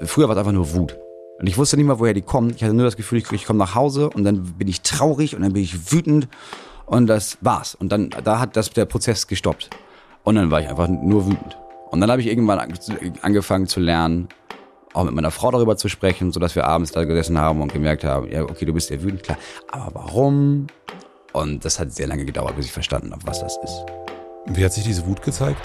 [0.00, 0.98] Früher war es einfach nur Wut.
[1.38, 2.52] Und ich wusste nicht mal, woher die kommen.
[2.54, 5.34] Ich hatte nur das Gefühl, ich, ich komme nach Hause und dann bin ich traurig
[5.34, 6.28] und dann bin ich wütend
[6.86, 7.74] und das war's.
[7.74, 9.70] Und dann, da hat das der Prozess gestoppt.
[10.24, 11.58] Und dann war ich einfach nur wütend.
[11.90, 12.72] Und dann habe ich irgendwann
[13.22, 14.28] angefangen zu lernen,
[14.94, 17.72] auch mit meiner Frau darüber zu sprechen, so dass wir abends da gesessen haben und
[17.72, 19.38] gemerkt haben, ja, okay, du bist ja wütend, klar.
[19.70, 20.66] Aber warum?
[21.32, 23.84] Und das hat sehr lange gedauert, bis ich verstanden habe, was das ist.
[24.46, 25.60] Wie hat sich diese Wut gezeigt?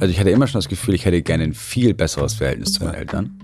[0.00, 2.84] Also ich hatte immer schon das Gefühl, ich hätte gerne ein viel besseres Verhältnis zu
[2.84, 3.40] meinen Eltern.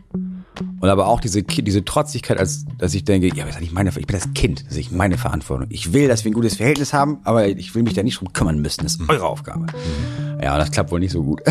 [0.81, 3.91] Und aber auch diese, diese Trotzigkeit, als dass ich denke, ja, das ist nicht meine,
[3.91, 5.67] ich bin das Kind, das ist nicht meine Verantwortung.
[5.71, 8.33] Ich will, dass wir ein gutes Verhältnis haben, aber ich will mich da nicht drum
[8.33, 8.85] kümmern müssen.
[8.85, 9.63] Das ist eure Aufgabe.
[9.63, 10.41] Mhm.
[10.41, 11.43] Ja, das klappt wohl nicht so gut.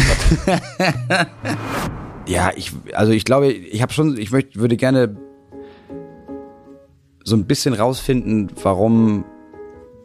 [2.28, 5.18] ja, ich, also ich glaube, ich habe schon, ich möchte, würde gerne
[7.26, 9.26] so ein bisschen rausfinden, warum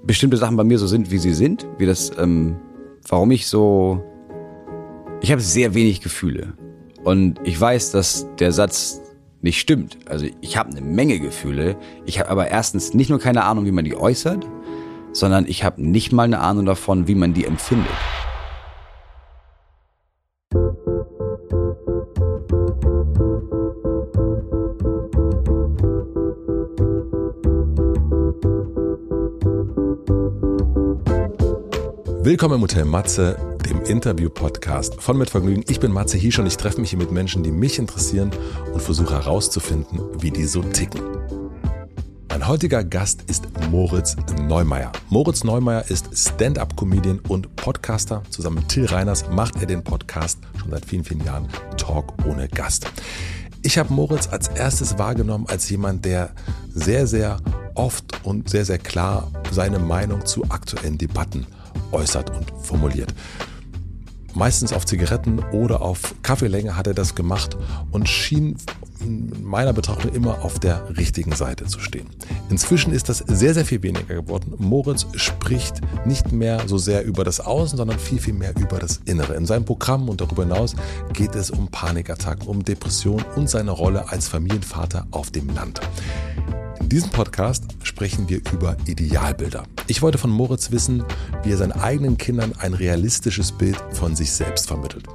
[0.02, 2.56] bestimmte Sachen bei mir so sind, wie sie sind, wie das, ähm,
[3.08, 4.02] warum ich so,
[5.20, 6.54] ich habe sehr wenig Gefühle
[7.04, 9.00] und ich weiß, dass der Satz
[9.40, 9.98] nicht stimmt.
[10.06, 13.72] Also ich habe eine Menge Gefühle, ich habe aber erstens nicht nur keine Ahnung, wie
[13.72, 14.46] man die äußert,
[15.12, 17.86] sondern ich habe nicht mal eine Ahnung davon, wie man die empfindet.
[32.28, 35.64] Willkommen im Hotel Matze, dem Interview-Podcast von Mit Vergnügen.
[35.66, 38.30] Ich bin Matze Hiesch und ich treffe mich hier mit Menschen, die mich interessieren
[38.70, 41.00] und versuche herauszufinden, wie die so ticken.
[42.28, 44.92] Mein heutiger Gast ist Moritz Neumeier.
[45.08, 48.22] Moritz Neumeier ist Stand-up-Comedian und Podcaster.
[48.28, 52.46] Zusammen mit Till Reiners macht er den Podcast schon seit vielen, vielen Jahren Talk ohne
[52.48, 52.92] Gast.
[53.62, 56.34] Ich habe Moritz als erstes wahrgenommen als jemand, der
[56.74, 57.38] sehr, sehr
[57.74, 61.46] oft und sehr, sehr klar seine Meinung zu aktuellen Debatten
[61.92, 63.14] äußert und formuliert.
[64.34, 67.56] Meistens auf Zigaretten oder auf Kaffeelänge hat er das gemacht
[67.90, 68.56] und schien
[69.00, 72.08] in meiner Betrachtung immer auf der richtigen Seite zu stehen.
[72.50, 74.54] Inzwischen ist das sehr, sehr viel weniger geworden.
[74.58, 79.00] Moritz spricht nicht mehr so sehr über das Außen, sondern viel, viel mehr über das
[79.04, 79.34] Innere.
[79.34, 80.74] In seinem Programm und darüber hinaus
[81.12, 85.80] geht es um Panikattacken, um Depression und seine Rolle als Familienvater auf dem Land.
[86.80, 89.64] In diesem Podcast sprechen wir über Idealbilder.
[89.88, 91.04] Ich wollte von Moritz wissen,
[91.42, 95.06] wie er seinen eigenen Kindern ein realistisches Bild von sich selbst vermittelt.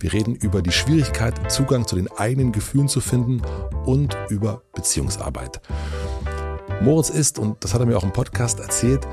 [0.00, 3.42] Wir reden über die Schwierigkeit, Zugang zu den eigenen Gefühlen zu finden
[3.84, 5.60] und über Beziehungsarbeit.
[6.82, 9.06] Moritz ist, und das hat er mir auch im Podcast erzählt,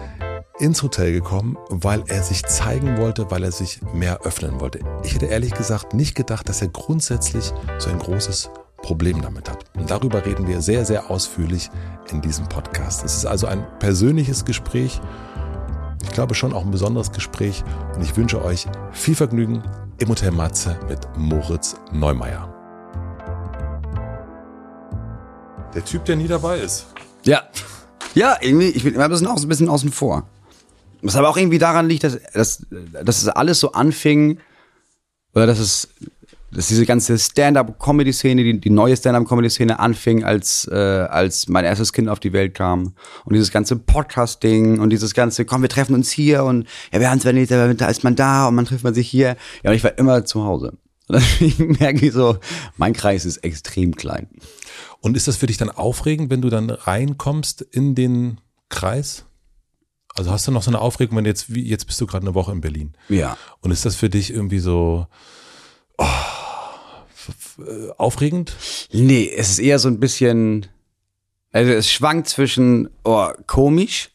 [0.59, 4.79] ins Hotel gekommen, weil er sich zeigen wollte, weil er sich mehr öffnen wollte.
[5.03, 8.49] Ich hätte ehrlich gesagt nicht gedacht, dass er grundsätzlich so ein großes
[8.83, 9.63] Problem damit hat.
[9.75, 11.71] Und darüber reden wir sehr, sehr ausführlich
[12.11, 13.03] in diesem Podcast.
[13.03, 15.01] Es ist also ein persönliches Gespräch.
[16.03, 17.63] Ich glaube schon auch ein besonderes Gespräch.
[17.95, 19.63] Und ich wünsche euch viel Vergnügen
[20.03, 22.49] im Hotel Matze mit Moritz Neumeier.
[25.73, 26.87] Der Typ, der nie dabei ist.
[27.23, 27.43] Ja.
[28.13, 30.27] Ja, irgendwie, ich bin immer ein bisschen, ein bisschen außen vor.
[31.01, 34.39] Was aber auch irgendwie daran liegt, dass, dass, dass es alles so anfing,
[35.33, 35.87] oder dass es
[36.53, 42.09] dass diese ganze Stand-up-Comedy-Szene, die, die neue Stand-up-Comedy-Szene anfing, als, äh, als mein erstes Kind
[42.09, 42.93] auf die Welt kam.
[43.25, 47.09] Und dieses ganze Podcast-Ding und dieses ganze, komm, wir treffen uns hier und ja, wir
[47.09, 49.35] haben zwar nicht, aber da ist man da und man trifft man sich hier.
[49.63, 50.77] Ja, und ich war immer zu Hause.
[51.09, 52.37] Und deswegen merke ich so,
[52.77, 54.29] mein Kreis ist extrem klein.
[55.01, 59.25] Und ist das für dich dann aufregend, wenn du dann reinkommst in den Kreis?
[60.15, 62.35] Also hast du noch so eine Aufregung, wenn jetzt, wie jetzt bist du gerade eine
[62.35, 62.93] Woche in Berlin.
[63.09, 63.37] Ja.
[63.59, 65.07] Und ist das für dich irgendwie so,
[65.97, 66.05] oh,
[67.97, 68.55] aufregend?
[68.91, 70.67] Nee, es ist eher so ein bisschen,
[71.51, 74.11] also es schwankt zwischen, oh, komisch,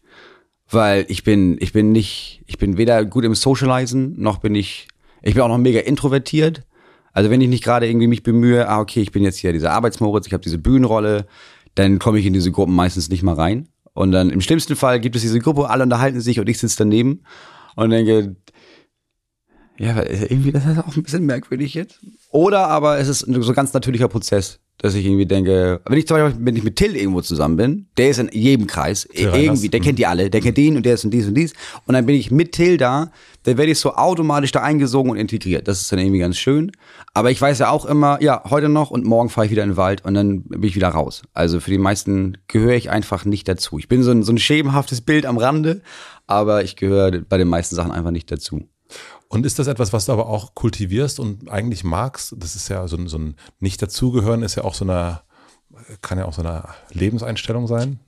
[0.71, 4.89] weil ich bin, ich bin nicht, ich bin weder gut im Socializen, noch bin ich,
[5.23, 6.65] ich bin auch noch mega introvertiert.
[7.13, 9.73] Also wenn ich nicht gerade irgendwie mich bemühe, ah, okay, ich bin jetzt hier dieser
[9.73, 11.27] Arbeitsmoritz, ich habe diese Bühnenrolle,
[11.75, 13.69] dann komme ich in diese Gruppen meistens nicht mal rein.
[13.95, 16.77] Und dann im schlimmsten Fall gibt es diese Gruppe, alle unterhalten sich und ich sitze
[16.79, 17.23] daneben
[17.75, 18.37] und denke,
[19.79, 22.01] ja, irgendwie, das ist auch ein bisschen merkwürdig jetzt.
[22.31, 26.07] Oder aber es ist so ein ganz natürlicher Prozess, dass ich irgendwie denke, wenn ich
[26.07, 29.33] zum Beispiel, wenn ich mit Till irgendwo zusammen bin, der ist in jedem Kreis, Till
[29.35, 31.53] irgendwie, der kennt die alle, der kennt den und der ist und dies und dies.
[31.87, 33.13] Und dann bin ich mit Till da,
[33.45, 35.69] dann werde ich so automatisch da eingesogen und integriert.
[35.69, 36.73] Das ist dann irgendwie ganz schön.
[37.15, 39.71] Aber ich weiß ja auch immer, ja, heute noch und morgen fahre ich wieder in
[39.71, 41.23] den Wald und dann bin ich wieder raus.
[41.35, 43.79] Also für die meisten gehöre ich einfach nicht dazu.
[43.79, 45.83] Ich bin so ein, so ein schemenhaftes Bild am Rande,
[46.27, 48.69] aber ich gehöre bei den meisten Sachen einfach nicht dazu.
[49.29, 52.35] Und ist das etwas, was du aber auch kultivierst und eigentlich magst?
[52.39, 55.21] Das ist ja so ein, so ein Nicht-Dazugehören ist ja auch so eine,
[56.01, 58.01] kann ja auch so eine Lebenseinstellung sein.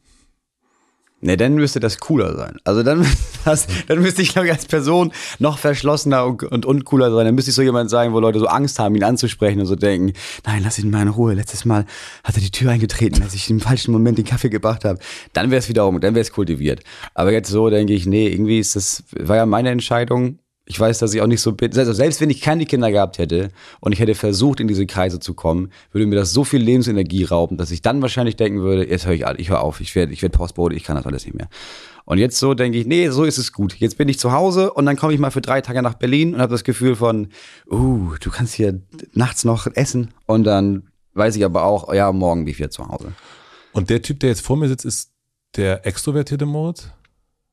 [1.22, 2.56] Ne, dann müsste das cooler sein.
[2.64, 3.06] Also dann,
[3.44, 7.26] das, dann müsste ich, glaube ich, als Person noch verschlossener und, und uncooler sein.
[7.26, 9.76] Dann müsste ich so jemand sein, wo Leute so Angst haben, ihn anzusprechen und so
[9.76, 10.14] denken,
[10.46, 11.34] nein, lass ihn mal in Ruhe.
[11.34, 11.84] Letztes Mal
[12.24, 14.98] hat er die Tür eingetreten, als ich im falschen Moment den Kaffee gebracht habe.
[15.34, 16.82] Dann wäre es wiederum, dann wäre es kultiviert.
[17.12, 20.38] Aber jetzt so denke ich, nee, irgendwie ist das, war ja meine Entscheidung
[20.70, 21.76] ich weiß, dass ich auch nicht so bin.
[21.76, 23.48] Also selbst wenn ich keine Kinder gehabt hätte
[23.80, 27.24] und ich hätte versucht, in diese Kreise zu kommen, würde mir das so viel Lebensenergie
[27.24, 30.12] rauben, dass ich dann wahrscheinlich denken würde, jetzt höre ich, ich höre auf, ich werde
[30.12, 31.48] ich werd Postbote, ich kann das alles nicht mehr.
[32.04, 33.74] Und jetzt so denke ich, nee, so ist es gut.
[33.74, 36.34] Jetzt bin ich zu Hause und dann komme ich mal für drei Tage nach Berlin
[36.34, 37.30] und habe das Gefühl von,
[37.68, 38.80] uh, du kannst hier
[39.12, 40.14] nachts noch essen.
[40.26, 40.84] Und dann
[41.14, 43.12] weiß ich aber auch, ja, morgen bin ich wieder zu Hause.
[43.72, 45.10] Und der Typ, der jetzt vor mir sitzt, ist
[45.56, 46.90] der extrovertierte Moritz?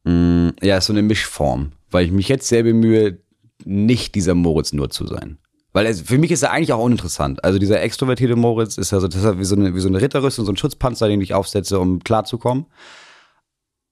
[0.08, 3.20] Mm, ja, so eine Mischform weil ich mich jetzt sehr bemühe,
[3.64, 5.38] nicht dieser Moritz nur zu sein.
[5.74, 7.44] Weil es, für mich ist er eigentlich auch uninteressant.
[7.44, 10.46] Also dieser extrovertierte Moritz ist also das ist wie so eine, wie so eine Ritterrüstung,
[10.46, 12.66] so ein Schutzpanzer, den ich aufsetze, um klarzukommen.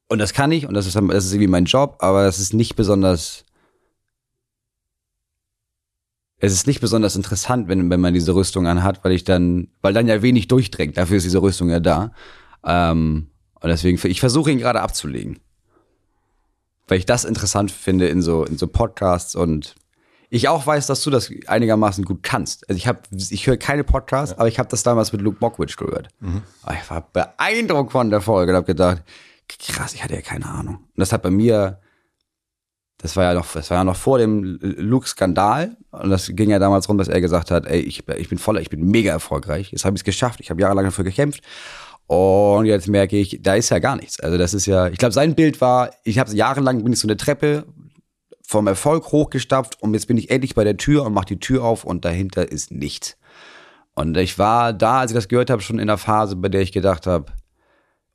[0.08, 2.54] Und das kann ich und das ist, das ist irgendwie mein Job, aber das ist
[2.54, 3.44] nicht besonders.
[6.38, 9.94] Es ist nicht besonders interessant, wenn, wenn man diese Rüstung anhat, weil ich dann, weil
[9.94, 10.98] dann ja wenig durchdrängt.
[10.98, 12.12] Dafür ist diese Rüstung ja da.
[12.64, 13.30] Ähm,
[13.62, 15.40] und deswegen, ich versuche ihn gerade abzulegen
[16.88, 19.76] weil ich das interessant finde in so, in so Podcasts und
[20.30, 22.68] ich auch weiß, dass du das einigermaßen gut kannst.
[22.68, 24.40] Also ich habe, ich höre keine Podcasts, ja.
[24.40, 26.10] aber ich habe das damals mit Luke Mockridge gehört.
[26.20, 26.42] Mhm.
[26.72, 29.04] Ich war beeindruckt von der Folge und habe gedacht,
[29.48, 30.76] krass, ich hatte ja keine Ahnung.
[30.76, 31.80] Und das hat bei mir,
[32.98, 36.60] das war ja noch, das war ja noch vor dem Luke-Skandal und das ging ja
[36.60, 39.72] damals rum, dass er gesagt hat, ey, ich, ich bin voller, ich bin mega erfolgreich.
[39.72, 40.40] Jetzt habe ich es geschafft.
[40.42, 41.42] Ich habe jahrelang dafür gekämpft
[42.08, 44.20] und jetzt merke ich, da ist ja gar nichts.
[44.20, 47.08] Also das ist ja, ich glaube, sein Bild war, ich habe jahrelang bin ich so
[47.08, 47.66] eine Treppe
[48.48, 51.64] vom Erfolg hochgestapft und jetzt bin ich endlich bei der Tür und mache die Tür
[51.64, 53.18] auf und dahinter ist nichts.
[53.96, 56.62] Und ich war da, als ich das gehört habe, schon in der Phase, bei der
[56.62, 57.32] ich gedacht habe,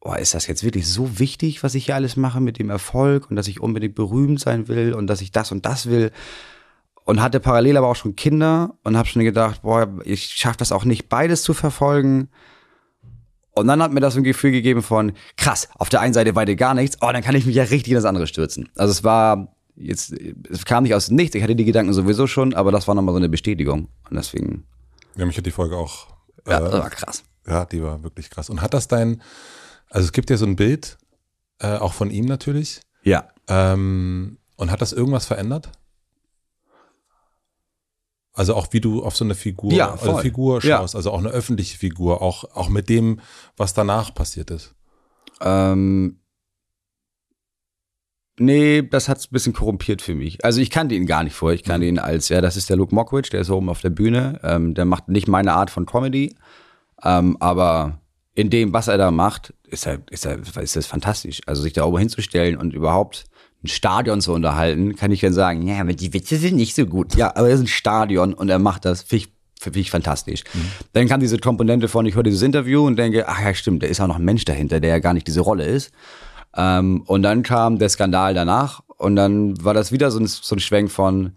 [0.00, 3.28] oh, ist das jetzt wirklich so wichtig, was ich hier alles mache mit dem Erfolg
[3.30, 6.12] und dass ich unbedingt berühmt sein will und dass ich das und das will
[7.04, 10.70] und hatte parallel aber auch schon Kinder und habe schon gedacht, boah, ich schaffe das
[10.70, 12.28] auch nicht, beides zu verfolgen.
[13.52, 16.54] Und dann hat mir das ein Gefühl gegeben von, krass, auf der einen Seite weiter
[16.54, 18.68] gar nichts, oh, dann kann ich mich ja richtig in das andere stürzen.
[18.76, 20.14] Also es war jetzt,
[20.48, 23.14] es kam nicht aus nichts, ich hatte die Gedanken sowieso schon, aber das war nochmal
[23.14, 23.88] so eine Bestätigung.
[24.08, 24.64] Und deswegen.
[25.16, 26.06] Ja, mich hat die Folge auch.
[26.46, 27.24] Äh, ja, das war krass.
[27.46, 28.50] Ja, die war wirklich krass.
[28.50, 29.22] Und hat das dein,
[29.88, 30.98] also es gibt ja so ein Bild,
[31.58, 32.80] äh, auch von ihm natürlich.
[33.02, 33.28] Ja.
[33.48, 35.72] Ähm, und hat das irgendwas verändert?
[38.32, 40.98] Also auch wie du auf so eine Figur, ja, also Figur schaust, ja.
[40.98, 43.20] also auch eine öffentliche Figur, auch, auch mit dem,
[43.56, 44.74] was danach passiert ist.
[45.40, 46.20] Ähm,
[48.38, 50.44] nee, das hat's ein bisschen korrumpiert für mich.
[50.44, 51.56] Also ich kannte ihn gar nicht vorher.
[51.56, 51.94] Ich kannte mhm.
[51.94, 54.38] ihn als, ja, das ist der Luke Mockridge, der ist oben auf der Bühne.
[54.44, 56.36] Ähm, der macht nicht meine Art von Comedy,
[57.02, 58.00] ähm, aber
[58.34, 61.40] in dem, was er da macht, ist er, ist er, ist das fantastisch.
[61.46, 63.24] Also sich da oben hinzustellen und überhaupt
[63.62, 66.86] ein Stadion zu unterhalten, kann ich dann sagen, ja, aber die Witze sind nicht so
[66.86, 67.14] gut.
[67.14, 70.44] Ja, aber er ist ein Stadion und er macht das, finde ich, find ich fantastisch.
[70.54, 70.70] Mhm.
[70.94, 73.86] Dann kam diese Komponente von, ich höre dieses Interview und denke, ach ja, stimmt, da
[73.86, 75.92] ist auch noch ein Mensch dahinter, der ja gar nicht diese Rolle ist.
[76.56, 80.56] Ähm, und dann kam der Skandal danach und dann war das wieder so ein, so
[80.56, 81.36] ein Schwenk von,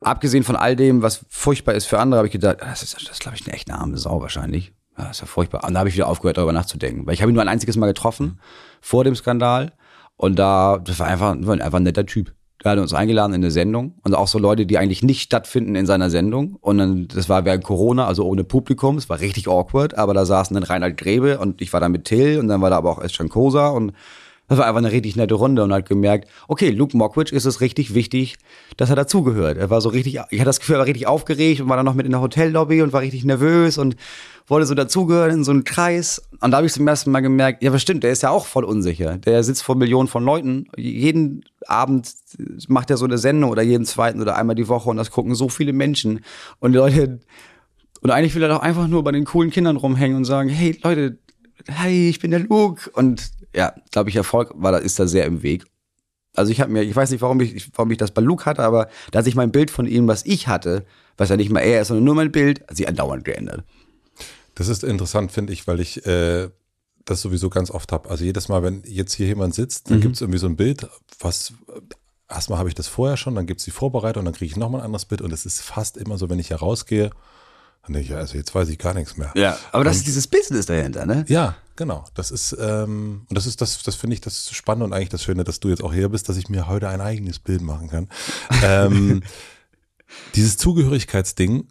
[0.00, 3.18] abgesehen von all dem, was furchtbar ist für andere, habe ich gedacht, das ist, das
[3.18, 4.72] glaube ich, eine echt eine arme Sau wahrscheinlich.
[4.98, 5.64] Ja, ist ja furchtbar.
[5.64, 7.06] Und da habe ich wieder aufgehört, darüber nachzudenken.
[7.06, 8.38] Weil ich habe ihn nur ein einziges Mal getroffen, mhm.
[8.80, 9.72] vor dem Skandal.
[10.16, 12.32] Und da, das war einfach, einfach ein netter Typ.
[12.64, 15.76] Der hat uns eingeladen in eine Sendung und auch so Leute, die eigentlich nicht stattfinden
[15.76, 16.56] in seiner Sendung.
[16.60, 18.96] Und dann, das war während Corona, also ohne Publikum.
[18.96, 22.06] Es war richtig awkward, aber da saßen dann Reinhard Grebe und ich war da mit
[22.06, 23.92] Till und dann war da aber auch Eschan Kosa und
[24.48, 27.60] das war einfach eine richtig nette Runde und hat gemerkt, okay, Luke Mockridge ist es
[27.60, 28.36] richtig wichtig,
[28.76, 29.58] dass er dazugehört.
[29.58, 31.86] Er war so richtig, ich hatte das Gefühl, er war richtig aufgeregt und war dann
[31.86, 33.96] noch mit in der Hotellobby und war richtig nervös und
[34.46, 36.22] wollte so dazugehören in so einen Kreis.
[36.40, 38.64] Und da habe ich zum ersten Mal gemerkt, ja, bestimmt, der ist ja auch voll
[38.64, 39.18] unsicher.
[39.18, 40.68] Der sitzt vor Millionen von Leuten.
[40.76, 42.12] Jeden Abend
[42.68, 45.34] macht er so eine Sendung oder jeden zweiten oder einmal die Woche und das gucken
[45.34, 46.20] so viele Menschen.
[46.60, 47.18] Und Leute,
[48.00, 50.78] und eigentlich will er doch einfach nur bei den coolen Kindern rumhängen und sagen, hey
[50.84, 51.18] Leute,
[51.66, 52.90] hey, ich bin der Luke.
[52.92, 55.64] Und ja, glaube ich, Erfolg war da, ist da sehr im Weg.
[56.34, 58.62] Also ich habe mir, ich weiß nicht, warum ich, warum ich das bei Luke hatte,
[58.62, 60.84] aber da sich mein Bild von ihm, was ich hatte,
[61.16, 63.64] was ja nicht mal er ist, sondern nur mein Bild, hat sich andauernd geändert.
[64.54, 66.50] Das ist interessant, finde ich, weil ich äh,
[67.06, 68.10] das sowieso ganz oft habe.
[68.10, 70.02] Also jedes Mal, wenn jetzt hier jemand sitzt, dann mhm.
[70.02, 70.86] gibt es irgendwie so ein Bild,
[71.18, 71.54] was
[72.28, 74.82] erstmal habe ich das vorher schon, dann gibt es die Vorbereitung, dann kriege ich nochmal
[74.82, 77.10] ein anderes Bild und es ist fast immer so, wenn ich hier rausgehe,
[77.94, 79.32] ich, also jetzt weiß ich gar nichts mehr.
[79.34, 81.24] Ja, aber das und, ist dieses Business dahinter, ne?
[81.28, 82.04] Ja, genau.
[82.14, 85.22] Das ist, ähm, und das ist, das, das finde ich das Spannende und eigentlich das
[85.22, 87.88] Schöne, dass du jetzt auch hier bist, dass ich mir heute ein eigenes Bild machen
[87.88, 88.08] kann.
[88.62, 89.22] ähm,
[90.34, 91.68] dieses Zugehörigkeitsding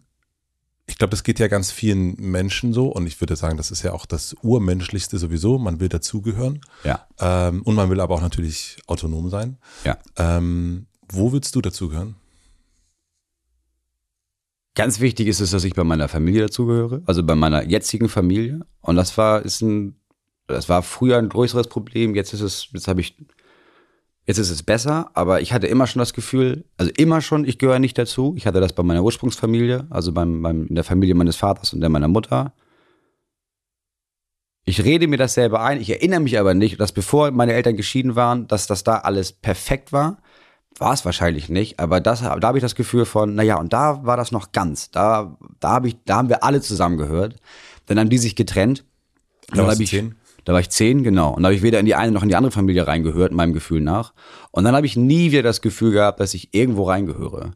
[0.86, 3.82] ich glaube, das geht ja ganz vielen Menschen so und ich würde sagen, das ist
[3.82, 5.58] ja auch das Urmenschlichste sowieso.
[5.58, 6.60] Man will dazugehören.
[6.84, 7.06] Ja.
[7.18, 9.58] Ähm, und man will aber auch natürlich autonom sein.
[9.84, 9.98] Ja.
[10.16, 12.14] Ähm, wo willst du dazugehören?
[14.76, 18.60] Ganz wichtig ist es, dass ich bei meiner Familie dazugehöre, also bei meiner jetzigen Familie.
[18.82, 19.96] Und das war, ist ein,
[20.46, 22.14] das war früher ein größeres Problem.
[22.14, 23.16] Jetzt ist es, jetzt habe ich
[24.26, 27.58] Jetzt ist es besser, aber ich hatte immer schon das Gefühl, also immer schon, ich
[27.58, 28.34] gehöre nicht dazu.
[28.36, 31.80] Ich hatte das bei meiner Ursprungsfamilie, also beim, beim, in der Familie meines Vaters und
[31.80, 32.52] der meiner Mutter.
[34.64, 37.76] Ich rede mir das selber ein, ich erinnere mich aber nicht, dass bevor meine Eltern
[37.76, 40.20] geschieden waren, dass das da alles perfekt war.
[40.78, 44.04] War es wahrscheinlich nicht, aber das, da habe ich das Gefühl von, naja, und da
[44.04, 44.90] war das noch ganz.
[44.90, 47.36] Da, da, hab ich, da haben wir alle zusammengehört.
[47.86, 48.84] Dann haben die sich getrennt.
[49.48, 50.16] Da du ich, zehn?
[50.44, 51.34] da war ich zehn, genau.
[51.34, 53.54] Und da habe ich weder in die eine noch in die andere Familie reingehört, meinem
[53.54, 54.12] Gefühl nach.
[54.50, 57.52] Und dann habe ich nie wieder das Gefühl gehabt, dass ich irgendwo reingehöre.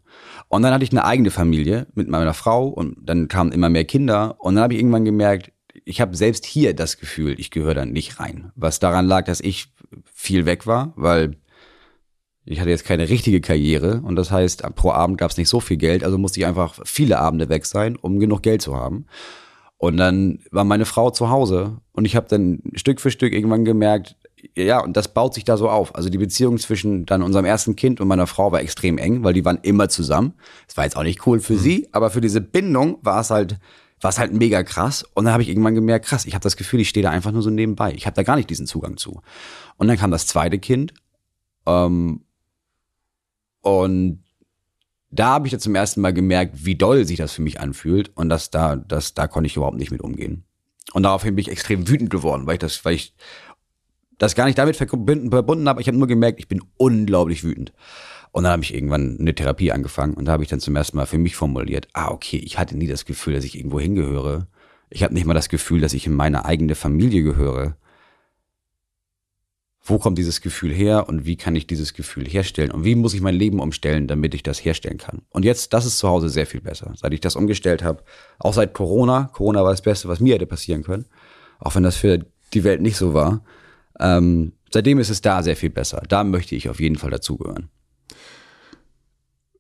[0.48, 3.84] Und dann hatte ich eine eigene Familie mit meiner Frau und dann kamen immer mehr
[3.84, 4.36] Kinder.
[4.38, 5.52] Und dann habe ich irgendwann gemerkt,
[5.84, 8.50] ich habe selbst hier das Gefühl, ich gehöre da nicht rein.
[8.54, 9.72] Was daran lag, dass ich
[10.12, 11.36] viel weg war, weil
[12.44, 15.60] ich hatte jetzt keine richtige Karriere und das heißt, pro Abend gab es nicht so
[15.60, 19.06] viel Geld, also musste ich einfach viele Abende weg sein, um genug Geld zu haben.
[19.76, 23.64] Und dann war meine Frau zu Hause und ich habe dann Stück für Stück irgendwann
[23.64, 24.16] gemerkt,
[24.54, 25.94] ja, und das baut sich da so auf.
[25.94, 29.34] Also die Beziehung zwischen dann unserem ersten Kind und meiner Frau war extrem eng, weil
[29.34, 30.34] die waren immer zusammen.
[30.66, 33.58] Es war jetzt auch nicht cool für sie, aber für diese Bindung war es halt
[34.00, 35.04] war es halt mega krass.
[35.14, 37.32] Und dann habe ich irgendwann gemerkt, krass, ich habe das Gefühl, ich stehe da einfach
[37.32, 37.92] nur so nebenbei.
[37.94, 39.20] Ich habe da gar nicht diesen Zugang zu.
[39.76, 40.94] Und dann kam das zweite Kind.
[41.66, 42.22] Ähm,
[43.62, 44.24] und
[45.10, 48.12] da habe ich dann zum ersten Mal gemerkt, wie doll sich das für mich anfühlt.
[48.16, 50.44] Und das da, das, da konnte ich überhaupt nicht mit umgehen.
[50.92, 53.14] Und daraufhin bin ich extrem wütend geworden, weil ich das, weil ich
[54.18, 55.80] das gar nicht damit verbunden, verbunden habe.
[55.80, 57.72] Ich habe nur gemerkt, ich bin unglaublich wütend.
[58.32, 60.96] Und dann habe ich irgendwann eine Therapie angefangen und da habe ich dann zum ersten
[60.96, 64.46] Mal für mich formuliert, ah, okay, ich hatte nie das Gefühl, dass ich irgendwo hingehöre.
[64.88, 67.76] Ich habe nicht mal das Gefühl, dass ich in meine eigene Familie gehöre.
[69.82, 73.14] Wo kommt dieses Gefühl her und wie kann ich dieses Gefühl herstellen und wie muss
[73.14, 75.22] ich mein Leben umstellen, damit ich das herstellen kann?
[75.30, 78.02] Und jetzt, das ist zu Hause sehr viel besser, seit ich das umgestellt habe.
[78.38, 79.30] Auch seit Corona.
[79.32, 81.06] Corona war das Beste, was mir hätte passieren können.
[81.58, 83.42] Auch wenn das für die Welt nicht so war.
[83.98, 86.02] Ähm, seitdem ist es da sehr viel besser.
[86.08, 87.70] Da möchte ich auf jeden Fall dazugehören.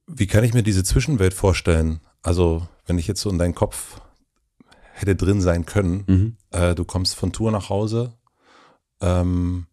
[0.06, 2.00] Wie kann ich mir diese Zwischenwelt vorstellen?
[2.22, 4.00] Also, wenn ich jetzt so in deinen Kopf
[4.92, 6.36] hätte drin sein können, Mhm.
[6.50, 8.14] äh, du kommst von Tour nach Hause,
[9.00, 9.66] ähm,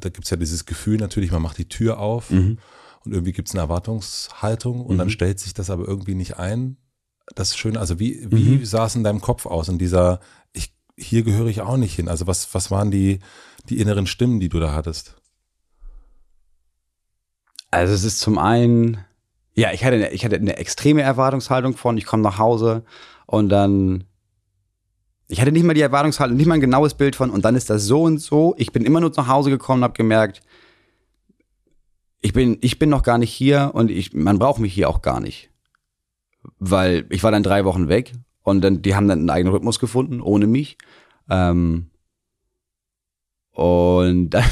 [0.00, 2.58] da gibt's ja dieses Gefühl natürlich, man macht die Tür auf Mhm.
[3.04, 6.76] und irgendwie gibt's eine Erwartungshaltung und dann stellt sich das aber irgendwie nicht ein.
[7.34, 8.64] Das ist schön, also wie, wie Mhm.
[8.64, 10.20] sah es in deinem Kopf aus, in dieser,
[10.52, 12.08] ich, hier gehöre ich auch nicht hin.
[12.08, 13.18] Also was, was waren die,
[13.68, 15.16] die inneren Stimmen, die du da hattest?
[17.70, 19.04] Also es ist zum einen,
[19.54, 22.84] ja, ich hatte, eine, ich hatte eine extreme Erwartungshaltung von, ich komme nach Hause
[23.26, 24.04] und dann,
[25.28, 27.68] ich hatte nicht mal die Erwartungshaltung, nicht mal ein genaues Bild von, und dann ist
[27.68, 28.54] das so und so.
[28.56, 30.40] Ich bin immer nur nach Hause gekommen und habe gemerkt,
[32.20, 35.02] ich bin, ich bin noch gar nicht hier und ich, man braucht mich hier auch
[35.02, 35.50] gar nicht.
[36.58, 39.78] Weil ich war dann drei Wochen weg und dann, die haben dann einen eigenen Rhythmus
[39.78, 40.78] gefunden, ohne mich.
[41.28, 41.90] Ähm,
[43.52, 44.44] und dann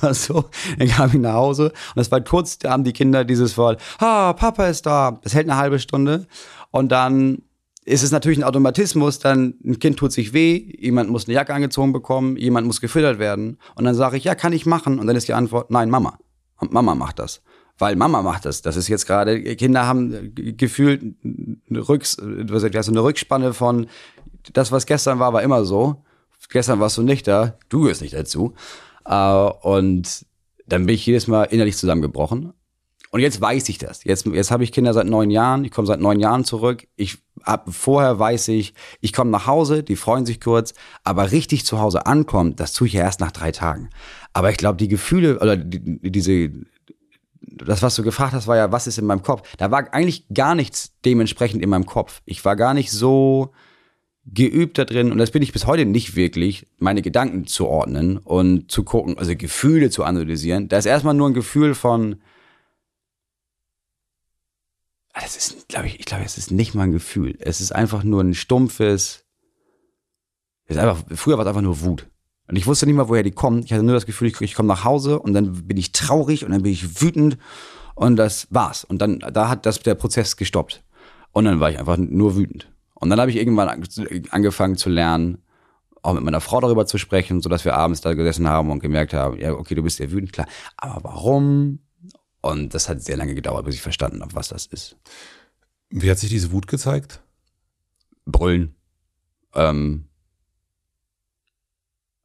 [0.00, 0.46] war so,
[0.78, 3.80] dann kam ich nach Hause und das war kurz, da haben die Kinder dieses Wort,
[3.98, 5.18] ah, Papa ist da.
[5.22, 6.26] Das hält eine halbe Stunde.
[6.72, 7.42] Und dann
[7.84, 11.52] ist es natürlich ein Automatismus, dann ein Kind tut sich weh, jemand muss eine Jacke
[11.52, 13.58] angezogen bekommen, jemand muss gefüttert werden.
[13.74, 14.98] Und dann sage ich, ja, kann ich machen.
[14.98, 16.18] Und dann ist die Antwort, nein, Mama.
[16.58, 17.42] Und Mama macht das.
[17.76, 18.62] Weil Mama macht das.
[18.62, 23.86] Das ist jetzt gerade, Kinder haben gefühlt eine, Rücks, also eine Rückspanne von,
[24.52, 26.04] das, was gestern war, war immer so.
[26.50, 28.54] Gestern warst du nicht da, du gehörst nicht dazu.
[29.04, 30.26] Äh, und
[30.66, 32.52] dann bin ich jedes Mal innerlich zusammengebrochen.
[33.10, 34.04] Und jetzt weiß ich das.
[34.04, 35.64] Jetzt, jetzt habe ich Kinder seit neun Jahren.
[35.64, 36.86] Ich komme seit neun Jahren zurück.
[36.96, 41.64] Ich ab vorher weiß ich, ich komme nach Hause, die freuen sich kurz, aber richtig
[41.64, 43.90] zu Hause ankommen, das tue ich ja erst nach drei Tagen.
[44.32, 46.50] Aber ich glaube, die Gefühle oder die, diese,
[47.40, 49.48] das, was du gefragt hast, war ja, was ist in meinem Kopf?
[49.56, 52.22] Da war eigentlich gar nichts dementsprechend in meinem Kopf.
[52.24, 53.52] Ich war gar nicht so
[54.26, 58.16] geübt da drin und das bin ich bis heute nicht wirklich, meine Gedanken zu ordnen
[58.16, 60.68] und zu gucken, also Gefühle zu analysieren.
[60.68, 62.16] Da ist erstmal nur ein Gefühl von,
[65.20, 67.36] das ist, glaube ich, ich glaube, es ist nicht mal ein Gefühl.
[67.38, 69.24] Es ist einfach nur ein stumpfes,
[70.66, 72.08] es ist einfach, früher war es einfach nur Wut.
[72.48, 73.64] Und ich wusste nicht mal, woher die kommt.
[73.64, 76.44] Ich hatte nur das Gefühl, ich, ich komme nach Hause und dann bin ich traurig
[76.44, 77.38] und dann bin ich wütend
[77.94, 78.84] und das war's.
[78.84, 80.84] Und dann, da hat das der Prozess gestoppt.
[81.32, 82.70] Und dann war ich einfach nur wütend.
[82.94, 83.84] Und dann habe ich irgendwann an-
[84.30, 85.38] angefangen zu lernen,
[86.02, 88.80] auch mit meiner Frau darüber zu sprechen, so dass wir abends da gesessen haben und
[88.80, 90.46] gemerkt haben, ja, okay, du bist ja wütend, klar.
[90.76, 91.80] Aber warum?
[92.44, 94.96] Und das hat sehr lange gedauert, bis ich verstanden habe, was das ist.
[95.90, 97.20] Wie hat sich diese Wut gezeigt?
[98.26, 98.74] brüllen.
[99.54, 100.06] Ähm,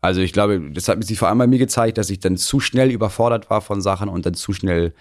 [0.01, 2.59] also ich glaube, das hat sich vor allem bei mir gezeigt, dass ich dann zu
[2.59, 4.93] schnell überfordert war von Sachen und dann zu schnell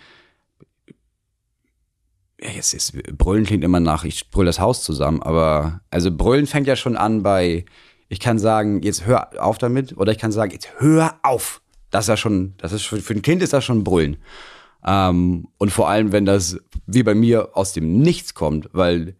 [2.41, 6.47] ja, jetzt ist Brüllen klingt immer nach, ich brüll das Haus zusammen, aber also Brüllen
[6.47, 7.65] fängt ja schon an bei,
[8.09, 11.63] ich kann sagen, jetzt hör auf damit, oder ich kann sagen, jetzt hör auf.
[11.91, 14.19] Das ist ja schon, das ist für, für ein Kind ist das schon Brüllen.
[14.89, 19.17] Ähm, und vor allem, wenn das wie bei mir aus dem Nichts kommt, weil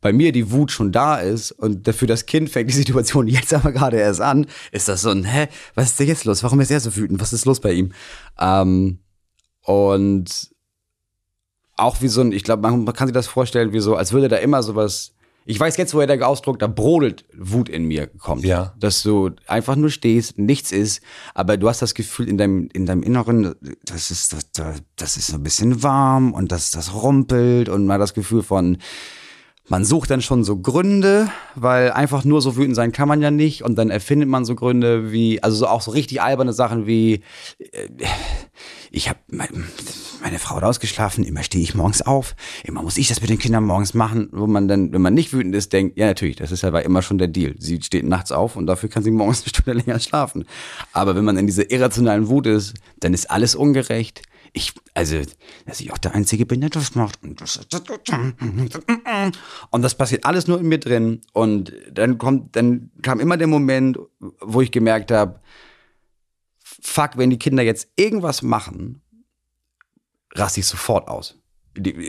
[0.00, 3.54] bei mir die Wut schon da ist und für das Kind fängt die Situation jetzt
[3.54, 6.42] aber gerade erst an, ist das so ein, hä, was ist denn jetzt los?
[6.42, 7.20] Warum ist er so wütend?
[7.20, 7.92] Was ist los bei ihm?
[8.40, 8.98] Ähm,
[9.62, 10.50] und
[11.76, 14.12] auch wie so ein, ich glaube, man, man, kann sich das vorstellen, wie so, als
[14.12, 15.14] würde da immer sowas.
[15.50, 18.44] Ich weiß jetzt, woher der Ausdruck, da brodelt Wut in mir kommt.
[18.44, 18.74] Ja.
[18.78, 21.02] Dass du einfach nur stehst, nichts ist,
[21.34, 23.54] aber du hast das Gefühl in deinem, in deinem Inneren,
[23.86, 27.94] das ist, das, das ist so ein bisschen warm und das, das rumpelt und man
[27.94, 28.76] hat das Gefühl von,
[29.68, 33.30] man sucht dann schon so Gründe, weil einfach nur so wütend sein kann man ja
[33.30, 36.86] nicht und dann erfindet man so Gründe wie, also so auch so richtig alberne Sachen
[36.86, 37.22] wie,
[37.58, 37.88] äh,
[38.90, 39.18] ich habe
[40.20, 42.34] meine Frau hat ausgeschlafen, immer stehe ich morgens auf,
[42.64, 45.32] immer muss ich das mit den Kindern morgens machen, wo man dann, wenn man nicht
[45.32, 47.54] wütend ist, denkt, ja natürlich, das ist war immer schon der Deal.
[47.58, 50.44] Sie steht nachts auf und dafür kann sie morgens eine Stunde länger schlafen.
[50.92, 54.22] Aber wenn man in dieser irrationalen Wut ist, dann ist alles ungerecht.
[54.52, 55.20] Ich, also,
[55.66, 57.18] dass ich auch der Einzige bin, der das macht.
[59.70, 61.20] Und das passiert alles nur in mir drin.
[61.32, 63.98] Und dann kommt, dann kam immer der Moment,
[64.40, 65.40] wo ich gemerkt habe,
[66.80, 69.02] fuck, wenn die Kinder jetzt irgendwas machen,
[70.34, 71.38] raste ich sofort aus.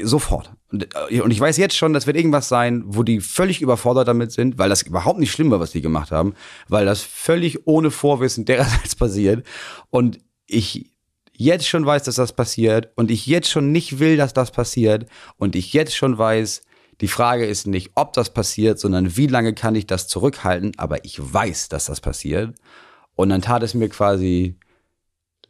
[0.03, 0.51] Sofort.
[0.71, 4.07] Und, äh, und ich weiß jetzt schon, das wird irgendwas sein, wo die völlig überfordert
[4.07, 6.33] damit sind, weil das überhaupt nicht schlimm war, was die gemacht haben,
[6.67, 9.45] weil das völlig ohne Vorwissen dererseits passiert.
[9.89, 10.91] Und ich
[11.33, 15.05] jetzt schon weiß, dass das passiert und ich jetzt schon nicht will, dass das passiert
[15.38, 16.63] und ich jetzt schon weiß,
[17.01, 21.05] die Frage ist nicht, ob das passiert, sondern wie lange kann ich das zurückhalten, aber
[21.05, 22.55] ich weiß, dass das passiert.
[23.19, 24.55] Und dann tat es mir quasi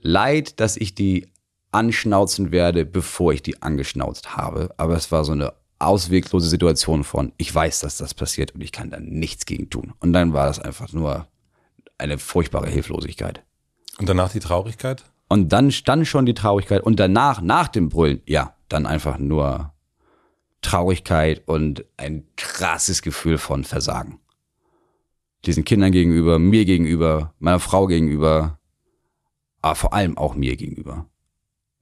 [0.01, 1.27] leid, dass ich die
[1.69, 4.73] anschnauzen werde, bevor ich die angeschnauzt habe.
[4.77, 8.71] Aber es war so eine ausweglose Situation von, ich weiß, dass das passiert und ich
[8.71, 9.93] kann da nichts gegen tun.
[9.99, 11.27] Und dann war das einfach nur
[11.99, 13.43] eine furchtbare Hilflosigkeit.
[13.99, 15.03] Und danach die Traurigkeit?
[15.27, 19.75] Und dann stand schon die Traurigkeit und danach, nach dem Brüllen, ja, dann einfach nur
[20.63, 24.19] Traurigkeit und ein krasses Gefühl von Versagen
[25.45, 28.59] diesen Kindern gegenüber, mir gegenüber, meiner Frau gegenüber,
[29.61, 31.05] aber vor allem auch mir gegenüber.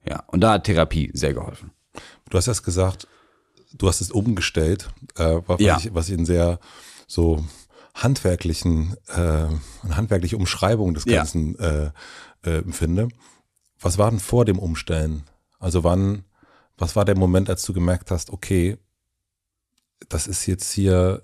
[0.04, 1.72] Ja, und da hat Therapie sehr geholfen.
[2.30, 3.08] Du hast erst gesagt,
[3.76, 5.76] du hast es umgestellt, äh, was, ja.
[5.78, 6.60] ich, was ich in sehr
[7.06, 7.44] so
[7.94, 9.48] handwerklichen, äh,
[9.90, 11.92] handwerkliche Umschreibung des Ganzen ja.
[12.44, 13.08] äh, äh, finde.
[13.80, 15.24] Was war denn vor dem Umstellen?
[15.58, 16.24] Also wann,
[16.76, 18.78] was war der Moment, als du gemerkt hast, okay,
[20.08, 21.22] das ist jetzt hier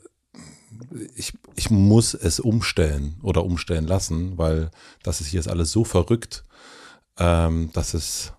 [1.15, 4.71] ich, ich muss es umstellen oder umstellen lassen, weil
[5.03, 6.45] das ist hier ist alles so verrückt,
[7.19, 8.33] ähm, dass es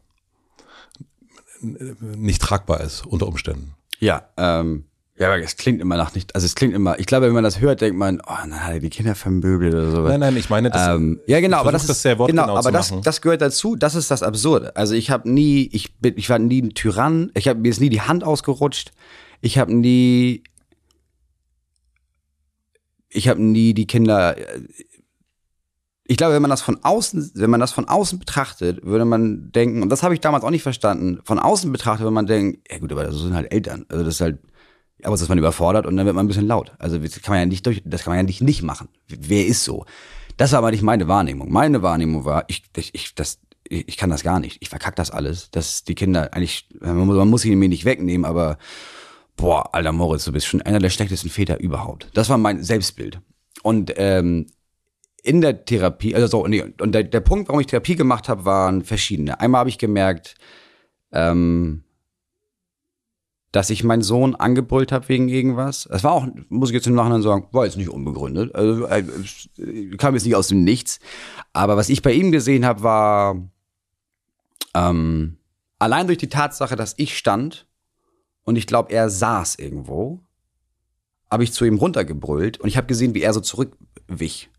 [1.61, 3.73] nicht tragbar ist unter Umständen.
[3.99, 4.85] Ja, ähm,
[5.17, 7.43] ja, aber es klingt immer nach nicht, also es klingt immer, ich glaube, wenn man
[7.43, 10.01] das hört, denkt man, oh, dann hat er die Kinder vermöbelt oder so.
[10.01, 10.89] Nein, nein, ich meine das.
[10.89, 14.11] Ähm, ja, genau, aber das, das sehr genau, aber das, das gehört dazu, das ist
[14.11, 14.75] das Absurde.
[14.75, 17.79] Also ich habe nie, ich bin, ich war nie ein Tyrann, ich habe mir ist
[17.79, 18.91] nie die Hand ausgerutscht,
[19.39, 20.43] ich habe nie
[23.15, 24.35] ich habe nie die Kinder.
[26.07, 29.51] Ich glaube, wenn man das von außen, wenn man das von außen betrachtet, würde man
[29.51, 32.61] denken, und das habe ich damals auch nicht verstanden, von außen betrachtet, würde man denken,
[32.69, 33.85] ja gut, aber das sind halt Eltern.
[33.89, 34.37] Also das ist halt,
[35.01, 36.73] aber das ist man überfordert und dann wird man ein bisschen laut.
[36.77, 38.89] Also das kann man ja nicht durch, das kann man ja nicht nicht machen.
[39.07, 39.85] Wer ist so?
[40.37, 41.51] Das war aber nicht meine Wahrnehmung.
[41.51, 44.57] Meine Wahrnehmung war, ich, ich, ich das, ich kann das gar nicht.
[44.59, 45.49] Ich verkack das alles.
[45.49, 48.57] Dass die Kinder eigentlich, man muss, man muss sie mir nicht wegnehmen, aber
[49.35, 52.09] boah, alter Moritz, du bist schon einer der schlechtesten Väter überhaupt.
[52.13, 53.19] Das war mein Selbstbild.
[53.63, 54.47] Und ähm,
[55.23, 58.45] in der Therapie, also so, nee, und der, der Punkt, warum ich Therapie gemacht habe,
[58.45, 59.39] waren verschiedene.
[59.39, 60.35] Einmal habe ich gemerkt,
[61.11, 61.83] ähm,
[63.51, 65.87] dass ich meinen Sohn angebrüllt habe wegen irgendwas.
[65.89, 68.53] Das war auch, muss ich jetzt im Nachhinein sagen, war jetzt nicht unbegründet.
[68.53, 69.03] Also äh,
[69.97, 70.99] kam jetzt nicht aus dem Nichts.
[71.53, 73.41] Aber was ich bei ihm gesehen habe, war
[74.75, 75.37] ähm,
[75.79, 77.65] allein durch die Tatsache, dass ich stand
[78.45, 80.21] und ich glaube, er saß irgendwo,
[81.29, 84.49] habe ich zu ihm runtergebrüllt und ich habe gesehen, wie er so zurückwich.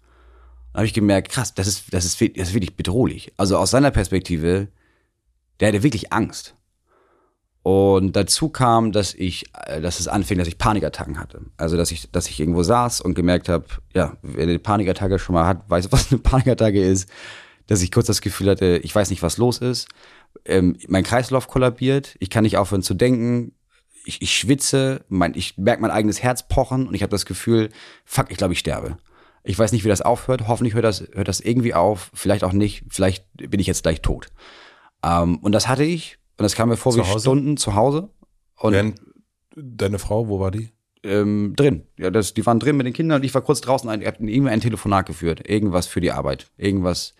[0.73, 3.33] Dann habe ich gemerkt, krass, das ist, das, ist, das ist wirklich bedrohlich.
[3.37, 4.69] Also aus seiner Perspektive,
[5.61, 6.55] der hatte wirklich Angst.
[7.63, 11.41] Und dazu kam, dass ich, äh, dass es anfing, dass ich Panikattacken hatte.
[11.57, 15.35] Also dass ich, dass ich irgendwo saß und gemerkt habe, ja, wer eine Panikattacke schon
[15.35, 17.11] mal hat, weiß, was eine Panikattacke ist.
[17.67, 19.89] Dass ich kurz das Gefühl hatte, ich weiß nicht, was los ist.
[20.45, 23.56] Ähm, mein Kreislauf kollabiert, ich kann nicht aufhören zu denken,
[24.07, 27.71] ich, ich schwitze, mein, ich merke mein eigenes Herz pochen und ich habe das Gefühl,
[28.05, 28.99] fuck, ich glaube, ich sterbe.
[29.43, 30.49] Ich weiß nicht, wie das aufhört.
[30.49, 32.11] Hoffentlich hört das, hört das irgendwie auf.
[32.15, 32.85] Vielleicht auch nicht.
[32.89, 34.29] Vielleicht bin ich jetzt gleich tot.
[35.05, 36.19] Ähm, und das hatte ich.
[36.39, 37.21] Und das kam mir vor Zu wie Hause?
[37.21, 38.11] Stunden zu Hause.
[38.59, 39.01] Und Während
[39.55, 40.71] deine Frau, wo war die?
[41.07, 41.87] ähm, drin.
[41.99, 43.89] Ja, das, die waren drin mit den Kindern und ich war kurz draußen.
[44.01, 45.49] Ich habe irgendwie ein Telefonat geführt.
[45.49, 46.51] Irgendwas für die Arbeit.
[46.57, 47.15] Irgendwas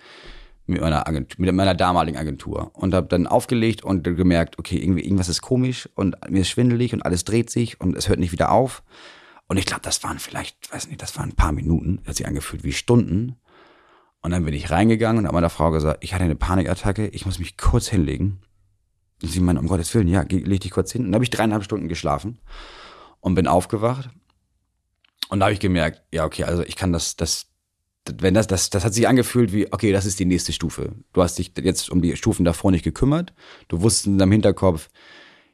[0.67, 2.71] mit meiner, Agentur, mit meiner damaligen Agentur.
[2.75, 6.93] Und habe dann aufgelegt und gemerkt, okay, irgendwie irgendwas ist komisch und mir ist schwindelig
[6.93, 8.83] und alles dreht sich und es hört nicht wieder auf.
[9.49, 12.01] Und ich glaube, das waren vielleicht, weiß nicht, das waren ein paar Minuten.
[12.07, 13.37] Hat sich angefühlt wie Stunden.
[14.21, 17.27] Und dann bin ich reingegangen und habe meiner Frau gesagt, ich hatte eine Panikattacke, ich
[17.27, 18.41] muss mich kurz hinlegen.
[19.23, 21.03] Und sie meinte, um Gottes Willen, ja, leg dich kurz hin.
[21.03, 22.41] Und dann habe ich dreieinhalb Stunden geschlafen
[23.21, 24.11] und bin aufgewacht.
[25.29, 27.47] Und da habe ich gemerkt, ja, okay, also ich kann das, das-
[28.19, 30.93] wenn das, das, das hat sich angefühlt wie, okay, das ist die nächste Stufe.
[31.13, 33.33] Du hast dich jetzt um die Stufen davor nicht gekümmert.
[33.69, 34.89] Du wusstest in deinem Hinterkopf,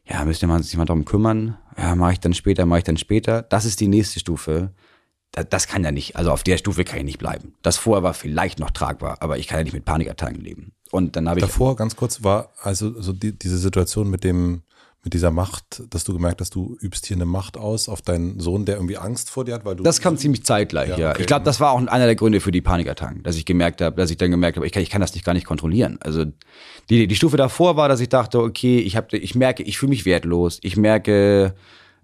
[0.04, 1.56] ja, müsste man sich mal darum kümmern.
[1.76, 3.42] Ja, mache ich dann später, mache ich dann später.
[3.42, 4.72] Das ist die nächste Stufe.
[5.30, 7.54] Das, das kann ja nicht, also auf der Stufe kann ich nicht bleiben.
[7.62, 10.72] Das vorher war vielleicht noch tragbar, aber ich kann ja nicht mit Panikattacken leben.
[10.90, 14.62] Und dann habe ich Davor, ganz kurz, war also so die, diese Situation mit dem,
[15.04, 18.38] mit dieser Macht, dass du gemerkt hast, du übst hier eine Macht aus auf deinen
[18.38, 19.82] Sohn, der irgendwie Angst vor dir hat, weil du.
[19.82, 21.10] Das kam ziemlich zeitgleich, Ja, ja.
[21.10, 21.22] okay.
[21.22, 23.96] Ich glaube, das war auch einer der Gründe für die Panikattacken, dass ich gemerkt habe,
[23.96, 25.98] dass ich dann gemerkt habe, ich kann, ich kann das nicht gar nicht kontrollieren.
[26.00, 26.24] Also
[26.88, 29.90] die, die Stufe davor war, dass ich dachte, okay, ich habe, ich merke, ich fühle
[29.90, 31.54] mich wertlos, ich merke,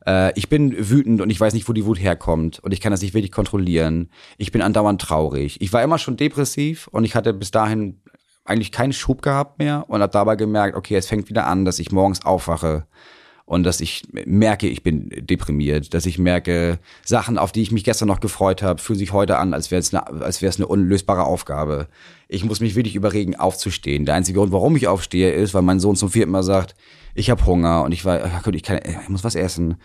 [0.04, 2.90] äh, ich bin wütend und ich weiß nicht, wo die Wut herkommt und ich kann
[2.90, 4.10] das nicht wirklich kontrollieren.
[4.38, 5.60] Ich bin andauernd traurig.
[5.60, 8.00] Ich war immer schon depressiv und ich hatte bis dahin
[8.48, 11.78] eigentlich keinen Schub gehabt mehr und habe dabei gemerkt, okay, es fängt wieder an, dass
[11.78, 12.86] ich morgens aufwache
[13.48, 17.82] und dass ich merke, ich bin deprimiert, dass ich merke, Sachen, auf die ich mich
[17.82, 20.56] gestern noch gefreut habe, fühlen sich heute an, als wäre es eine, als wäre es
[20.56, 21.88] eine unlösbare Aufgabe.
[22.28, 24.04] Ich muss mich wirklich überregen, aufzustehen.
[24.04, 26.74] Der einzige Grund, warum ich aufstehe, ist, weil mein Sohn zum vierten Mal sagt,
[27.14, 29.76] ich habe Hunger und ich war, Gott, ich, kann, ich muss was essen.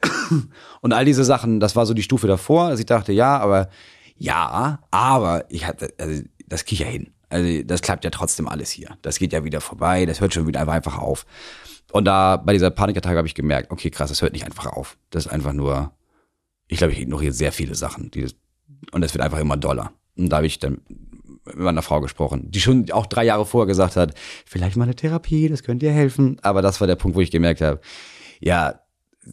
[0.80, 3.68] Und all diese Sachen, das war so die Stufe davor, dass ich dachte, ja, aber
[4.16, 7.12] ja, aber ich hatte, also das krieg ich ja hin.
[7.30, 8.96] Also das klappt ja trotzdem alles hier.
[9.02, 11.24] Das geht ja wieder vorbei, das hört schon wieder einfach, auf.
[11.92, 14.98] Und da bei dieser Panikattacke habe ich gemerkt, okay, krass, das hört nicht einfach auf.
[15.10, 15.92] Das ist einfach nur,
[16.68, 18.10] ich glaube, ich ignoriere sehr viele Sachen.
[18.10, 18.26] Die,
[18.92, 19.92] und es wird einfach immer doller.
[20.16, 20.80] Und da habe ich dann
[21.46, 24.14] mit meiner Frau gesprochen, die schon auch drei Jahre vorher gesagt hat,
[24.44, 26.38] vielleicht mal eine Therapie, das könnte dir helfen.
[26.42, 27.80] Aber das war der Punkt, wo ich gemerkt habe,
[28.40, 28.80] ja,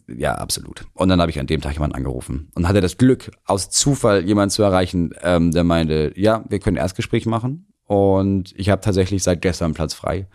[0.06, 0.86] ja, absolut.
[0.94, 4.24] Und dann habe ich an dem Tag jemanden angerufen und hatte das Glück, aus Zufall
[4.24, 7.67] jemanden zu erreichen, ähm, der meinte, ja, wir können Erstgespräch machen.
[7.88, 10.26] Und ich habe tatsächlich seit gestern einen Platz frei.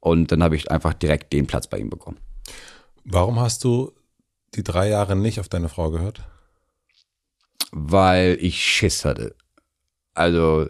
[0.00, 2.16] Und dann habe ich einfach direkt den Platz bei ihm bekommen.
[3.04, 3.92] Warum hast du
[4.54, 6.22] die drei Jahre nicht auf deine Frau gehört?
[7.70, 9.34] Weil ich Schiss hatte.
[10.14, 10.68] Also,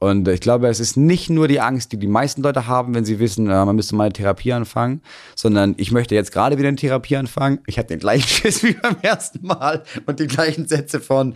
[0.00, 3.04] und ich glaube, es ist nicht nur die Angst, die die meisten Leute haben, wenn
[3.04, 5.00] sie wissen, man müsste mal eine Therapie anfangen,
[5.36, 7.60] sondern ich möchte jetzt gerade wieder eine Therapie anfangen.
[7.66, 11.34] Ich habe den gleichen Schiss wie beim ersten Mal und die gleichen Sätze von,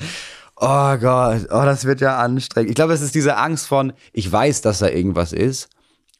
[0.56, 2.70] oh Gott, oh, das wird ja anstrengend.
[2.70, 5.68] Ich glaube, es ist diese Angst von, ich weiß, dass da irgendwas ist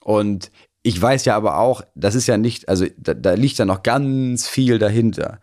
[0.01, 0.51] und
[0.83, 3.83] ich weiß ja aber auch, das ist ja nicht, also da, da liegt ja noch
[3.83, 5.41] ganz viel dahinter.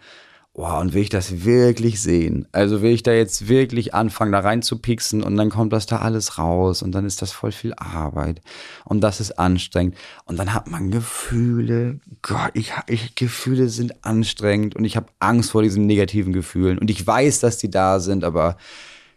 [0.54, 2.46] Wow, und will ich das wirklich sehen?
[2.52, 6.38] Also will ich da jetzt wirklich anfangen, da reinzupixen und dann kommt das da alles
[6.38, 8.42] raus und dann ist das voll viel Arbeit
[8.84, 12.02] und das ist anstrengend und dann hat man Gefühle.
[12.22, 16.90] Gott, ich, ich Gefühle sind anstrengend und ich habe Angst vor diesen negativen Gefühlen und
[16.90, 18.58] ich weiß, dass die da sind, aber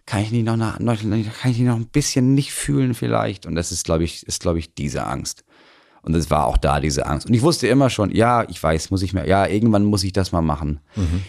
[0.07, 3.44] kann ich noch, noch noch- kann ich die noch ein bisschen nicht fühlen vielleicht?
[3.44, 5.42] Und das ist, glaube ich, ist glaube ich diese Angst.
[6.05, 7.27] Und es war auch da diese Angst.
[7.27, 10.12] Und ich wusste immer schon, ja, ich weiß, muss ich mir, ja, irgendwann muss ich
[10.12, 10.81] das mal machen.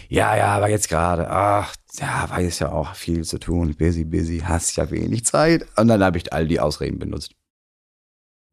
[0.08, 4.42] Ja, ja, aber jetzt gerade, ach, ja, weiß ja auch viel zu tun, busy, busy,
[4.44, 5.66] hast ja wenig Zeit.
[5.76, 7.32] Und dann habe ich all die Ausreden benutzt.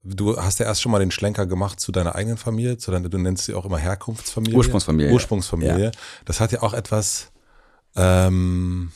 [0.06, 3.10] Du hast ja erst schon mal den Schlenker gemacht zu deiner eigenen Familie, zu deiner,
[3.10, 4.58] du nennst sie auch immer Herkunftsfamilie.
[4.58, 5.12] Ursprungsfamilie.
[5.12, 5.92] Ursprungsfamilie.
[6.26, 7.32] Das hat ja auch etwas,
[7.96, 8.92] ähm,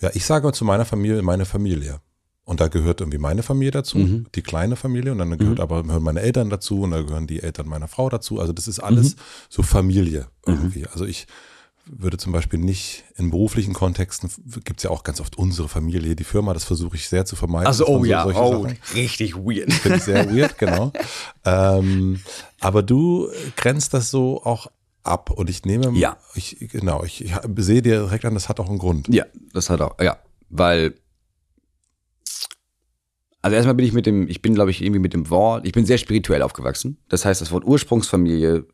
[0.00, 2.00] ja, ich sage zu meiner Familie, meine Familie.
[2.48, 4.26] Und da gehört irgendwie meine Familie dazu, Mhm.
[4.34, 7.42] die kleine Familie, und dann gehört aber gehören meine Eltern dazu und da gehören die
[7.42, 8.40] Eltern meiner Frau dazu.
[8.40, 9.20] Also das ist alles Mhm.
[9.50, 10.86] so Familie irgendwie.
[10.86, 11.26] Also ich
[11.90, 14.30] würde zum Beispiel nicht in beruflichen Kontexten
[14.64, 17.66] gibt's ja auch ganz oft unsere Familie, die Firma, das versuche ich sehr zu vermeiden.
[17.66, 18.32] Also, oh so ja, oh,
[18.64, 19.72] Sachen- richtig weird.
[19.72, 20.92] Finde ich sehr weird, genau.
[21.44, 22.20] Ähm,
[22.60, 24.66] aber du grenzt das so auch
[25.02, 26.16] ab und ich nehme, Ja.
[26.34, 29.08] ich, genau, ich, ich sehe dir direkt an, das hat auch einen Grund.
[29.08, 30.18] Ja, das hat auch, ja,
[30.50, 30.94] weil,
[33.40, 35.72] also erstmal bin ich mit dem, ich bin, glaube ich, irgendwie mit dem Wort, ich
[35.72, 36.98] bin sehr spirituell aufgewachsen.
[37.08, 38.66] Das heißt, das Wort Ursprungsfamilie,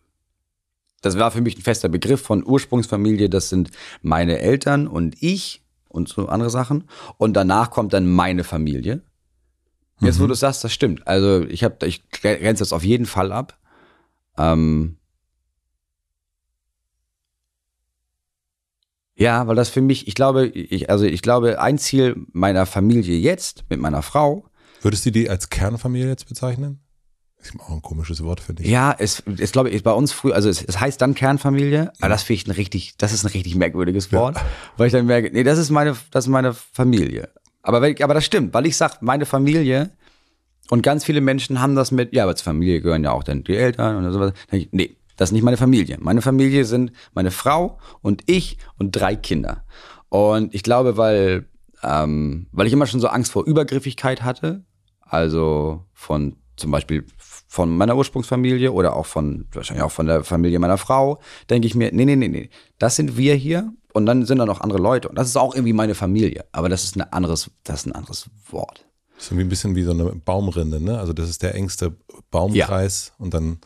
[1.03, 5.63] das war für mich ein fester Begriff von Ursprungsfamilie, das sind meine Eltern und ich
[5.89, 6.85] und so andere Sachen.
[7.19, 9.03] Und danach kommt dann meine Familie.
[10.01, 10.29] Jetzt, wo mhm.
[10.29, 11.07] du sagst, das stimmt.
[11.07, 13.59] Also ich habe, ich grenze das auf jeden Fall ab.
[14.37, 14.97] Ähm
[19.15, 23.17] ja, weil das für mich, ich glaube, ich, also ich glaube, ein Ziel meiner Familie
[23.17, 24.49] jetzt mit meiner Frau
[24.85, 26.81] Würdest du die als Kernfamilie jetzt bezeichnen?
[27.41, 28.69] Ist auch ein komisches Wort, finde ich.
[28.69, 32.09] Ja, es, es glaube ich, bei uns früher, also es, es heißt dann Kernfamilie, aber
[32.11, 34.43] das finde ich ein richtig, das ist ein richtig merkwürdiges Wort, ja.
[34.77, 37.31] weil ich dann merke, nee, das ist meine, das ist meine Familie.
[37.63, 39.91] Aber, wenn, aber das stimmt, weil ich sage, meine Familie
[40.69, 43.43] und ganz viele Menschen haben das mit, ja, aber zur Familie gehören ja auch dann
[43.43, 44.35] die Eltern und sowas.
[44.51, 45.97] Nee, das ist nicht meine Familie.
[45.99, 49.65] Meine Familie sind meine Frau und ich und drei Kinder.
[50.11, 51.47] Und ich glaube, weil,
[51.83, 54.65] ähm, weil ich immer schon so Angst vor Übergriffigkeit hatte,
[55.15, 60.59] also von zum Beispiel von meiner Ursprungsfamilie oder auch von, wahrscheinlich auch von der Familie
[60.59, 64.25] meiner Frau, denke ich mir, nee, nee, nee, nee, das sind wir hier und dann
[64.27, 66.97] sind da noch andere Leute und das ist auch irgendwie meine Familie, aber das ist
[66.97, 68.85] ein anderes, das ist ein anderes Wort.
[69.15, 70.99] Das ist irgendwie ein bisschen wie so eine Baumrinde, ne?
[70.99, 71.97] Also das ist der engste
[72.31, 73.25] Baumkreis ja.
[73.25, 73.59] und dann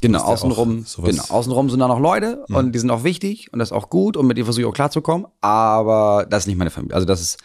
[0.00, 2.56] Genau, außenrum, genau, außenrum sind da noch Leute mhm.
[2.56, 4.66] und die sind auch wichtig und das ist auch gut und mit denen versuche ich
[4.66, 6.96] auch klarzukommen, aber das ist nicht meine Familie.
[6.96, 7.38] Also das ist,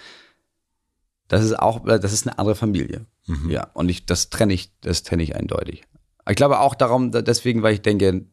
[1.28, 3.06] das ist auch, das ist eine andere Familie.
[3.28, 3.50] Mhm.
[3.50, 5.84] Ja, und ich, das trenne ich, das trenne ich eindeutig.
[6.30, 8.26] Ich glaube auch darum, deswegen, weil ich denke,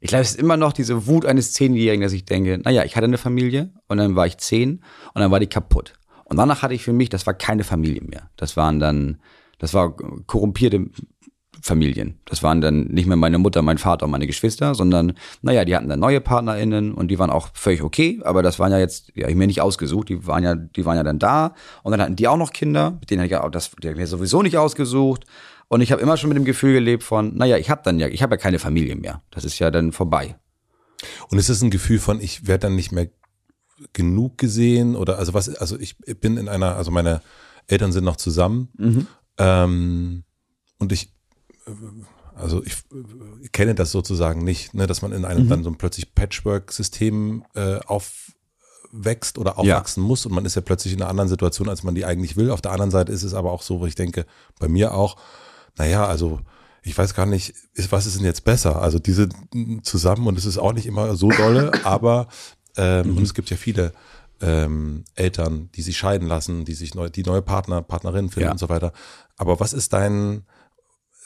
[0.00, 2.96] ich glaube, es ist immer noch diese Wut eines Zehnjährigen, dass ich denke, naja, ich
[2.96, 4.82] hatte eine Familie und dann war ich zehn
[5.14, 5.94] und dann war die kaputt.
[6.24, 8.30] Und danach hatte ich für mich, das war keine Familie mehr.
[8.36, 9.20] Das waren dann,
[9.58, 9.96] das war
[10.26, 10.90] korrumpierte
[11.66, 12.18] Familien.
[12.24, 15.76] Das waren dann nicht mehr meine Mutter, mein Vater und meine Geschwister, sondern, naja, die
[15.76, 19.12] hatten dann neue PartnerInnen und die waren auch völlig okay, aber das waren ja jetzt,
[19.14, 22.00] ja, ich mir nicht ausgesucht, die waren ja, die waren ja dann da und dann
[22.00, 24.00] hatten die auch noch Kinder, mit denen hatte ich ja auch das, die habe ich
[24.00, 25.24] mir sowieso nicht ausgesucht
[25.68, 28.06] und ich habe immer schon mit dem Gefühl gelebt von, naja, ich habe dann ja,
[28.08, 29.22] ich habe ja keine Familie mehr.
[29.30, 30.36] Das ist ja dann vorbei.
[31.28, 33.08] Und ist es ein Gefühl von, ich werde dann nicht mehr
[33.92, 37.20] genug gesehen oder also was, also ich bin in einer, also meine
[37.66, 39.06] Eltern sind noch zusammen mhm.
[39.38, 40.24] ähm,
[40.78, 41.15] und ich
[42.34, 42.76] also ich,
[43.42, 45.48] ich kenne das sozusagen nicht, ne, dass man in einem mhm.
[45.48, 50.06] dann so ein plötzlich Patchwork-System äh, aufwächst oder aufwachsen ja.
[50.06, 52.50] muss und man ist ja plötzlich in einer anderen Situation, als man die eigentlich will.
[52.50, 54.26] Auf der anderen Seite ist es aber auch so, wo ich denke,
[54.58, 55.16] bei mir auch,
[55.76, 56.40] naja, also
[56.82, 58.80] ich weiß gar nicht, ist, was ist denn jetzt besser?
[58.80, 59.28] Also diese
[59.82, 62.28] zusammen und es ist auch nicht immer so dolle, aber
[62.76, 63.16] ähm, mhm.
[63.16, 63.92] und es gibt ja viele
[64.40, 68.52] ähm, Eltern, die sich scheiden lassen, die sich neu, die neue Partner, Partnerin finden ja.
[68.52, 68.92] und so weiter.
[69.36, 70.44] Aber was ist dein,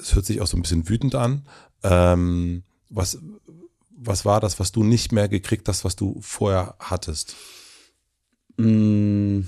[0.00, 1.42] es hört sich auch so ein bisschen wütend an.
[1.82, 3.18] Ähm, was,
[3.90, 7.36] was war das, was du nicht mehr gekriegt hast, was du vorher hattest?
[8.56, 9.40] Mm,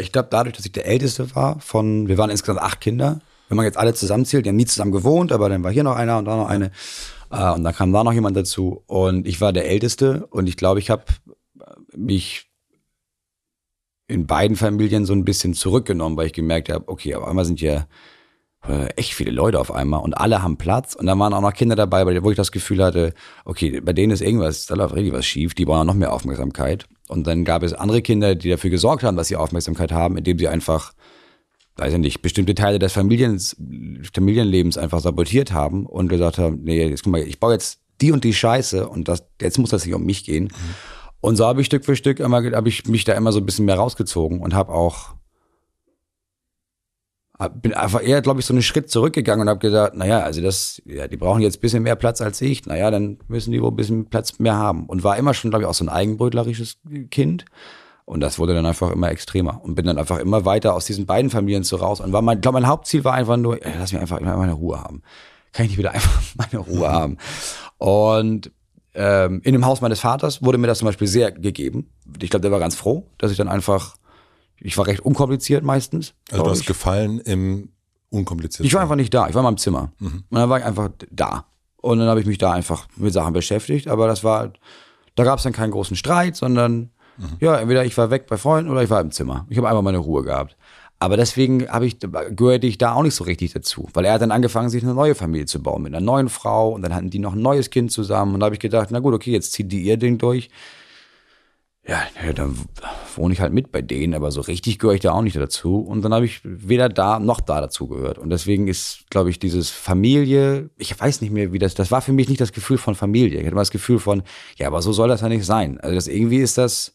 [0.00, 3.20] ich glaube, dadurch, dass ich der Älteste war, von, wir waren insgesamt acht Kinder.
[3.48, 5.96] Wenn man jetzt alle zusammenzählt, die haben nie zusammen gewohnt, aber dann war hier noch
[5.96, 6.70] einer und da noch eine.
[7.30, 8.82] Äh, und dann kam da noch jemand dazu.
[8.86, 11.04] Und ich war der Älteste und ich glaube, ich habe
[11.94, 12.50] mich
[14.08, 17.60] in beiden Familien so ein bisschen zurückgenommen, weil ich gemerkt habe, okay, aber einmal sind
[17.60, 17.86] ja
[18.68, 21.52] äh, echt viele Leute auf einmal und alle haben Platz und da waren auch noch
[21.52, 23.12] Kinder dabei, wo ich das Gefühl hatte,
[23.44, 26.86] okay, bei denen ist irgendwas, da läuft richtig was schief, die brauchen noch mehr Aufmerksamkeit.
[27.08, 30.38] Und dann gab es andere Kinder, die dafür gesorgt haben, dass sie Aufmerksamkeit haben, indem
[30.38, 30.92] sie einfach,
[31.76, 33.56] weiß ich nicht, bestimmte Teile des Familiens,
[34.14, 38.12] Familienlebens einfach sabotiert haben und gesagt haben, nee, jetzt guck mal, ich baue jetzt die
[38.12, 40.44] und die Scheiße und das, jetzt muss das nicht um mich gehen.
[40.44, 40.74] Mhm.
[41.20, 43.46] Und so habe ich Stück für Stück immer, habe ich mich da immer so ein
[43.46, 45.14] bisschen mehr rausgezogen und habe auch
[47.48, 50.82] bin einfach eher, glaube ich, so einen Schritt zurückgegangen und habe gesagt, naja, also das,
[50.84, 53.70] ja, die brauchen jetzt ein bisschen mehr Platz als ich, naja, dann müssen die wohl
[53.70, 54.86] ein bisschen Platz mehr haben.
[54.86, 56.78] Und war immer schon, glaube ich, auch so ein eigenbrötlerisches
[57.10, 57.44] Kind.
[58.04, 61.06] Und das wurde dann einfach immer extremer und bin dann einfach immer weiter aus diesen
[61.06, 62.00] beiden Familien so raus.
[62.00, 64.52] Und war mein, glaube mein Hauptziel war einfach nur, ey, lass mich einfach immer meine
[64.52, 65.02] Ruhe haben.
[65.52, 67.18] Kann ich nicht wieder einfach meine Ruhe haben?
[67.78, 68.50] Und
[68.94, 71.88] ähm, in dem Haus meines Vaters wurde mir das zum Beispiel sehr gegeben.
[72.20, 73.96] Ich glaube, der war ganz froh, dass ich dann einfach
[74.64, 76.14] ich war recht unkompliziert meistens.
[76.30, 76.66] Also du hast ich.
[76.66, 77.70] gefallen im
[78.10, 78.66] unkomplizierten.
[78.66, 79.28] Ich war einfach nicht da.
[79.28, 79.92] Ich war in meinem Zimmer.
[79.98, 80.24] Mhm.
[80.28, 81.46] Und dann war ich einfach da.
[81.78, 83.88] Und dann habe ich mich da einfach mit Sachen beschäftigt.
[83.88, 84.52] Aber das war,
[85.14, 87.36] da gab es dann keinen großen Streit, sondern mhm.
[87.40, 89.46] ja, entweder ich war weg bei Freunden oder ich war im Zimmer.
[89.48, 90.56] Ich habe einfach meine Ruhe gehabt.
[90.98, 93.88] Aber deswegen habe ich, gehörte ich da auch nicht so richtig dazu.
[93.94, 96.72] Weil er hat dann angefangen, sich eine neue Familie zu bauen mit einer neuen Frau.
[96.72, 98.34] Und dann hatten die noch ein neues Kind zusammen.
[98.34, 100.50] Und da habe ich gedacht, na gut, okay, jetzt zieht die ihr Ding durch
[101.84, 102.00] ja,
[102.32, 102.56] dann
[103.16, 105.78] wohne ich halt mit bei denen, aber so richtig gehöre ich da auch nicht dazu.
[105.78, 108.18] Und dann habe ich weder da noch da dazu gehört.
[108.18, 112.00] Und deswegen ist, glaube ich, dieses Familie, ich weiß nicht mehr, wie das, das war
[112.00, 113.40] für mich nicht das Gefühl von Familie.
[113.40, 114.22] Ich hatte mal das Gefühl von,
[114.56, 115.80] ja, aber so soll das ja nicht sein.
[115.80, 116.94] Also das irgendwie ist das,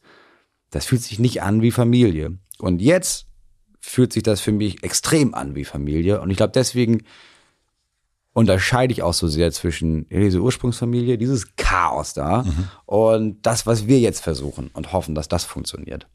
[0.70, 2.38] das fühlt sich nicht an wie Familie.
[2.58, 3.28] Und jetzt
[3.82, 6.22] fühlt sich das für mich extrem an wie Familie.
[6.22, 7.04] Und ich glaube, deswegen
[8.38, 12.68] unterscheide ich auch so sehr zwischen dieser Ursprungsfamilie, dieses Chaos da mhm.
[12.86, 16.06] und das, was wir jetzt versuchen und hoffen, dass das funktioniert.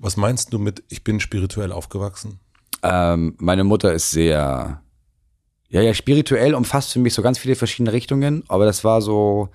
[0.00, 2.40] Was meinst du mit, ich bin spirituell aufgewachsen?
[2.82, 4.82] Ähm, meine Mutter ist sehr,
[5.68, 9.50] ja, ja, spirituell umfasst für mich so ganz viele verschiedene Richtungen, aber das war so,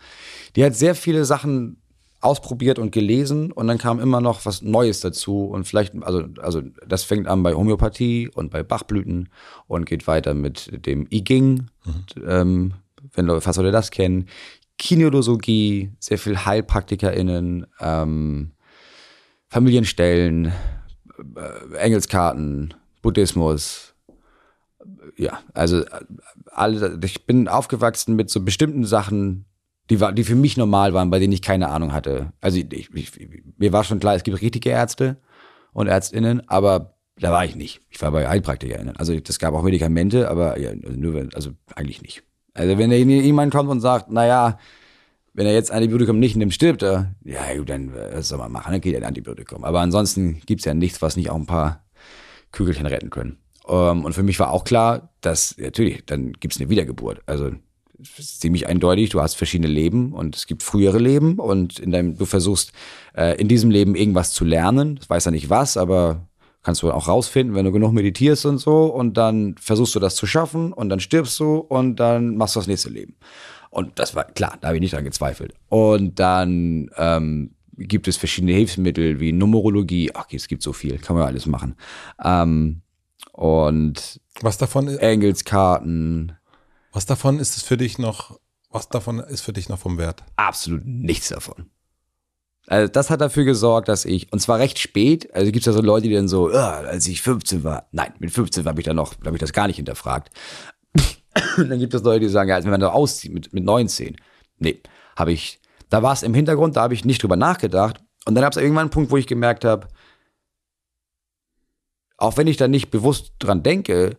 [0.55, 1.80] die hat sehr viele Sachen
[2.21, 6.61] ausprobiert und gelesen und dann kam immer noch was Neues dazu und vielleicht, also, also
[6.87, 9.29] das fängt an bei Homöopathie und bei Bachblüten
[9.67, 12.03] und geht weiter mit dem I Ging, mhm.
[12.27, 12.73] ähm,
[13.13, 14.27] wenn Leute, fast Leute das kennen,
[14.77, 18.51] Kinologie, sehr viel HeilpraktikerInnen, ähm,
[19.49, 20.53] Familienstellen,
[21.35, 23.91] äh, Engelskarten, Buddhismus,
[25.17, 25.83] ja, also
[26.51, 29.45] alle, ich bin aufgewachsen mit so bestimmten Sachen,
[29.91, 32.31] die, war, die für mich normal waren, bei denen ich keine Ahnung hatte.
[32.39, 33.11] Also ich, ich,
[33.57, 35.17] mir war schon klar, es gibt richtige Ärzte
[35.73, 37.81] und Ärztinnen, aber da war ich nicht.
[37.89, 38.95] Ich war bei HeilpraktikerInnen.
[38.95, 42.23] Also es gab auch Medikamente, aber ja, nur, also eigentlich nicht.
[42.53, 44.57] Also wenn da jemand kommt und sagt, naja,
[45.33, 48.71] wenn er jetzt Antibiotikum nicht nimmt, stirbt er, ja gut, dann was soll man machen,
[48.71, 49.65] dann geht er ein Antibiotikum.
[49.65, 51.83] Aber ansonsten gibt's ja nichts, was nicht auch ein paar
[52.53, 53.39] Kügelchen retten können.
[53.67, 57.21] Ähm, und für mich war auch klar, dass natürlich, dann gibt's eine Wiedergeburt.
[57.25, 57.51] Also
[58.03, 62.25] ziemlich eindeutig, du hast verschiedene Leben und es gibt frühere Leben und in deinem, du
[62.25, 62.71] versuchst
[63.15, 64.99] äh, in diesem Leben irgendwas zu lernen.
[65.01, 66.27] Ich weiß ja nicht was, aber
[66.63, 70.15] kannst du auch rausfinden, wenn du genug meditierst und so und dann versuchst du das
[70.15, 73.15] zu schaffen und dann stirbst du und dann machst du das nächste Leben.
[73.69, 75.53] Und das war klar, da habe ich nicht dran gezweifelt.
[75.69, 80.11] Und dann ähm, gibt es verschiedene Hilfsmittel wie Numerologie.
[80.13, 81.75] Ach, es gibt so viel, kann man alles machen.
[82.23, 82.81] Ähm,
[83.31, 86.33] und was davon ist, Engelskarten.
[86.91, 88.39] Was davon ist es für dich noch?
[88.69, 90.23] Was davon ist für dich noch vom Wert?
[90.35, 91.69] Absolut nichts davon.
[92.67, 95.73] Also das hat dafür gesorgt, dass ich, und zwar recht spät, also gibt es ja
[95.73, 98.93] so Leute, die dann so, als ich 15 war, nein, mit 15 habe ich da
[98.93, 100.31] noch, habe ich das gar nicht hinterfragt.
[101.57, 104.15] dann gibt es Leute, die sagen, ja, als wenn man da auszieht mit, mit 19.
[104.59, 104.81] Nee,
[105.15, 107.99] habe ich, da war es im Hintergrund, da habe ich nicht drüber nachgedacht.
[108.25, 109.87] Und dann gab es irgendwann einen Punkt, wo ich gemerkt habe,
[112.17, 114.17] auch wenn ich da nicht bewusst dran denke,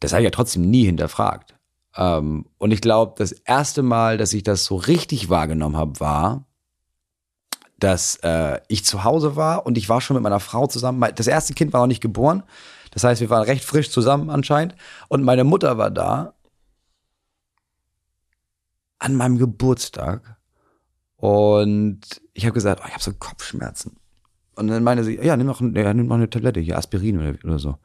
[0.00, 1.54] das habe ich ja trotzdem nie hinterfragt.
[1.96, 6.44] Ähm, und ich glaube, das erste Mal, dass ich das so richtig wahrgenommen habe, war,
[7.78, 11.02] dass äh, ich zu Hause war und ich war schon mit meiner Frau zusammen.
[11.14, 12.42] Das erste Kind war noch nicht geboren.
[12.90, 14.74] Das heißt, wir waren recht frisch zusammen anscheinend.
[15.08, 16.34] Und meine Mutter war da
[18.98, 20.36] an meinem Geburtstag.
[21.16, 22.00] Und
[22.34, 23.96] ich habe gesagt, oh, ich habe so Kopfschmerzen.
[24.56, 27.38] Und dann meinte sie, ja, nimm noch, ja, nimm noch eine Tablette, hier Aspirin oder,
[27.44, 27.78] oder so.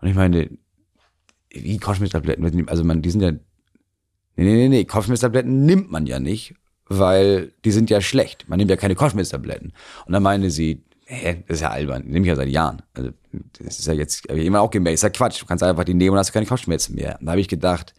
[0.00, 0.50] Und ich meine,
[1.62, 2.68] wie Kopfschmerztabletten?
[2.68, 3.40] Also man, die sind ja, nee,
[4.36, 6.54] nee, nee, nee, Kopfschmerztabletten nimmt man ja nicht,
[6.88, 8.48] weil die sind ja schlecht.
[8.48, 9.72] Man nimmt ja keine Kopfschmerztabletten.
[10.06, 12.82] Und dann meinte sie, hä, das ist ja albern, nehme ich ja seit Jahren.
[12.94, 13.10] Also,
[13.58, 15.84] das ist ja jetzt, hab ich immer auch gemerkt, ist ja Quatsch, du kannst einfach
[15.84, 17.16] die nehmen und hast keine Kopfschmerzen mehr.
[17.20, 17.94] Und da habe ich gedacht,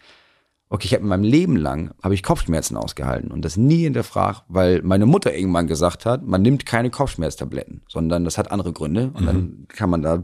[0.69, 4.43] okay, ich habe in meinem Leben lang, habe ich Kopfschmerzen ausgehalten und das nie hinterfragt,
[4.49, 9.11] weil meine Mutter irgendwann gesagt hat, man nimmt keine Kopfschmerztabletten, sondern das hat andere Gründe
[9.13, 9.25] und mhm.
[9.25, 10.23] dann kann man da,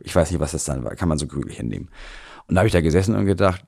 [0.00, 1.88] ich weiß nicht, was das dann war, kann man so grüblich hinnehmen.
[2.48, 3.62] Und da habe ich da gesessen und gedacht,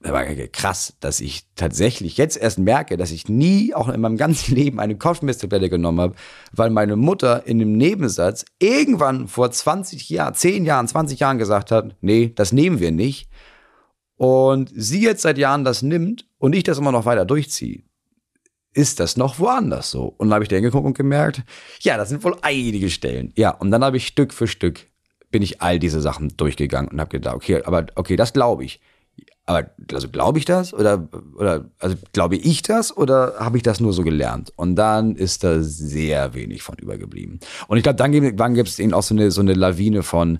[0.00, 4.16] das war krass, dass ich tatsächlich jetzt erst merke, dass ich nie auch in meinem
[4.16, 6.14] ganzen Leben eine Kopfschmerztablette genommen habe,
[6.52, 11.70] weil meine Mutter in einem Nebensatz irgendwann vor 20 Jahren, 10 Jahren, 20 Jahren gesagt
[11.70, 13.28] hat, nee, das nehmen wir nicht.
[14.16, 17.82] Und sie jetzt seit Jahren das nimmt und ich das immer noch weiter durchziehe.
[18.72, 20.04] Ist das noch woanders so?
[20.04, 21.42] Und dann habe ich da hingeguckt und gemerkt,
[21.80, 23.32] ja, das sind wohl einige Stellen.
[23.34, 24.86] Ja, und dann habe ich Stück für Stück
[25.36, 28.80] bin ich all diese Sachen durchgegangen und habe gedacht, okay, aber okay, das glaube ich.
[29.44, 33.80] Aber also glaube ich das oder oder also glaube ich das oder habe ich das
[33.80, 34.50] nur so gelernt?
[34.56, 37.38] Und dann ist da sehr wenig von übergeblieben.
[37.68, 40.38] Und ich glaube, dann, dann gibt es eben auch so eine so eine Lawine von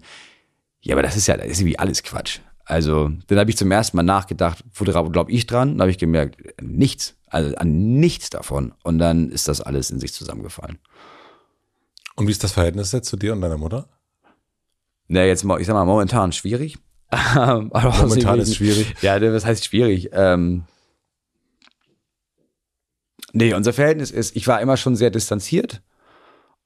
[0.80, 2.40] ja, aber das ist ja das ist wie alles Quatsch.
[2.64, 5.72] Also, dann habe ich zum ersten Mal nachgedacht, worauf glaube ich dran?
[5.72, 8.72] Dann habe ich gemerkt, nichts, also an nichts davon.
[8.82, 10.78] Und dann ist das alles in sich zusammengefallen.
[12.16, 13.90] Und wie ist das Verhältnis jetzt zu dir und deiner Mutter?
[15.08, 16.78] Na, jetzt mal, ich sag mal, momentan schwierig.
[17.34, 18.94] momentan ist schwierig.
[19.00, 20.10] Ja, was heißt schwierig?
[20.12, 20.64] Ähm,
[23.32, 25.82] nee, unser Verhältnis ist, ich war immer schon sehr distanziert.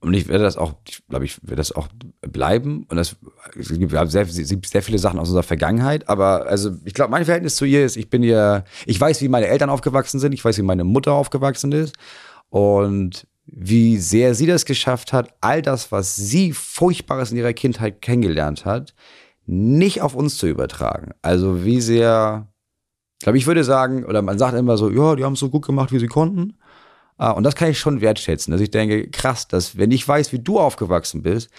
[0.03, 1.89] Und ich werde das auch, ich glaube, ich werde das auch
[2.23, 2.87] bleiben.
[2.89, 3.17] Und das,
[3.59, 6.09] es gibt sehr, sehr viele Sachen aus unserer Vergangenheit.
[6.09, 9.29] Aber also, ich glaube, mein Verhältnis zu ihr ist, ich bin ihr, ich weiß, wie
[9.29, 10.33] meine Eltern aufgewachsen sind.
[10.33, 11.97] Ich weiß, wie meine Mutter aufgewachsen ist.
[12.49, 18.01] Und wie sehr sie das geschafft hat, all das, was sie Furchtbares in ihrer Kindheit
[18.01, 18.95] kennengelernt hat,
[19.47, 21.13] nicht auf uns zu übertragen.
[21.23, 22.49] Also wie sehr,
[23.19, 25.51] ich glaube, ich würde sagen, oder man sagt immer so, ja, die haben es so
[25.51, 26.57] gut gemacht, wie sie konnten.
[27.17, 30.33] Ah, und das kann ich schon wertschätzen, dass ich denke, krass, dass wenn ich weiß,
[30.33, 31.51] wie du aufgewachsen bist,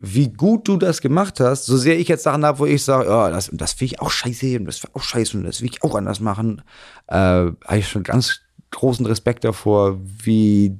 [0.00, 3.08] wie gut du das gemacht hast, so sehr ich jetzt Sachen habe, wo ich sage,
[3.08, 5.70] ja, das, das will ich auch scheiße und das will auch scheiße und das will
[5.70, 6.62] ich auch anders machen,
[7.06, 8.40] äh, habe ich schon ganz
[8.70, 10.78] großen Respekt davor, wie,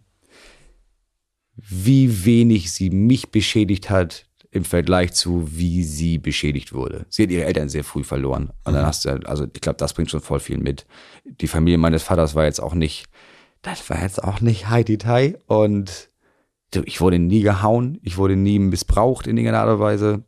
[1.57, 7.07] wie wenig sie mich beschädigt hat im Vergleich zu, wie sie beschädigt wurde.
[7.09, 8.51] Sie hat ihre Eltern sehr früh verloren.
[8.64, 8.86] Und dann mhm.
[8.86, 10.86] hast du, also ich glaube, das bringt schon voll viel mit.
[11.24, 13.07] Die Familie meines Vaters war jetzt auch nicht
[13.62, 16.09] das war jetzt auch nicht Heidi Tai und
[16.72, 20.24] ich wurde nie gehauen, ich wurde nie missbraucht in irgendeiner Art und Weise,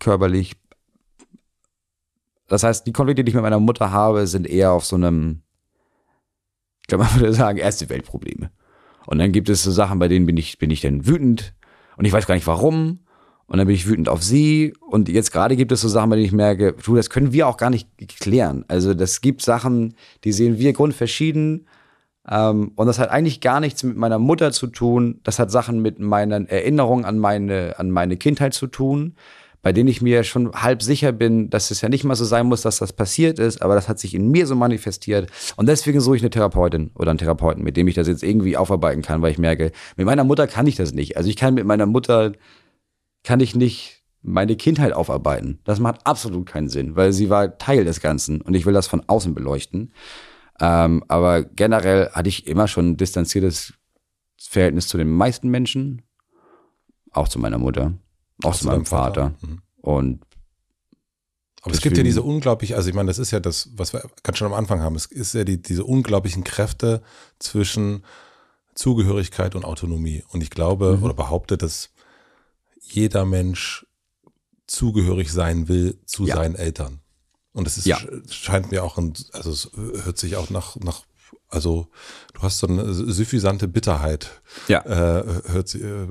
[0.00, 0.56] körperlich.
[2.48, 5.42] Das heißt, die Konflikte, die ich mit meiner Mutter habe, sind eher auf so einem,
[6.86, 8.48] ich glaube, man würde sagen, erste Weltprobleme.
[9.06, 11.52] Und dann gibt es so Sachen, bei denen bin ich, bin ich dann wütend
[11.96, 13.00] und ich weiß gar nicht warum.
[13.48, 14.72] Und dann bin ich wütend auf sie.
[14.80, 17.48] Und jetzt gerade gibt es so Sachen, bei denen ich merke, du, das können wir
[17.48, 17.88] auch gar nicht
[18.20, 18.64] klären.
[18.68, 21.66] Also das gibt Sachen, die sehen wir grundverschieden.
[22.28, 25.20] Ähm, und das hat eigentlich gar nichts mit meiner Mutter zu tun.
[25.24, 29.16] Das hat Sachen mit meinen Erinnerungen an meine, an meine Kindheit zu tun,
[29.62, 32.46] bei denen ich mir schon halb sicher bin, dass es ja nicht mal so sein
[32.46, 35.30] muss, dass das passiert ist, aber das hat sich in mir so manifestiert.
[35.56, 38.56] Und deswegen suche ich eine Therapeutin oder einen Therapeuten, mit dem ich das jetzt irgendwie
[38.56, 41.16] aufarbeiten kann, weil ich merke, mit meiner Mutter kann ich das nicht.
[41.16, 42.32] Also ich kann mit meiner Mutter,
[43.24, 45.60] kann ich nicht meine Kindheit aufarbeiten.
[45.64, 48.86] Das macht absolut keinen Sinn, weil sie war Teil des Ganzen und ich will das
[48.86, 49.92] von außen beleuchten.
[50.60, 53.74] Ähm, aber generell hatte ich immer schon ein distanziertes
[54.38, 56.02] Verhältnis zu den meisten Menschen,
[57.12, 57.94] auch zu meiner Mutter,
[58.42, 59.32] zu meinem Vater.
[59.32, 59.46] Vater.
[59.46, 59.62] Mhm.
[59.76, 60.26] Und
[61.62, 64.08] aber es gibt ja diese unglaublich, also ich meine, das ist ja das, was wir
[64.22, 64.94] ganz schon am Anfang haben.
[64.94, 67.02] Es ist ja die, diese unglaublichen Kräfte
[67.40, 68.04] zwischen
[68.76, 70.22] Zugehörigkeit und Autonomie.
[70.28, 71.02] Und ich glaube mhm.
[71.02, 71.90] oder behaupte, dass
[72.80, 73.84] jeder Mensch
[74.68, 76.36] zugehörig sein will zu ja.
[76.36, 77.00] seinen Eltern.
[77.52, 77.98] Und es ist, ja.
[78.28, 81.02] scheint mir auch, ein, also es hört sich auch nach, nach,
[81.56, 81.88] also
[82.34, 84.80] du hast so eine suffisante Bitterheit, ja.
[84.82, 86.06] äh, hört äh,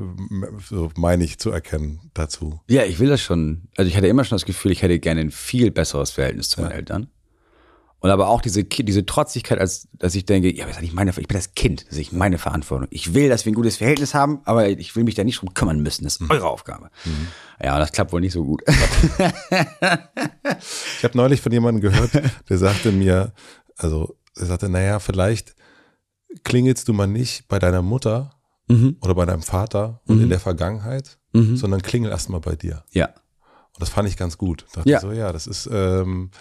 [0.68, 2.62] so meine ich zu erkennen dazu.
[2.68, 3.68] Ja, ich will das schon.
[3.78, 6.62] Also ich hatte immer schon das Gefühl, ich hätte gerne ein viel besseres Verhältnis zu
[6.62, 6.78] meinen ja.
[6.78, 7.10] Eltern.
[8.00, 11.12] Und aber auch diese, diese Trotzigkeit, als dass ich denke, ja, das ist nicht meine,
[11.12, 12.88] ich bin das Kind, das ist nicht meine Verantwortung.
[12.90, 15.54] Ich will, dass wir ein gutes Verhältnis haben, aber ich will mich da nicht drum
[15.54, 16.06] kümmern müssen.
[16.06, 16.32] Das ist mhm.
[16.32, 16.90] eure Aufgabe.
[17.06, 17.28] Mhm.
[17.64, 18.64] Ja, das klappt wohl nicht so gut.
[18.68, 18.74] ich
[21.04, 22.12] habe neulich von jemandem gehört,
[22.50, 23.32] der sagte mir,
[23.78, 25.56] also er sagte, naja, vielleicht
[26.44, 28.36] klingelst du mal nicht bei deiner Mutter
[28.68, 28.98] mhm.
[29.02, 30.30] oder bei deinem Vater und in mhm.
[30.30, 31.58] der Vergangenheit, mhm.
[31.58, 32.84] sondern klingel erst mal bei dir.
[32.92, 33.08] Ja.
[33.08, 34.66] Und das fand ich ganz gut.
[34.74, 35.00] Da dachte ja.
[35.00, 36.32] so, ja, das ist ähm,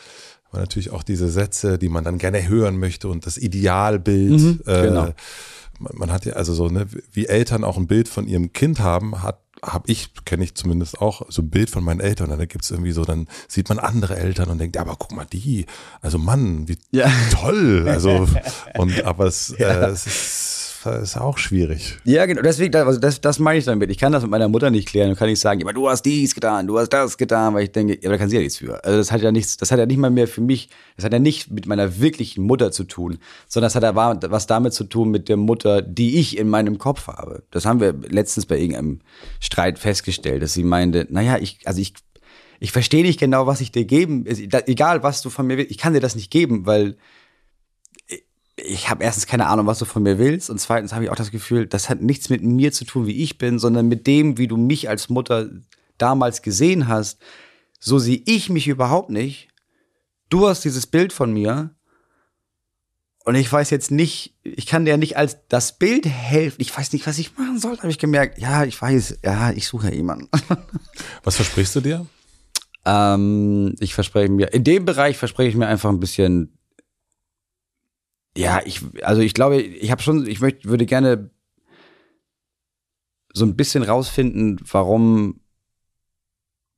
[0.52, 4.40] natürlich auch diese Sätze, die man dann gerne hören möchte und das Idealbild.
[4.40, 5.12] Mhm, äh, genau.
[5.78, 8.80] man, man hat ja also so, ne, wie Eltern auch ein Bild von ihrem Kind
[8.80, 12.30] haben, hat habe ich, kenne ich zumindest auch, so ein Bild von meinen Eltern.
[12.30, 15.12] Und dann gibt's irgendwie so, dann sieht man andere Eltern und denkt, ja, aber guck
[15.12, 15.66] mal, die,
[16.00, 17.10] also Mann, wie ja.
[17.30, 17.86] toll.
[17.88, 18.28] Also,
[18.78, 19.68] und aber es, ja.
[19.68, 21.98] äh, es ist ist auch schwierig.
[22.04, 22.42] Ja, genau.
[22.42, 23.90] Deswegen, also das, das meine ich damit.
[23.90, 26.02] Ich kann das mit meiner Mutter nicht klären und kann nicht sagen, aber du hast
[26.02, 28.58] dies getan, du hast das getan, weil ich denke, ja, da kann sie ja nichts
[28.58, 28.82] für.
[28.84, 31.12] Also das hat ja nichts, das hat ja nicht mal mehr für mich, das hat
[31.12, 33.18] ja nicht mit meiner wirklichen Mutter zu tun,
[33.48, 36.78] sondern das hat ja was damit zu tun mit der Mutter, die ich in meinem
[36.78, 37.42] Kopf habe.
[37.50, 39.00] Das haben wir letztens bei irgendeinem
[39.40, 41.94] Streit festgestellt, dass sie meinte, naja, ich, also ich,
[42.60, 45.78] ich verstehe nicht genau, was ich dir geben, egal was du von mir willst, ich
[45.78, 46.96] kann dir das nicht geben, weil
[48.56, 51.16] ich habe erstens keine Ahnung, was du von mir willst und zweitens habe ich auch
[51.16, 54.38] das Gefühl, das hat nichts mit mir zu tun, wie ich bin, sondern mit dem,
[54.38, 55.50] wie du mich als Mutter
[55.98, 57.20] damals gesehen hast.
[57.80, 59.48] So sehe ich mich überhaupt nicht.
[60.30, 61.74] Du hast dieses Bild von mir
[63.24, 66.60] und ich weiß jetzt nicht, ich kann dir nicht als das Bild helfen.
[66.60, 68.38] Ich weiß nicht, was ich machen soll, habe ich gemerkt.
[68.38, 70.28] Ja, ich weiß, ja, ich suche ja jemanden.
[71.24, 72.06] Was versprichst du dir?
[72.84, 76.53] Ähm, ich verspreche mir, in dem Bereich verspreche ich mir einfach ein bisschen
[78.36, 81.30] ja, ich, also ich glaube, ich habe schon, ich möchte, würde gerne
[83.32, 85.40] so ein bisschen rausfinden, warum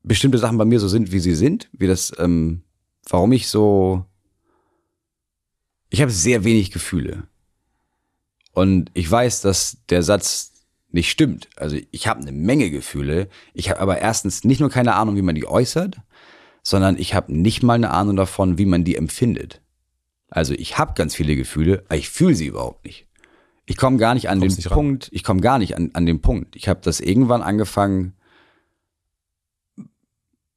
[0.03, 2.63] bestimmte Sachen bei mir so sind, wie sie sind, wie das, ähm,
[3.09, 4.05] warum ich so,
[5.91, 7.25] ich habe sehr wenig Gefühle.
[8.53, 10.53] Und ich weiß, dass der Satz
[10.91, 11.49] nicht stimmt.
[11.57, 13.29] Also ich habe eine Menge Gefühle.
[13.53, 16.01] Ich habe aber erstens nicht nur keine Ahnung, wie man die äußert,
[16.63, 19.61] sondern ich habe nicht mal eine Ahnung davon, wie man die empfindet.
[20.29, 23.07] Also ich habe ganz viele Gefühle, aber ich fühle sie überhaupt nicht.
[23.67, 25.11] Ich komme gar nicht an Kommst den Punkt, ran.
[25.13, 26.57] ich komme gar nicht an, an den Punkt.
[26.57, 28.15] Ich habe das irgendwann angefangen,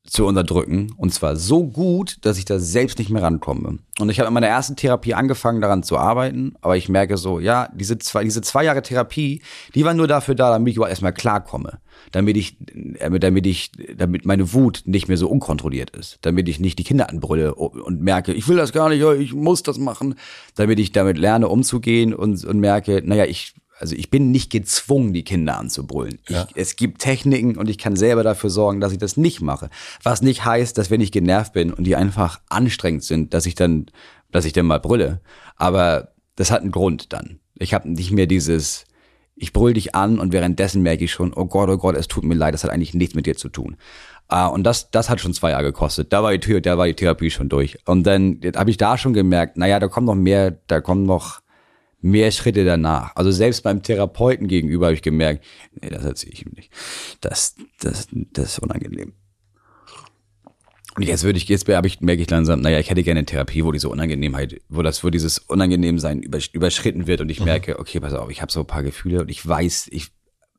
[0.09, 0.93] zu unterdrücken.
[0.97, 3.79] Und zwar so gut, dass ich da selbst nicht mehr rankomme.
[3.99, 6.53] Und ich habe in meiner ersten Therapie angefangen, daran zu arbeiten.
[6.61, 9.41] Aber ich merke so, ja, diese zwei, diese zwei Jahre Therapie,
[9.75, 11.79] die waren nur dafür da, damit ich überhaupt erstmal klarkomme.
[12.11, 12.57] Damit ich,
[12.99, 16.19] äh, damit ich, damit meine Wut nicht mehr so unkontrolliert ist.
[16.21, 19.63] Damit ich nicht die Kinder anbrülle und merke, ich will das gar nicht, ich muss
[19.63, 20.15] das machen.
[20.55, 25.13] Damit ich damit lerne, umzugehen und, und merke, naja, ich also ich bin nicht gezwungen,
[25.13, 26.19] die Kinder anzubrüllen.
[26.27, 26.47] Ja.
[26.49, 29.69] Ich, es gibt Techniken und ich kann selber dafür sorgen, dass ich das nicht mache.
[30.03, 33.55] Was nicht heißt, dass wenn ich genervt bin und die einfach anstrengend sind, dass ich
[33.55, 33.87] dann,
[34.31, 35.21] dass ich dann mal brülle.
[35.55, 37.39] Aber das hat einen Grund dann.
[37.57, 38.85] Ich habe nicht mehr dieses,
[39.35, 42.23] ich brüll dich an und währenddessen merke ich schon, oh Gott, oh Gott, es tut
[42.23, 43.77] mir leid, das hat eigentlich nichts mit dir zu tun.
[44.31, 46.13] Uh, und das, das hat schon zwei Jahre gekostet.
[46.13, 47.79] Da war die Tür, da war die Therapie schon durch.
[47.87, 51.39] Und dann habe ich da schon gemerkt, naja, da kommt noch mehr, da kommt noch,
[52.01, 53.15] mehr Schritte danach.
[53.15, 55.43] Also selbst beim Therapeuten gegenüber habe ich gemerkt,
[55.79, 56.71] nee, das erzähle ich ihm nicht.
[57.21, 59.13] Das, das, das ist unangenehm.
[60.95, 63.63] Und jetzt würde ich, jetzt ich, merke ich langsam, naja, ich hätte gerne eine Therapie,
[63.63, 66.21] wo diese Unangenehmheit, wo das, wo dieses Unangenehmsein
[66.51, 69.29] überschritten wird und ich merke, okay, pass auf, ich habe so ein paar Gefühle und
[69.29, 70.07] ich weiß, ich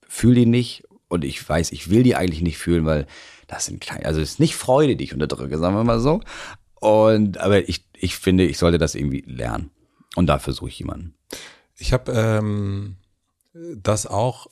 [0.08, 3.06] fühle die nicht und ich weiß, ich will die eigentlich nicht fühlen, weil
[3.48, 6.20] das sind kleine, also es ist nicht Freude, die ich unterdrücke, sagen wir mal so.
[6.76, 9.70] Und aber ich, ich finde, ich sollte das irgendwie lernen.
[10.16, 11.14] Und dafür suche ich jemanden.
[11.76, 12.96] Ich habe ähm,
[13.52, 14.48] das auch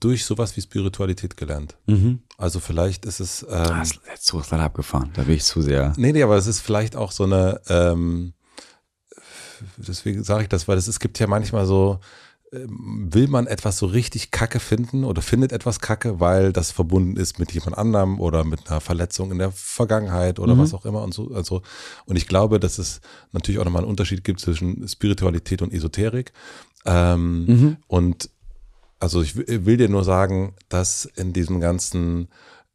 [0.00, 1.76] durch sowas wie Spiritualität gelernt.
[1.86, 2.22] Mhm.
[2.36, 3.42] Also vielleicht ist es.
[3.48, 5.10] Ähm, das ist jetzt zu schnell abgefahren.
[5.14, 5.92] Da bin ich zu sehr.
[5.96, 7.60] Nee, nee, aber es ist vielleicht auch so eine.
[7.68, 8.34] Ähm,
[9.76, 12.00] deswegen sage ich das, weil es, es gibt ja manchmal so ähm,
[12.52, 17.38] will man etwas so richtig kacke finden oder findet etwas kacke, weil das verbunden ist
[17.38, 20.58] mit jemand anderem oder mit einer Verletzung in der Vergangenheit oder mhm.
[20.58, 21.30] was auch immer und so.
[21.32, 21.62] Also,
[22.04, 23.00] und ich glaube, dass es
[23.32, 26.32] natürlich auch nochmal einen Unterschied gibt zwischen Spiritualität und Esoterik.
[26.84, 27.76] Ähm, mhm.
[27.86, 28.28] Und
[29.00, 32.28] also ich will dir nur sagen, dass in diesem ganzen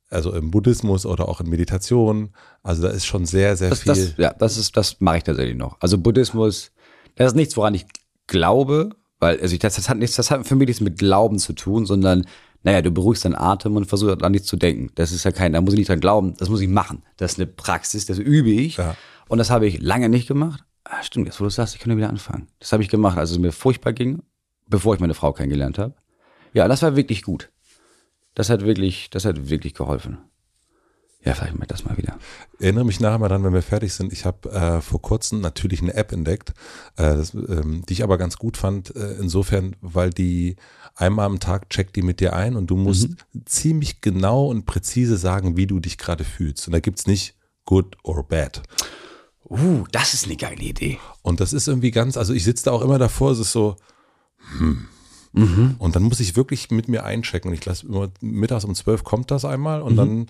[0.09, 2.29] also im Buddhismus oder auch in Meditation,
[2.63, 3.93] also da ist schon sehr, sehr das, viel.
[3.93, 5.77] Das, ja, das ist, das mache ich tatsächlich noch.
[5.81, 6.71] Also Buddhismus,
[7.15, 7.85] das ist nichts, woran ich
[8.25, 11.53] glaube, weil, also das, das hat nichts, das hat für mich nichts mit Glauben zu
[11.53, 12.25] tun, sondern,
[12.63, 14.91] naja, du beruhigst deinen Atem und versuchst an nichts zu denken.
[14.95, 17.03] Das ist ja kein, da muss ich nicht dran glauben, das muss ich machen.
[17.17, 18.77] Das ist eine Praxis, das übe ich.
[18.77, 18.95] Ja.
[19.27, 20.63] Und das habe ich lange nicht gemacht.
[20.83, 22.47] Ah, stimmt, jetzt wo du sagst, ich kann ja wieder anfangen.
[22.59, 24.21] Das habe ich gemacht, als es mir furchtbar ging,
[24.67, 25.95] bevor ich meine Frau kennengelernt habe.
[26.53, 27.49] Ja, das war wirklich gut.
[28.35, 30.19] Das hat wirklich, das hat wirklich geholfen.
[31.27, 32.17] Ja, vielleicht ich das mal wieder.
[32.57, 34.13] Erinnere mich nachher mal dann, wenn wir fertig sind.
[34.13, 36.51] Ich habe äh, vor kurzem natürlich eine App entdeckt,
[36.95, 40.55] äh, das, ähm, die ich aber ganz gut fand, äh, insofern, weil die
[40.95, 43.45] einmal am Tag checkt die mit dir ein und du musst mhm.
[43.45, 46.65] ziemlich genau und präzise sagen, wie du dich gerade fühlst.
[46.67, 48.63] Und da gibt's nicht good or bad.
[49.49, 50.97] Uh, das ist eine geile Idee.
[51.23, 53.75] Und das ist irgendwie ganz, also ich sitze da auch immer davor, es ist so,
[54.59, 54.87] hm.
[55.33, 55.75] Mhm.
[55.77, 57.53] Und dann muss ich wirklich mit mir einchecken.
[57.53, 59.97] Ich lasse immer mittags um zwölf kommt das einmal und mhm.
[59.97, 60.27] dann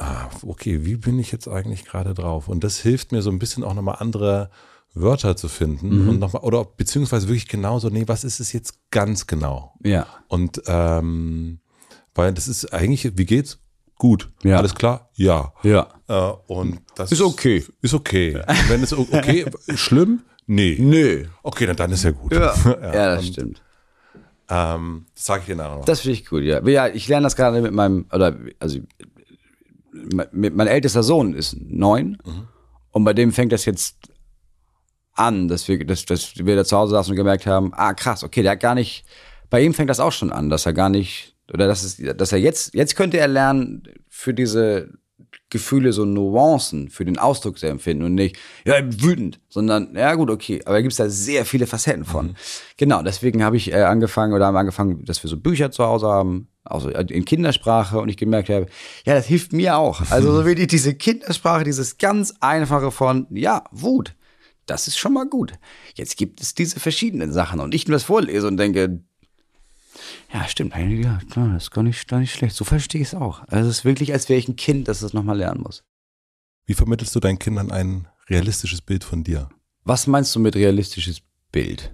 [0.00, 2.48] ah, okay, wie bin ich jetzt eigentlich gerade drauf?
[2.48, 4.50] Und das hilft mir so ein bisschen auch nochmal andere
[4.94, 6.08] Wörter zu finden mhm.
[6.08, 9.74] und nochmal, oder beziehungsweise wirklich genauso, nee, was ist es jetzt ganz genau?
[9.84, 10.06] Ja.
[10.28, 11.60] Und ähm,
[12.14, 13.58] weil das ist eigentlich, wie geht's?
[13.96, 14.30] Gut.
[14.42, 14.56] Ja.
[14.56, 15.10] Alles klar?
[15.14, 15.52] Ja.
[15.62, 15.88] Ja.
[16.08, 17.64] Äh, und das ist okay.
[17.82, 18.32] Ist okay.
[18.32, 18.44] Ja.
[18.68, 19.44] Wenn es okay,
[19.74, 20.22] schlimm?
[20.46, 20.76] Nee.
[20.80, 21.28] Nee.
[21.42, 22.32] Okay, dann, dann ist ja gut.
[22.32, 23.62] Ja, ja, ja das und, stimmt.
[24.48, 25.84] Ähm, das sage ich dir nachher noch.
[25.84, 26.66] Das finde ich gut, ja.
[26.66, 28.80] Ja, ich lerne das gerade mit meinem, oder also
[29.92, 32.48] mein ältester Sohn ist neun mhm.
[32.92, 33.96] und bei dem fängt das jetzt
[35.14, 38.24] an, dass wir, dass, dass wir da zu Hause saßen und gemerkt haben, ah krass,
[38.24, 39.04] okay, der hat gar nicht,
[39.50, 42.32] bei ihm fängt das auch schon an, dass er gar nicht, oder dass, es, dass
[42.32, 44.90] er jetzt, jetzt könnte er lernen, für diese
[45.50, 50.30] Gefühle so Nuancen für den Ausdruck zu empfinden und nicht, ja, wütend, sondern, ja gut,
[50.30, 52.28] okay, aber da gibt es da sehr viele Facetten von.
[52.28, 52.34] Mhm.
[52.76, 56.06] Genau, deswegen habe ich äh, angefangen oder haben angefangen, dass wir so Bücher zu Hause
[56.06, 58.66] haben, also in Kindersprache und ich gemerkt habe,
[59.04, 60.10] ja, das hilft mir auch.
[60.10, 64.14] Also so wirklich diese Kindersprache, dieses ganz einfache von, ja, Wut,
[64.66, 65.54] das ist schon mal gut.
[65.94, 69.00] Jetzt gibt es diese verschiedenen Sachen und ich nur das vorlese und denke,
[70.32, 72.54] ja, stimmt, ja, das ist gar nicht, gar nicht schlecht.
[72.54, 73.42] So verstehe ich es auch.
[73.48, 75.82] Also es ist wirklich, als wäre ich ein Kind, das das nochmal lernen muss.
[76.66, 79.48] Wie vermittelst du deinen Kindern ein realistisches Bild von dir?
[79.84, 81.92] Was meinst du mit realistisches Bild?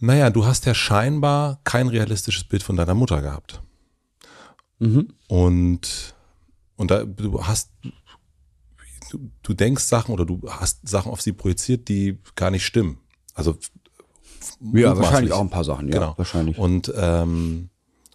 [0.00, 3.62] Naja, du hast ja scheinbar kein realistisches Bild von deiner Mutter gehabt.
[4.78, 5.12] Mhm.
[5.28, 6.14] Und,
[6.76, 7.70] und da, du hast,
[9.10, 12.98] du, du denkst Sachen oder du hast Sachen auf sie projiziert, die gar nicht stimmen.
[13.34, 13.58] Also,
[14.72, 16.14] ja, wahrscheinlich auch ein paar Sachen, ja, genau.
[16.16, 16.58] wahrscheinlich.
[16.58, 17.68] Und, ähm,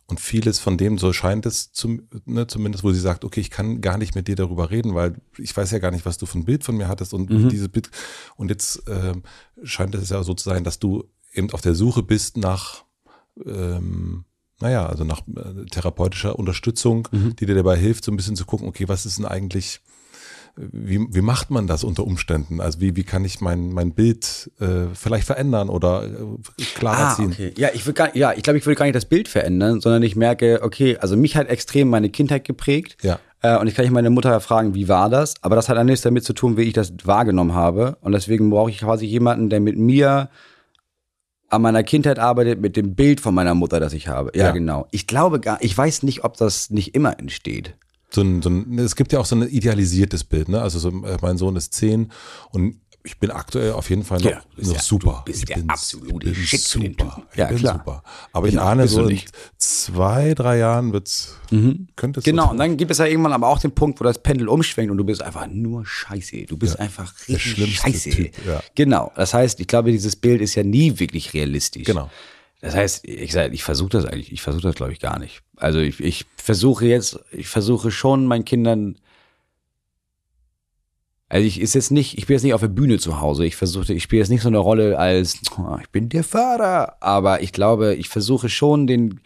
[0.07, 3.49] und vieles von dem, so scheint es zum, ne, zumindest, wo sie sagt, okay, ich
[3.49, 6.25] kann gar nicht mit dir darüber reden, weil ich weiß ja gar nicht, was du
[6.25, 7.49] für ein Bild von mir hattest und mhm.
[7.49, 7.89] dieses Bild.
[8.35, 9.23] Und jetzt ähm,
[9.63, 11.05] scheint es ja so zu sein, dass du
[11.35, 12.83] eben auf der Suche bist nach,
[13.45, 14.25] ähm,
[14.59, 17.35] naja, also nach äh, therapeutischer Unterstützung, mhm.
[17.35, 19.81] die dir dabei hilft, so ein bisschen zu gucken, okay, was ist denn eigentlich,
[20.55, 22.61] wie, wie macht man das unter Umständen?
[22.61, 27.15] Also wie, wie kann ich mein, mein Bild äh, vielleicht verändern oder äh, klarer ah,
[27.15, 27.31] ziehen?
[27.33, 27.53] Okay.
[27.57, 30.15] Ja, ich gar, ja, ich glaube, ich würde gar nicht das Bild verändern, sondern ich
[30.15, 32.97] merke, okay, also mich hat extrem meine Kindheit geprägt.
[33.03, 33.19] Ja.
[33.41, 35.35] Äh, und ich kann nicht meine Mutter fragen, wie war das?
[35.41, 37.97] Aber das hat dann nichts damit zu tun, wie ich das wahrgenommen habe.
[38.01, 40.29] Und deswegen brauche ich quasi jemanden, der mit mir
[41.49, 44.31] an meiner Kindheit arbeitet mit dem Bild von meiner Mutter, das ich habe.
[44.35, 44.87] Ja, ja, genau.
[44.91, 47.75] Ich glaube gar, ich weiß nicht, ob das nicht immer entsteht.
[48.09, 50.61] So ein, so ein, es gibt ja auch so ein idealisiertes Bild, ne?
[50.61, 52.11] Also so, äh, mein Sohn ist zehn
[52.51, 55.23] und ich bin aktuell auf jeden Fall noch, Ja, noch ja, super.
[55.25, 57.23] du bist ich der bin, absolute ich bin Shit super.
[57.31, 57.73] Ich Ja, bin klar.
[57.77, 58.03] super.
[58.33, 59.21] Aber ich Genau, ahne bist du so in
[59.57, 61.37] zwei, drei Jahren wird's,
[61.95, 64.21] könnte es Genau, und dann gibt es ja irgendwann aber auch den Punkt, wo das
[64.21, 66.45] Pendel umschwenkt und du bist einfach nur scheiße.
[66.47, 68.09] Du bist einfach der richtig scheiße.
[68.09, 68.61] Typ, ja.
[68.75, 69.11] Genau.
[69.15, 71.85] Das heißt, ich glaube, dieses Bild ist ja nie wirklich realistisch.
[71.85, 72.09] Genau.
[72.61, 75.41] Das heißt, ich sage, ich versuche das eigentlich, ich versuche das glaube ich gar nicht.
[75.57, 78.97] Also ich, ich versuche jetzt, ich versuche schon meinen Kindern,
[81.35, 83.45] also ich ist jetzt nicht, ich bin jetzt nicht auf der Bühne zu Hause.
[83.45, 87.03] Ich versuche, ich spiele jetzt nicht so eine Rolle als, oh, ich bin der Vater.
[87.03, 89.19] Aber ich glaube, ich versuche schon den,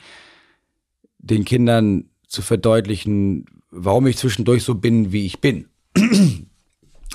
[1.20, 5.68] den Kindern zu verdeutlichen, warum ich zwischendurch so bin, wie ich bin.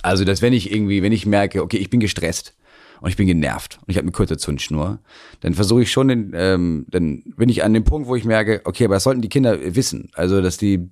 [0.03, 2.55] Also, dass wenn ich irgendwie, wenn ich merke, okay, ich bin gestresst
[3.01, 4.99] und ich bin genervt und ich habe eine kurze Zündschnur,
[5.41, 8.61] dann versuche ich schon, den, ähm, dann bin ich an dem Punkt, wo ich merke,
[8.65, 10.11] okay, aber das sollten die Kinder wissen.
[10.13, 10.91] Also, dass die,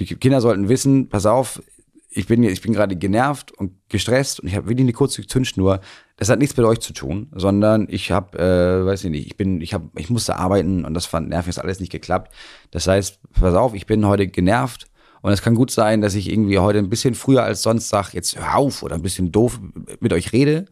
[0.00, 1.62] die Kinder sollten wissen, pass auf,
[2.10, 5.80] ich bin, ich bin gerade genervt und gestresst und ich habe wirklich eine kurze Zündschnur.
[6.16, 9.36] Das hat nichts mit euch zu tun, sondern ich habe, äh, weiß ich nicht, ich
[9.36, 12.32] bin, ich habe, ich musste arbeiten und das fand nervig, ist alles nicht geklappt.
[12.70, 14.86] Das heißt, pass auf, ich bin heute genervt
[15.20, 18.14] und es kann gut sein, dass ich irgendwie heute ein bisschen früher als sonst sag,
[18.14, 19.60] jetzt hör auf oder ein bisschen doof
[20.00, 20.66] mit euch rede.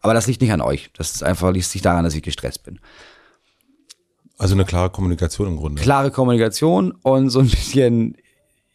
[0.00, 0.90] Aber das liegt nicht an euch.
[0.96, 2.78] Das ist einfach, liegt sich daran, dass ich gestresst bin.
[4.36, 5.82] Also eine klare Kommunikation im Grunde.
[5.82, 8.16] klare Kommunikation und so ein bisschen,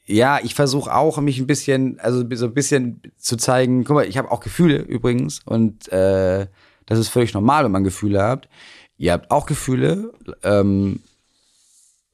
[0.06, 4.06] ja, ich versuche auch mich ein bisschen, also so ein bisschen zu zeigen, guck mal,
[4.06, 6.48] ich habe auch Gefühle übrigens und äh,
[6.86, 8.50] das ist völlig normal, wenn man Gefühle hat.
[8.98, 10.12] Ihr habt auch Gefühle
[10.44, 11.00] ähm,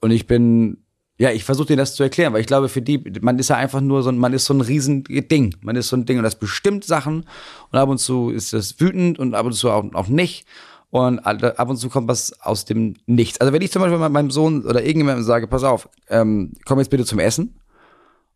[0.02, 0.78] und ich bin,
[1.18, 3.58] ja, ich versuche denen das zu erklären, weil ich glaube, für die, man ist ja
[3.58, 6.18] einfach nur so ein, man ist so ein riesen Ding, man ist so ein Ding
[6.18, 7.26] und das bestimmt Sachen
[7.72, 10.46] und ab und zu ist das wütend und ab und zu auch, auch nicht.
[10.92, 13.40] Und ab und zu kommt was aus dem Nichts.
[13.40, 16.90] Also wenn ich zum Beispiel meinem Sohn oder irgendjemandem sage, pass auf, ähm, komm jetzt
[16.90, 17.59] bitte zum Essen.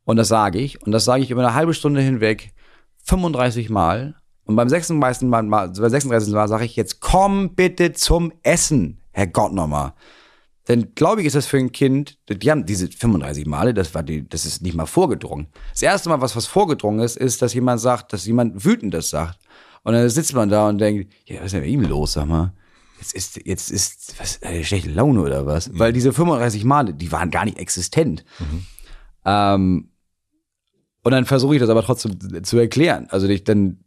[0.06, 0.82] Und das sage ich.
[0.82, 2.54] Und das sage ich über eine halbe Stunde hinweg
[3.06, 4.16] 35 Mal.
[4.45, 5.28] Und beim 36.
[5.28, 6.34] Mal, mal, beim 36.
[6.34, 9.93] Mal sage ich jetzt, komm bitte zum Essen, Herr Gott nochmal.
[10.68, 14.01] Denn glaube ich, ist das für ein Kind, die haben diese 35 Male, das war
[14.01, 15.47] die, das ist nicht mal vorgedrungen.
[15.72, 19.39] Das erste Mal, was was vorgedrungen ist, ist, dass jemand sagt, dass jemand wütendes sagt.
[19.84, 22.28] Und dann sitzt man da und denkt, ja, was ist denn mit ihm los, sag
[22.28, 22.54] mal?
[22.99, 25.70] Jetzt ist, jetzt ist, was, äh, schlechte Laune oder was?
[25.74, 28.24] Weil diese 35 Male, die waren gar nicht existent.
[29.26, 29.89] Ähm,
[31.04, 33.08] und dann versuche ich das aber trotzdem zu erklären.
[33.10, 33.84] Also ich dann,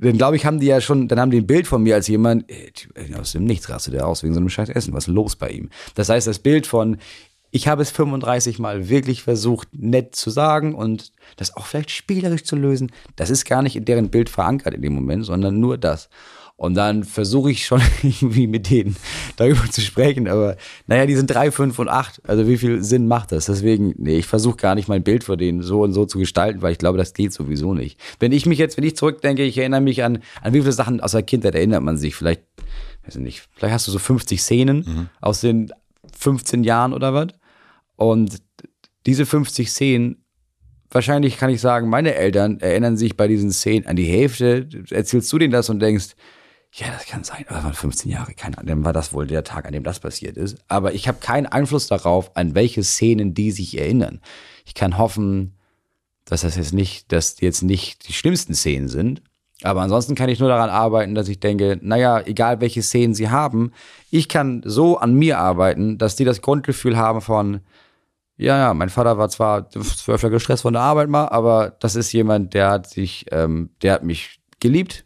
[0.00, 2.06] dann glaube ich, haben die ja schon, dann haben die ein Bild von mir als
[2.06, 4.92] jemand, Typ, ey, aus dem Nichts rastet der aus wegen so einem scheiß Essen.
[4.92, 5.70] Was ist los bei ihm?
[5.94, 6.98] Das heißt, das Bild von,
[7.50, 12.44] ich habe es 35 Mal wirklich versucht, nett zu sagen und das auch vielleicht spielerisch
[12.44, 15.78] zu lösen, das ist gar nicht in deren Bild verankert in dem Moment, sondern nur
[15.78, 16.10] das.
[16.58, 18.96] Und dann versuche ich schon irgendwie mit denen
[19.36, 20.26] darüber zu sprechen.
[20.26, 20.56] Aber
[20.88, 22.20] naja, die sind drei, fünf und acht.
[22.28, 23.46] Also wie viel Sinn macht das?
[23.46, 26.60] Deswegen, nee, ich versuche gar nicht mein Bild von denen so und so zu gestalten,
[26.60, 28.00] weil ich glaube, das geht sowieso nicht.
[28.18, 31.00] Wenn ich mich jetzt, wenn ich zurückdenke, ich erinnere mich an, an wie viele Sachen
[31.00, 32.16] aus der Kindheit erinnert man sich.
[32.16, 32.42] Vielleicht,
[33.04, 35.70] weiß ich nicht, vielleicht hast du so 50 Szenen aus den
[36.18, 37.28] 15 Jahren oder was.
[37.94, 38.42] Und
[39.06, 40.24] diese 50 Szenen
[40.90, 44.68] wahrscheinlich kann ich sagen, meine Eltern erinnern sich bei diesen Szenen an die Hälfte.
[44.90, 46.16] Erzählst du denen das und denkst,
[46.72, 49.42] ja, das kann sein, das waren 15 Jahre, keine Ahnung, dann war das wohl der
[49.42, 50.58] Tag, an dem das passiert ist.
[50.68, 54.20] Aber ich habe keinen Einfluss darauf, an welche Szenen die sich erinnern.
[54.66, 55.54] Ich kann hoffen,
[56.26, 59.22] dass das jetzt nicht, dass die jetzt nicht die schlimmsten Szenen sind.
[59.62, 63.28] Aber ansonsten kann ich nur daran arbeiten, dass ich denke, naja, egal welche Szenen sie
[63.30, 63.72] haben,
[64.10, 67.60] ich kann so an mir arbeiten, dass die das Grundgefühl haben von,
[68.36, 71.96] ja, ja, mein Vater war zwar zwölf Jahre gestresst von der Arbeit mal, aber das
[71.96, 75.04] ist jemand, der hat sich, ähm, der hat mich geliebt,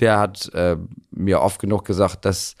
[0.00, 0.76] der hat äh,
[1.10, 2.54] mir oft genug gesagt, dass,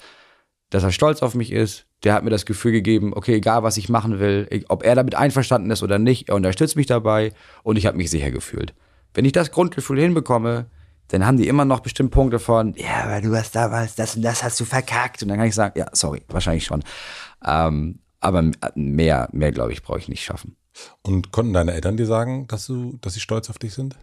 [0.70, 1.86] dass er stolz auf mich ist.
[2.04, 5.16] Der hat mir das Gefühl gegeben, okay, egal was ich machen will, ob er damit
[5.16, 7.32] einverstanden ist oder nicht, er unterstützt mich dabei
[7.64, 8.72] und ich habe mich sicher gefühlt.
[9.14, 10.66] Wenn ich das Grundgefühl hinbekomme,
[11.08, 14.22] dann haben die immer noch bestimmt Punkte von, ja, aber du hast damals das und
[14.22, 15.22] das hast du verkackt.
[15.22, 16.84] Und dann kann ich sagen, ja, sorry, wahrscheinlich schon.
[17.44, 20.56] Ähm, aber mehr, mehr glaube ich, brauche ich nicht schaffen.
[21.02, 23.96] Und konnten deine Eltern dir sagen, dass du, dass sie stolz auf dich sind?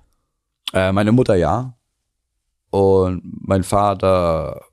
[0.73, 1.77] Äh, meine Mutter ja.
[2.76, 4.65] Und mein Vater,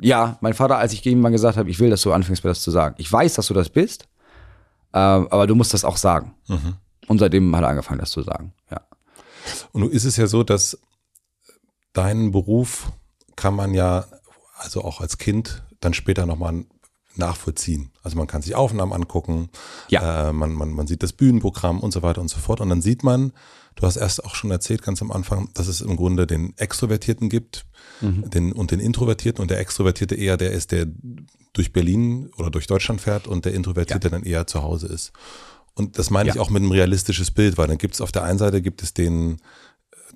[0.00, 2.50] ja, mein Vater, als ich ihm mal gesagt habe, ich will, dass du anfängst, mir
[2.50, 2.96] das zu sagen.
[2.98, 4.08] Ich weiß, dass du das bist,
[4.92, 6.34] äh, aber du musst das auch sagen.
[6.48, 6.74] Mhm.
[7.06, 8.80] Und seitdem hat er angefangen, das zu sagen, ja.
[9.70, 10.76] Und nun ist es ja so, dass
[11.92, 12.90] deinen Beruf
[13.36, 14.06] kann man ja,
[14.58, 16.64] also auch als Kind, dann später nochmal
[17.14, 17.92] nachvollziehen.
[18.02, 19.50] Also man kann sich Aufnahmen angucken,
[19.88, 20.30] Ja.
[20.30, 22.60] äh, man, man, man sieht das Bühnenprogramm und so weiter und so fort.
[22.60, 23.32] Und dann sieht man,
[23.76, 27.28] du hast erst auch schon erzählt ganz am Anfang, dass es im Grunde den Extrovertierten
[27.28, 27.64] gibt
[28.00, 29.40] den, und den Introvertierten.
[29.42, 30.86] Und der Extrovertierte eher der ist, der
[31.52, 35.12] durch Berlin oder durch Deutschland fährt und der Introvertierte dann eher zu Hause ist.
[35.74, 36.40] Und das meine ich Ja.
[36.42, 38.94] auch mit einem realistisches Bild, weil dann gibt es auf der einen Seite gibt es
[38.94, 39.36] den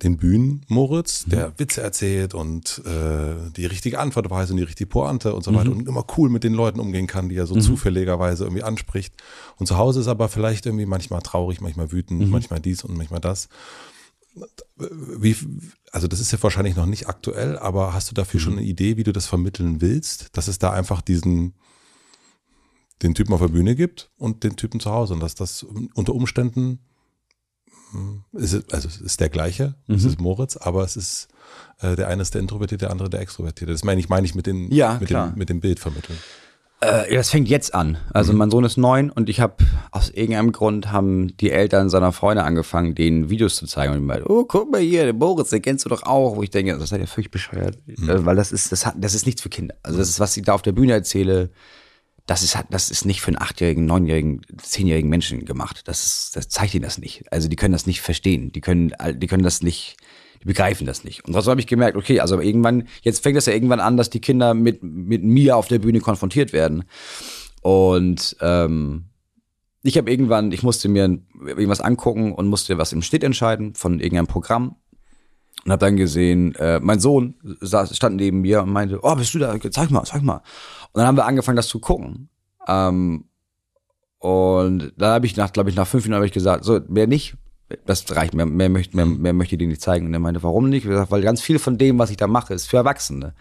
[0.03, 1.53] den Bühnen Moritz, der mhm.
[1.57, 5.69] Witze erzählt und äh, die richtige Antwort weiß und die richtige Pointe und so weiter
[5.69, 5.77] mhm.
[5.77, 7.61] und immer cool mit den Leuten umgehen kann, die er so mhm.
[7.61, 9.13] zufälligerweise irgendwie anspricht.
[9.57, 12.29] Und zu Hause ist aber vielleicht irgendwie manchmal traurig, manchmal wütend, mhm.
[12.29, 13.47] manchmal dies und manchmal das.
[14.77, 15.35] Wie,
[15.91, 18.59] also das ist ja wahrscheinlich noch nicht aktuell, aber hast du dafür schon mhm.
[18.59, 21.53] eine Idee, wie du das vermitteln willst, dass es da einfach diesen
[23.03, 25.63] den Typen auf der Bühne gibt und den Typen zu Hause und dass das
[25.95, 26.79] unter Umständen
[28.33, 29.95] es ist, also es ist der gleiche, mhm.
[29.95, 31.27] es ist Moritz, aber es ist
[31.81, 33.71] äh, der eine ist der Introvertierte, der andere der Extrovertierte.
[33.73, 36.17] Das meine ich, meine ich mit, den, ja, mit, dem, mit dem Bild vermitteln.
[36.79, 37.97] Äh, das fängt jetzt an.
[38.11, 38.39] Also mhm.
[38.39, 42.43] mein Sohn ist neun und ich habe aus irgendeinem Grund haben die Eltern seiner Freunde
[42.43, 45.61] angefangen, denen Videos zu zeigen und ich meinte, oh guck mal hier, der Moritz, den
[45.61, 46.35] kennst du doch auch.
[46.35, 48.09] Wo ich denke, das seid ihr völlig bescheuert, mhm.
[48.09, 49.75] Äh, weil das ist das hat, das ist nichts für Kinder.
[49.83, 51.51] Also das ist was ich da auf der Bühne erzähle
[52.25, 55.81] das ist, das ist nicht für einen achtjährigen, neunjährigen, zehnjährigen Menschen gemacht.
[55.85, 57.31] Das ist, das zeigt ihnen das nicht.
[57.31, 58.51] Also die können das nicht verstehen.
[58.51, 59.97] Die können, die können das nicht,
[60.41, 61.25] die begreifen das nicht.
[61.25, 64.09] Und trotzdem habe ich gemerkt, okay, also irgendwann, jetzt fängt das ja irgendwann an, dass
[64.09, 66.83] die Kinder mit, mit mir auf der Bühne konfrontiert werden.
[67.61, 69.05] Und ähm,
[69.83, 73.99] ich habe irgendwann, ich musste mir irgendwas angucken und musste was im Schnitt entscheiden von
[73.99, 74.75] irgendeinem Programm
[75.65, 79.33] und habe dann gesehen, äh, mein Sohn saß, stand neben mir und meinte, oh, bist
[79.33, 79.55] du da?
[79.71, 80.41] Zeig mal, zeig mal.
[80.91, 82.29] Und dann haben wir angefangen, das zu gucken.
[82.67, 83.25] Ähm,
[84.17, 87.07] und da habe ich nach, glaube ich, nach fünf Minuten habe ich gesagt, so, mehr
[87.07, 87.35] nicht,
[87.85, 90.07] das reicht, mehr, mehr, möchte, mehr, mehr möchte ich dir nicht zeigen.
[90.07, 90.83] Und er meinte, warum nicht?
[90.83, 93.33] Ich gesagt, weil ganz viel von dem, was ich da mache, ist für Erwachsene.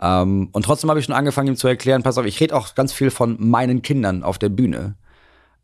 [0.00, 2.74] Ähm, und trotzdem habe ich schon angefangen, ihm zu erklären, pass auf, ich rede auch
[2.74, 4.96] ganz viel von meinen Kindern auf der Bühne.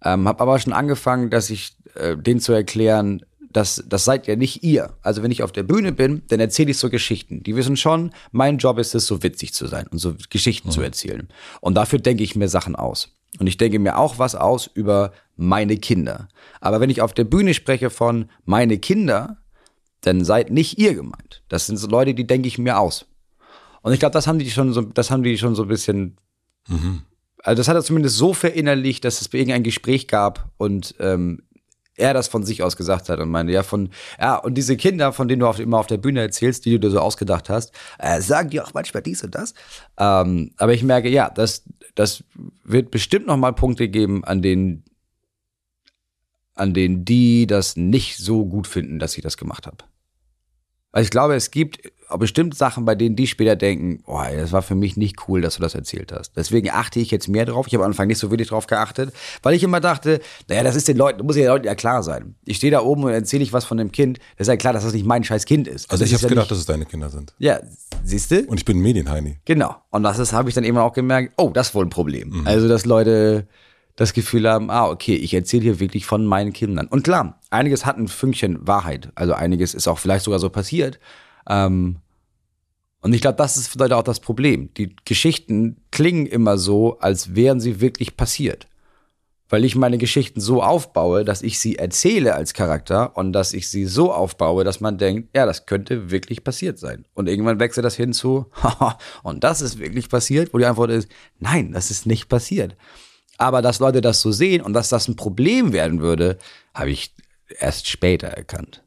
[0.05, 3.25] Ähm, habe aber schon angefangen, dass ich äh, denen zu erklären,
[3.57, 4.93] das, das seid ja nicht ihr.
[5.01, 7.43] Also wenn ich auf der Bühne bin, dann erzähle ich so Geschichten.
[7.43, 10.73] Die wissen schon, mein Job ist es, so witzig zu sein und so Geschichten mhm.
[10.73, 11.29] zu erzählen.
[11.63, 13.17] Und dafür denke ich mir Sachen aus.
[13.39, 16.29] Und ich denke mir auch was aus über meine Kinder.
[16.61, 19.39] Aber wenn ich auf der Bühne spreche von meine Kinder,
[20.03, 21.43] dann seid nicht ihr gemeint.
[21.49, 23.07] Das sind so Leute, die denke ich mir aus.
[23.81, 26.19] Und ich glaube, das haben die schon so, das haben die schon so ein bisschen.
[26.69, 27.03] Mhm.
[27.43, 31.41] Also das hat er zumindest so verinnerlicht, dass es irgendein Gespräch gab und ähm,
[31.97, 33.91] er das von sich aus gesagt hat und meinte, ja, von,
[34.21, 36.81] ja, und diese Kinder, von denen du auf, immer auf der Bühne erzählst, die du
[36.81, 39.55] dir so ausgedacht hast, äh, sagen dir auch manchmal dies und das.
[39.99, 42.25] Ähm, aber ich merke, ja, das, das
[42.65, 44.85] wird bestimmt nochmal Punkte geben, an denen,
[46.55, 49.79] an denen die das nicht so gut finden, dass ich das gemacht habe.
[50.93, 54.63] Also ich glaube, es gibt bestimmt Sachen, bei denen die später denken, oh, das war
[54.63, 56.37] für mich nicht cool, dass du das erzählt hast.
[56.37, 57.67] Deswegen achte ich jetzt mehr drauf.
[57.67, 60.77] Ich habe am Anfang nicht so wirklich drauf geachtet, weil ich immer dachte, naja, das
[60.77, 62.37] ist den Leuten, muss ja den Leuten ja klar sein.
[62.45, 64.19] Ich stehe da oben und erzähle ich was von dem Kind.
[64.37, 65.91] Das ist ja klar, dass das nicht mein scheiß Kind ist.
[65.91, 67.35] Also das ich habe ja gedacht, dass es deine Kinder sind.
[67.39, 67.61] Ja,
[68.05, 68.43] siehst du?
[68.43, 69.39] Und ich bin ein Medienheini.
[69.45, 69.75] Genau.
[69.91, 72.41] Und das habe ich dann eben auch gemerkt, oh, das ist wohl ein Problem.
[72.41, 72.47] Mhm.
[72.47, 73.49] Also, dass Leute
[73.97, 76.87] das Gefühl haben, ah, okay, ich erzähle hier wirklich von meinen Kindern.
[76.87, 79.11] Und klar, einiges hat ein Fünkchen Wahrheit.
[79.15, 81.01] Also einiges ist auch vielleicht sogar so passiert.
[81.49, 81.97] Ähm,
[83.01, 84.71] und ich glaube, das ist vielleicht auch das Problem.
[84.75, 88.67] Die Geschichten klingen immer so, als wären sie wirklich passiert.
[89.49, 93.69] Weil ich meine Geschichten so aufbaue, dass ich sie erzähle als Charakter und dass ich
[93.69, 97.05] sie so aufbaue, dass man denkt, ja, das könnte wirklich passiert sein.
[97.15, 98.47] Und irgendwann wechselt das hin zu,
[99.23, 102.77] und das ist wirklich passiert, wo die Antwort ist, nein, das ist nicht passiert.
[103.39, 106.39] Aber dass Leute das so sehen und dass das ein Problem werden würde,
[106.75, 107.15] habe ich
[107.61, 108.83] erst später erkannt.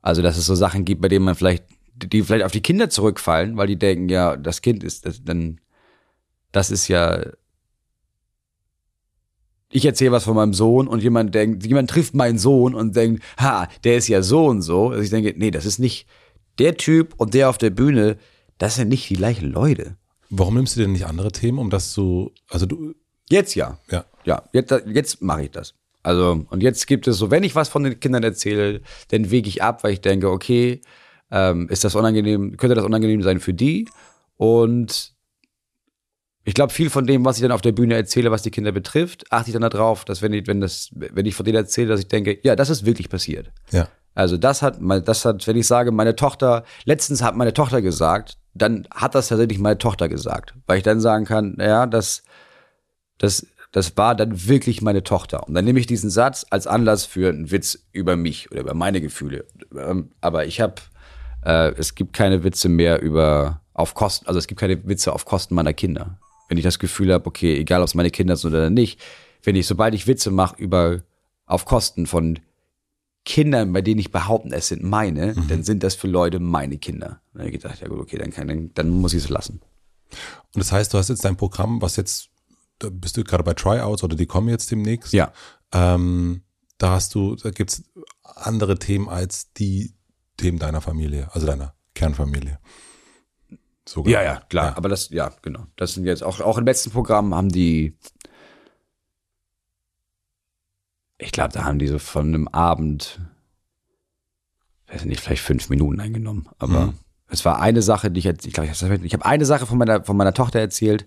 [0.00, 1.64] Also, dass es so Sachen gibt, bei denen man vielleicht,
[2.08, 5.60] die vielleicht auf die Kinder zurückfallen, weil die denken, ja, das Kind ist, das, dann,
[6.52, 7.24] das ist ja,
[9.70, 13.22] ich erzähle was von meinem Sohn und jemand denkt, jemand trifft meinen Sohn und denkt,
[13.38, 14.90] ha, der ist ja so und so.
[14.90, 16.06] Also ich denke, nee, das ist nicht
[16.58, 18.16] der Typ und der auf der Bühne,
[18.58, 19.96] das sind nicht die gleichen Leute.
[20.30, 22.94] Warum nimmst du denn nicht andere Themen, um das so, also du,
[23.30, 23.78] Jetzt ja.
[23.90, 24.04] Ja.
[24.24, 25.74] Ja, jetzt, jetzt mache ich das.
[26.02, 29.48] Also, und jetzt gibt es so, wenn ich was von den Kindern erzähle, dann wege
[29.48, 30.80] ich ab, weil ich denke, okay,
[31.34, 33.88] ähm, ist das unangenehm, könnte das unangenehm sein für die?
[34.36, 35.12] Und
[36.44, 38.70] ich glaube, viel von dem, was ich dann auf der Bühne erzähle, was die Kinder
[38.70, 41.88] betrifft, achte ich dann darauf, dass wenn ich, wenn das, wenn ich von denen erzähle,
[41.88, 43.50] dass ich denke, ja, das ist wirklich passiert.
[43.72, 43.88] Ja.
[44.14, 48.38] Also das hat, das hat, wenn ich sage, meine Tochter, letztens hat meine Tochter gesagt,
[48.52, 52.22] dann hat das tatsächlich meine Tochter gesagt, weil ich dann sagen kann, ja, das,
[53.18, 55.48] das, das war dann wirklich meine Tochter.
[55.48, 58.74] Und dann nehme ich diesen Satz als Anlass für einen Witz über mich oder über
[58.74, 59.46] meine Gefühle.
[59.76, 60.76] Ähm, aber ich habe,
[61.44, 65.24] äh, es gibt keine Witze mehr über auf Kosten, also es gibt keine Witze auf
[65.24, 66.18] Kosten meiner Kinder.
[66.48, 69.00] Wenn ich das Gefühl habe, okay, egal ob es meine Kinder sind oder nicht,
[69.42, 71.02] wenn ich, sobald ich Witze mache über
[71.46, 72.38] auf Kosten von
[73.24, 75.48] Kindern, bei denen ich behaupten, es sind meine, mhm.
[75.48, 77.20] dann sind das für Leute meine Kinder.
[77.32, 79.60] dann habe ich gedacht, ja gut, okay, dann, kann, dann, dann muss ich es lassen.
[80.54, 82.30] Und das heißt, du hast jetzt dein Programm, was jetzt
[82.78, 85.12] da bist du gerade bei Tryouts oder die kommen jetzt demnächst.
[85.12, 85.32] Ja.
[85.72, 86.42] Ähm,
[86.78, 87.84] da hast du, da gibt's
[88.22, 89.93] andere Themen als die
[90.40, 92.58] dem deiner Familie, also deiner Kernfamilie.
[93.86, 94.12] Sogar.
[94.12, 94.70] Ja, ja, klar.
[94.70, 94.76] Ja.
[94.76, 95.66] Aber das, ja, genau.
[95.76, 97.96] Das sind jetzt auch, auch im letzten Programm haben die,
[101.18, 103.20] ich glaube, da haben die so von einem Abend,
[104.90, 106.48] weiß nicht, vielleicht fünf Minuten eingenommen.
[106.58, 106.94] Aber mhm.
[107.28, 110.02] es war eine Sache, die ich jetzt, ich glaube, ich habe eine Sache von meiner,
[110.02, 111.04] von meiner Tochter erzählt.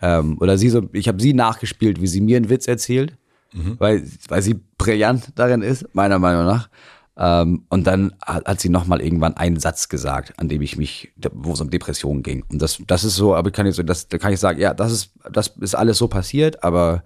[0.00, 3.16] Ähm, oder sie so, ich habe sie nachgespielt, wie sie mir einen Witz erzählt,
[3.52, 3.76] mhm.
[3.78, 6.70] weil, weil sie brillant darin ist, meiner Meinung nach.
[7.18, 11.52] Ähm, und dann hat, sie nochmal irgendwann einen Satz gesagt, an dem ich mich, wo
[11.52, 12.44] es um Depressionen ging.
[12.50, 14.60] Und das, das ist so, aber ich kann ich so, das, da kann ich sagen,
[14.60, 17.04] ja, das ist, das ist alles so passiert, aber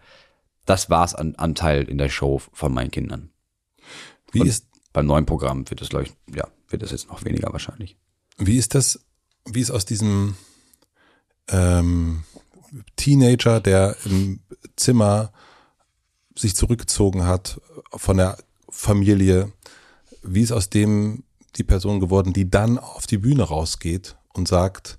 [0.66, 3.30] das war's an Anteil in der Show von meinen Kindern.
[4.32, 7.24] Wie und ist beim neuen Programm wird es, glaube ich, ja, wird es jetzt noch
[7.24, 7.96] weniger wahrscheinlich.
[8.38, 9.04] Wie ist das,
[9.44, 10.34] wie ist aus diesem
[11.48, 12.24] ähm,
[12.96, 14.40] Teenager, der im
[14.76, 15.32] Zimmer
[16.34, 17.60] sich zurückgezogen hat
[17.92, 18.38] von der
[18.68, 19.52] Familie,
[20.22, 21.24] wie ist aus dem
[21.56, 24.98] die Person geworden, die dann auf die Bühne rausgeht und sagt,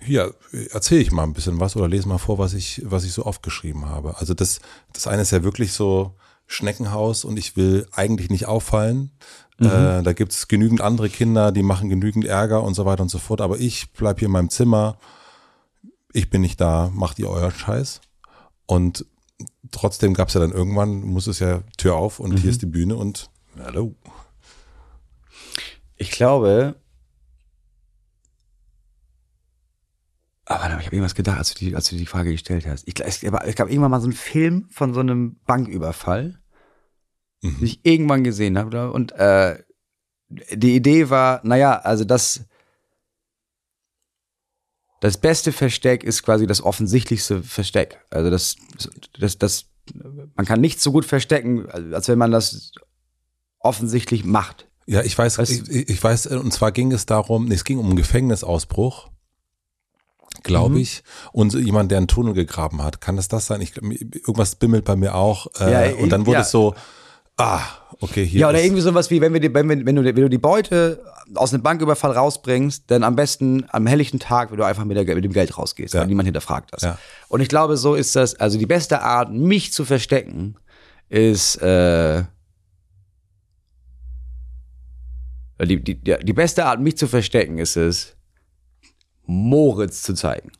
[0.00, 0.34] hier,
[0.70, 3.24] erzähle ich mal ein bisschen was oder lese mal vor, was ich, was ich so
[3.24, 4.16] aufgeschrieben habe.
[4.16, 4.60] Also das,
[4.94, 6.14] das eine ist ja wirklich so
[6.46, 9.10] Schneckenhaus und ich will eigentlich nicht auffallen.
[9.58, 9.66] Mhm.
[9.66, 13.10] Äh, da gibt es genügend andere Kinder, die machen genügend Ärger und so weiter und
[13.10, 13.42] so fort.
[13.42, 14.96] Aber ich bleib hier in meinem Zimmer
[16.12, 18.00] ich bin nicht da, macht ihr euer Scheiß.
[18.66, 19.04] Und
[19.70, 22.36] trotzdem gab es ja dann irgendwann, muss es ja Tür auf und mhm.
[22.38, 23.94] hier ist die Bühne und hallo.
[25.96, 26.76] Ich glaube,
[30.44, 32.88] aber ich habe irgendwas gedacht, als du, die, als du die Frage gestellt hast.
[32.88, 36.40] Ich, es, es gab irgendwann mal so einen Film von so einem Banküberfall,
[37.42, 37.58] mhm.
[37.58, 38.90] den ich irgendwann gesehen habe.
[38.90, 39.62] Und äh,
[40.28, 42.46] die Idee war, naja, also das
[45.00, 48.04] das beste Versteck ist quasi das offensichtlichste Versteck.
[48.10, 48.56] Also das,
[49.18, 49.66] das, das,
[50.34, 52.72] man kann nichts so gut verstecken, als wenn man das
[53.60, 54.66] offensichtlich macht.
[54.86, 57.86] Ja, ich weiß, ich, ich, weiß, und zwar ging es darum, nee, es ging um
[57.86, 59.08] einen Gefängnisausbruch,
[60.42, 60.80] glaube mhm.
[60.80, 63.00] ich, und jemand, der einen Tunnel gegraben hat.
[63.00, 63.60] Kann das das sein?
[63.60, 65.46] Ich, irgendwas bimmelt bei mir auch.
[65.60, 66.40] Äh, ja, und dann wurde ja.
[66.40, 66.74] es so,
[67.36, 67.60] ah,
[68.00, 68.40] okay, hier.
[68.40, 71.04] Ja, oder irgendwie sowas wie, wenn, wir die, wenn, wenn, du, wenn du die Beute
[71.34, 75.14] aus einem Banküberfall rausbringst, dann am besten am helllichten Tag, wenn du einfach mit, der,
[75.14, 76.00] mit dem Geld rausgehst, ja.
[76.00, 76.82] weil niemand hinterfragt das.
[76.82, 76.98] Ja.
[77.28, 80.56] Und ich glaube, so ist das, also die beste Art, mich zu verstecken,
[81.08, 82.24] ist, äh,
[85.66, 88.16] die, die, die beste Art, mich zu verstecken, ist es,
[89.24, 90.52] Moritz zu zeigen.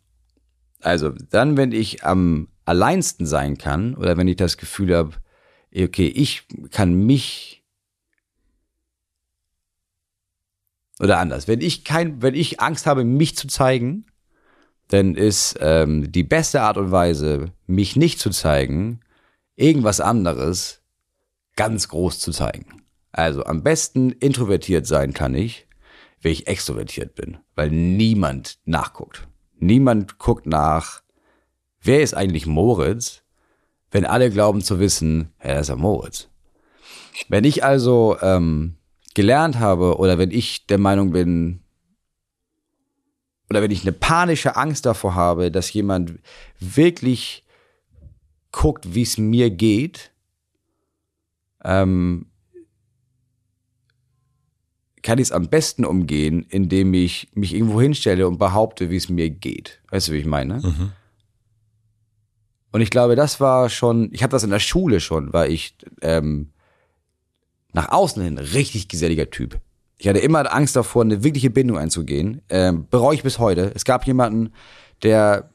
[0.81, 5.13] Also, dann, wenn ich am alleinsten sein kann, oder wenn ich das Gefühl habe,
[5.75, 7.61] okay, ich kann mich
[11.01, 14.05] oder anders, wenn ich kein, wenn ich Angst habe, mich zu zeigen,
[14.89, 19.01] dann ist ähm, die beste Art und Weise, mich nicht zu zeigen,
[19.57, 20.83] irgendwas anderes
[21.57, 22.80] ganz groß zu zeigen.
[23.13, 25.67] Also am besten introvertiert sein kann ich,
[26.23, 29.27] wenn ich extrovertiert bin, weil niemand nachguckt.
[29.59, 31.03] Niemand guckt nach,
[31.83, 33.23] wer ist eigentlich Moritz?
[33.91, 36.29] wenn alle glauben zu wissen, ja, das ist ja Moritz.
[37.29, 38.77] Wenn ich also ähm,
[39.15, 41.61] gelernt habe oder wenn ich der Meinung bin,
[43.49, 46.21] oder wenn ich eine panische Angst davor habe, dass jemand
[46.61, 47.45] wirklich
[48.53, 50.13] guckt, wie es mir geht,
[51.65, 52.30] ähm,
[55.03, 59.09] kann ich es am besten umgehen, indem ich mich irgendwo hinstelle und behaupte, wie es
[59.09, 59.81] mir geht.
[59.91, 60.57] Weißt du, wie ich meine?
[60.57, 60.93] Mhm.
[62.73, 65.75] Und ich glaube, das war schon, ich habe das in der Schule schon, war ich
[66.03, 66.51] ähm,
[67.73, 69.59] nach außen hin richtig geselliger Typ.
[69.99, 72.43] Ich hatte immer Angst davor, eine wirkliche Bindung einzugehen.
[72.49, 73.73] Ähm, bereue ich bis heute.
[73.75, 74.53] Es gab jemanden,
[75.03, 75.51] der,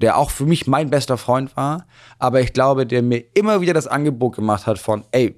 [0.00, 1.86] der auch für mich mein bester Freund war,
[2.18, 5.36] aber ich glaube, der mir immer wieder das Angebot gemacht hat von, ey,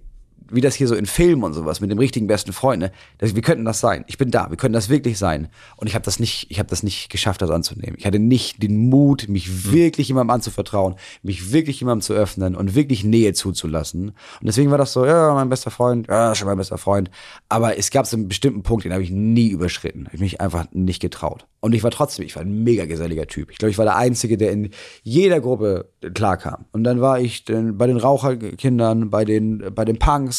[0.51, 2.92] wie das hier so in Filmen und sowas mit dem richtigen besten Freund, ne?
[3.18, 4.05] Das, wir könnten das sein.
[4.07, 5.49] Ich bin da, wir können das wirklich sein.
[5.76, 7.97] Und ich habe das nicht, ich habe das nicht geschafft, das anzunehmen.
[7.99, 9.72] Ich hatte nicht den Mut, mich mhm.
[9.72, 14.11] wirklich jemandem anzuvertrauen, mich wirklich jemandem zu öffnen und wirklich Nähe zuzulassen.
[14.11, 17.11] Und deswegen war das so, ja, mein bester Freund, ja, schon mein bester Freund.
[17.49, 20.09] Aber es gab so einen bestimmten Punkt, den habe ich nie überschritten.
[20.12, 21.47] Ich mich einfach nicht getraut.
[21.61, 23.51] Und ich war trotzdem, ich war ein mega geselliger Typ.
[23.51, 24.70] Ich glaube, ich war der Einzige, der in
[25.03, 26.66] jeder Gruppe klarkam.
[26.72, 30.36] Und dann war ich bei den Raucherkindern, bei den, bei den Punks,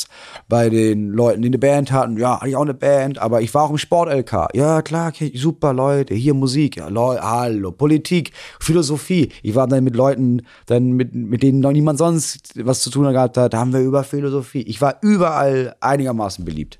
[0.47, 2.17] bei den Leuten, die eine Band hatten.
[2.17, 4.49] Ja, hatte ich auch eine Band, aber ich war auch im Sport-LK.
[4.53, 9.31] Ja, klar, super Leute, hier Musik, ja, Leute, hallo, Politik, Philosophie.
[9.43, 13.11] Ich war dann mit Leuten, dann mit, mit denen noch niemand sonst was zu tun
[13.11, 13.53] gehabt hat.
[13.53, 14.61] Da haben wir über Philosophie.
[14.61, 16.79] Ich war überall einigermaßen beliebt.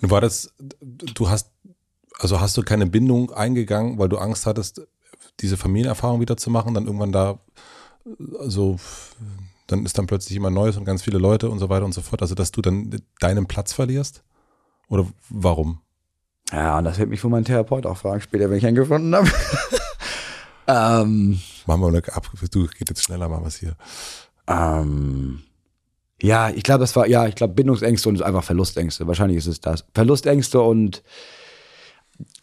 [0.00, 1.50] War das, du hast
[2.18, 4.86] also hast du keine Bindung eingegangen, weil du Angst hattest,
[5.40, 7.38] diese Familienerfahrung wieder zu machen, dann irgendwann da
[8.46, 8.78] so,
[9.66, 12.02] dann ist dann plötzlich immer Neues und ganz viele Leute und so weiter und so
[12.02, 12.22] fort.
[12.22, 14.22] Also, dass du dann deinen Platz verlierst?
[14.88, 15.80] Oder warum?
[16.52, 19.14] Ja, und das wird mich von meinem Therapeut auch fragen, später, wenn ich einen gefunden
[19.14, 19.28] habe.
[20.68, 23.76] ähm, Machen wir eine ab, du geht jetzt schneller mal was hier.
[24.46, 25.42] Ähm,
[26.22, 29.06] ja, ich glaube, das war, ja, ich glaube, Bindungsängste und einfach Verlustängste.
[29.06, 29.84] Wahrscheinlich ist es das.
[29.92, 31.02] Verlustängste und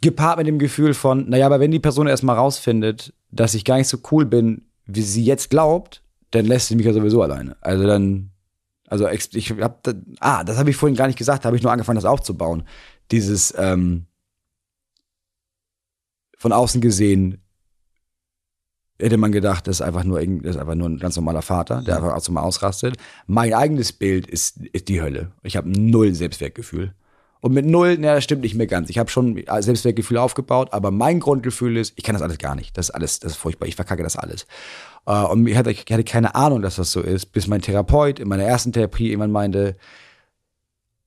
[0.02, 3.78] gepaart mit dem Gefühl von, naja, aber wenn die Person erstmal rausfindet, dass ich gar
[3.78, 6.03] nicht so cool bin, wie sie jetzt glaubt,
[6.34, 7.56] dann lässt sie mich ja sowieso alleine.
[7.62, 8.32] Also dann,
[8.88, 9.88] also ich hab,
[10.20, 12.64] ah, das habe ich vorhin gar nicht gesagt, da habe ich nur angefangen, das aufzubauen.
[13.12, 14.08] Dieses, ähm,
[16.38, 17.42] von außen gesehen,
[19.00, 21.82] hätte man gedacht, das ist einfach nur, das ist einfach nur ein ganz normaler Vater,
[21.82, 22.98] der einfach auch so mal ausrastet.
[23.28, 25.32] Mein eigenes Bild ist, ist die Hölle.
[25.44, 26.94] Ich habe null Selbstwertgefühl.
[27.44, 28.90] Und mit null, naja, das stimmt nicht mehr ganz.
[28.90, 32.78] Ich habe schon Selbstwertgefühl aufgebaut, aber mein Grundgefühl ist, ich kann das alles gar nicht.
[32.78, 33.68] Das ist alles, das ist furchtbar.
[33.68, 34.48] Ich verkacke das alles.
[35.06, 38.22] Uh, und ich hatte, ich hatte keine Ahnung, dass das so ist, bis mein Therapeut
[38.22, 39.76] in meiner ersten Therapie irgendwann meinte,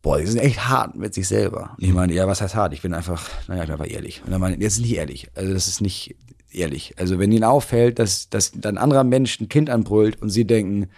[0.02, 1.70] boah, die sind echt hart mit sich selber.
[1.78, 2.74] Und ich meine, ja, was heißt hart?
[2.74, 4.22] Ich bin einfach, naja, ich bin einfach ehrlich.
[4.26, 5.30] Und er meinte, das ist nicht ehrlich.
[5.34, 6.16] Also das ist nicht
[6.52, 6.98] ehrlich.
[6.98, 10.46] Also wenn ihnen auffällt, dass, dass dann ein anderer Mensch ein Kind anbrüllt und sie
[10.46, 10.90] denken,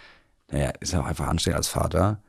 [0.51, 2.21] naja, ist auch einfach anstrengend als Vater,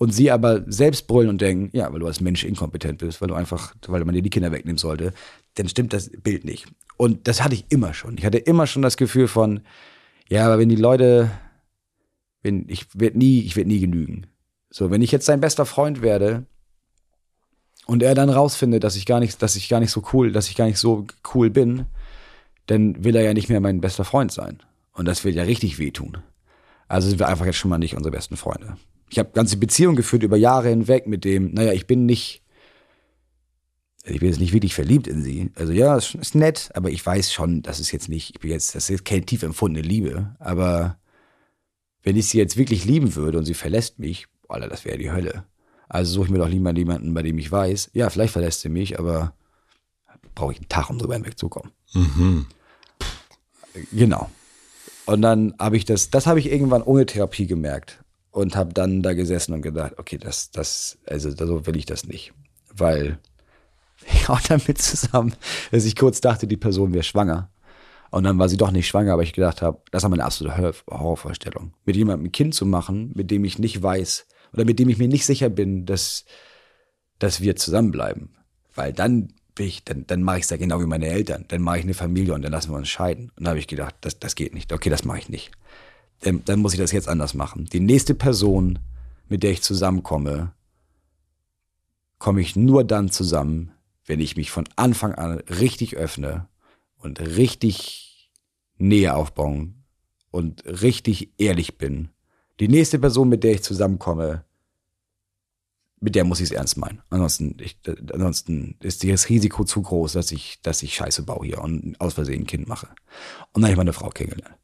[0.00, 3.28] und sie aber selbst brüllen und denken, ja, weil du als Mensch inkompetent bist, weil
[3.28, 5.12] du einfach, weil man dir die Kinder wegnehmen sollte,
[5.56, 6.66] dann stimmt das Bild nicht.
[6.96, 8.16] Und das hatte ich immer schon.
[8.16, 9.60] Ich hatte immer schon das Gefühl von,
[10.26, 11.30] ja, aber wenn die Leute,
[12.42, 14.26] wenn ich werde nie, ich werde nie genügen.
[14.70, 16.46] So, wenn ich jetzt sein bester Freund werde
[17.84, 20.48] und er dann rausfindet, dass ich gar nicht, dass ich gar nicht so cool, dass
[20.48, 21.84] ich gar nicht so cool bin,
[22.64, 24.62] dann will er ja nicht mehr mein bester Freund sein.
[24.94, 26.16] Und das wird ja richtig wehtun.
[26.88, 28.78] Also sind wir einfach jetzt schon mal nicht unsere besten Freunde
[29.10, 32.42] ich habe ganze Beziehungen geführt über Jahre hinweg mit dem, naja, ich bin nicht,
[34.04, 35.50] ich bin jetzt nicht wirklich verliebt in sie.
[35.56, 38.50] Also ja, ist, ist nett, aber ich weiß schon, dass es jetzt nicht, ich bin
[38.50, 40.98] jetzt, das ist keine tief empfundene Liebe, aber
[42.02, 45.10] wenn ich sie jetzt wirklich lieben würde und sie verlässt mich, Alter, das wäre die
[45.10, 45.44] Hölle.
[45.88, 48.68] Also suche ich mir doch lieber jemanden, bei dem ich weiß, ja, vielleicht verlässt sie
[48.68, 49.34] mich, aber
[50.36, 51.72] brauche ich einen Tag, um drüber hinwegzukommen.
[51.94, 52.46] Mhm.
[53.92, 54.30] Genau.
[55.06, 59.02] Und dann habe ich das, das habe ich irgendwann ohne Therapie gemerkt und habe dann
[59.02, 62.32] da gesessen und gedacht, okay, das, das, also so will ich das nicht,
[62.72, 63.18] weil
[64.12, 65.34] ich auch damit zusammen,
[65.70, 67.50] dass ich kurz dachte, die Person wäre schwanger.
[68.10, 70.74] Und dann war sie doch nicht schwanger, aber ich gedacht habe, das ist meine absolute
[70.90, 71.74] Horrorvorstellung.
[71.84, 74.98] Mit jemandem ein Kind zu machen, mit dem ich nicht weiß oder mit dem ich
[74.98, 76.24] mir nicht sicher bin, dass,
[77.20, 78.36] dass wir zusammenbleiben.
[78.74, 81.44] Weil dann bin ich, dann, dann mache ich es ja genau wie meine Eltern.
[81.46, 83.30] Dann mache ich eine Familie und dann lassen wir uns scheiden.
[83.36, 84.72] Und dann habe ich gedacht, das, das geht nicht.
[84.72, 85.52] Okay, das mache ich nicht
[86.20, 87.66] dann, dann muss ich das jetzt anders machen.
[87.72, 88.78] Die nächste Person,
[89.28, 90.52] mit der ich zusammenkomme,
[92.18, 93.72] komme ich nur dann zusammen,
[94.04, 96.48] wenn ich mich von Anfang an richtig öffne
[96.96, 98.30] und richtig
[98.76, 99.84] Nähe aufbauen
[100.30, 102.10] und richtig ehrlich bin.
[102.60, 104.44] Die nächste Person, mit der ich zusammenkomme,
[106.00, 107.02] mit der muss ich es ernst meinen.
[107.10, 107.78] Ansonsten, ich,
[108.12, 112.14] ansonsten ist das Risiko zu groß, dass ich, dass ich Scheiße baue hier und aus
[112.14, 112.88] Versehen ein Kind mache.
[113.52, 114.56] Und dann habe ich meine Frau kennengelernt.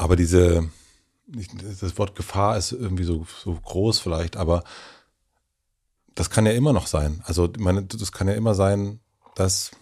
[0.00, 0.66] Aber diese,
[1.26, 4.64] das Wort Gefahr ist irgendwie so, so groß vielleicht, aber
[6.14, 7.22] das kann ja immer noch sein.
[7.26, 9.00] Also, ich meine, das kann ja immer sein,
[9.34, 9.72] dass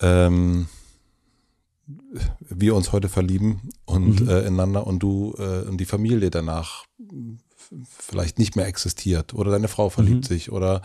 [0.00, 0.68] ähm,
[2.38, 4.28] wir uns heute verlieben und mhm.
[4.28, 6.84] äh, ineinander und du äh, und die Familie danach
[7.98, 10.28] vielleicht nicht mehr existiert oder deine Frau verliebt mhm.
[10.28, 10.82] sich oder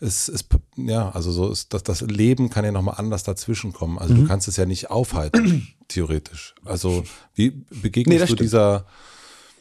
[0.00, 0.46] es ist,
[0.76, 3.98] ja, also so ist das, das Leben kann ja nochmal anders dazwischen kommen.
[3.98, 4.22] Also mhm.
[4.22, 6.54] du kannst es ja nicht aufhalten, theoretisch.
[6.64, 8.86] Also wie begegnest nee, du dieser,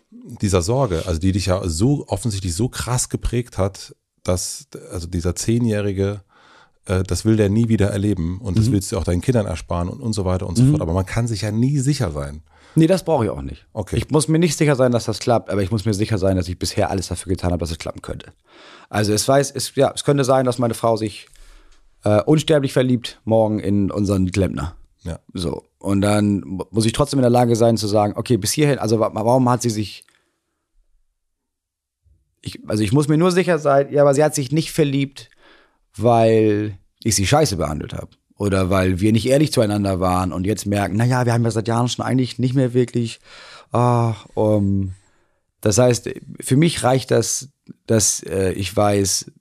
[0.09, 5.35] dieser Sorge, also die dich ja so offensichtlich so krass geprägt hat, dass, also dieser
[5.35, 6.21] Zehnjährige,
[6.89, 8.73] äh, das will der nie wieder erleben und das mhm.
[8.73, 10.71] willst du auch deinen Kindern ersparen und, und so weiter und so mhm.
[10.71, 10.81] fort.
[10.81, 12.41] Aber man kann sich ja nie sicher sein.
[12.75, 13.65] Nee, das brauche ich auch nicht.
[13.73, 13.97] Okay.
[13.97, 16.35] Ich muss mir nicht sicher sein, dass das klappt, aber ich muss mir sicher sein,
[16.35, 18.31] dass ich bisher alles dafür getan habe, dass es klappen könnte.
[18.89, 21.27] Also es weiß, es, ja, es könnte sein, dass meine Frau sich
[22.03, 24.75] äh, unsterblich verliebt morgen in unseren Klempner.
[25.03, 25.19] Ja.
[25.33, 25.63] So.
[25.79, 28.99] Und dann muss ich trotzdem in der Lage sein zu sagen, okay, bis hierhin, also
[28.99, 30.05] warum hat sie sich.
[32.41, 35.28] Ich, also ich muss mir nur sicher sein, ja, aber sie hat sich nicht verliebt,
[36.01, 40.65] weil ich sie scheiße behandelt habe oder weil wir nicht ehrlich zueinander waren und jetzt
[40.65, 43.19] merken, naja, wir haben ja seit Jahren schon eigentlich nicht mehr wirklich.
[43.71, 44.93] Ah, um,
[45.61, 47.49] das heißt, für mich reicht das,
[47.85, 49.31] dass äh, ich weiß,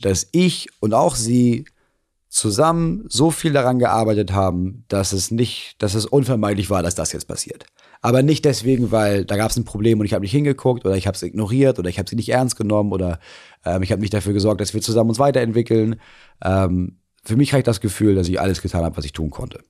[0.00, 1.64] dass ich und auch sie
[2.28, 7.12] zusammen so viel daran gearbeitet haben, dass es nicht, dass es unvermeidlich war, dass das
[7.12, 7.66] jetzt passiert.
[8.02, 10.96] Aber nicht deswegen, weil da gab es ein Problem und ich habe nicht hingeguckt oder
[10.96, 13.20] ich habe es ignoriert oder ich habe sie nicht ernst genommen oder
[13.64, 15.96] ähm, ich habe nicht dafür gesorgt, dass wir zusammen uns weiterentwickeln.
[16.42, 19.30] Ähm, für mich habe ich das Gefühl, dass ich alles getan habe, was ich tun
[19.30, 19.60] konnte.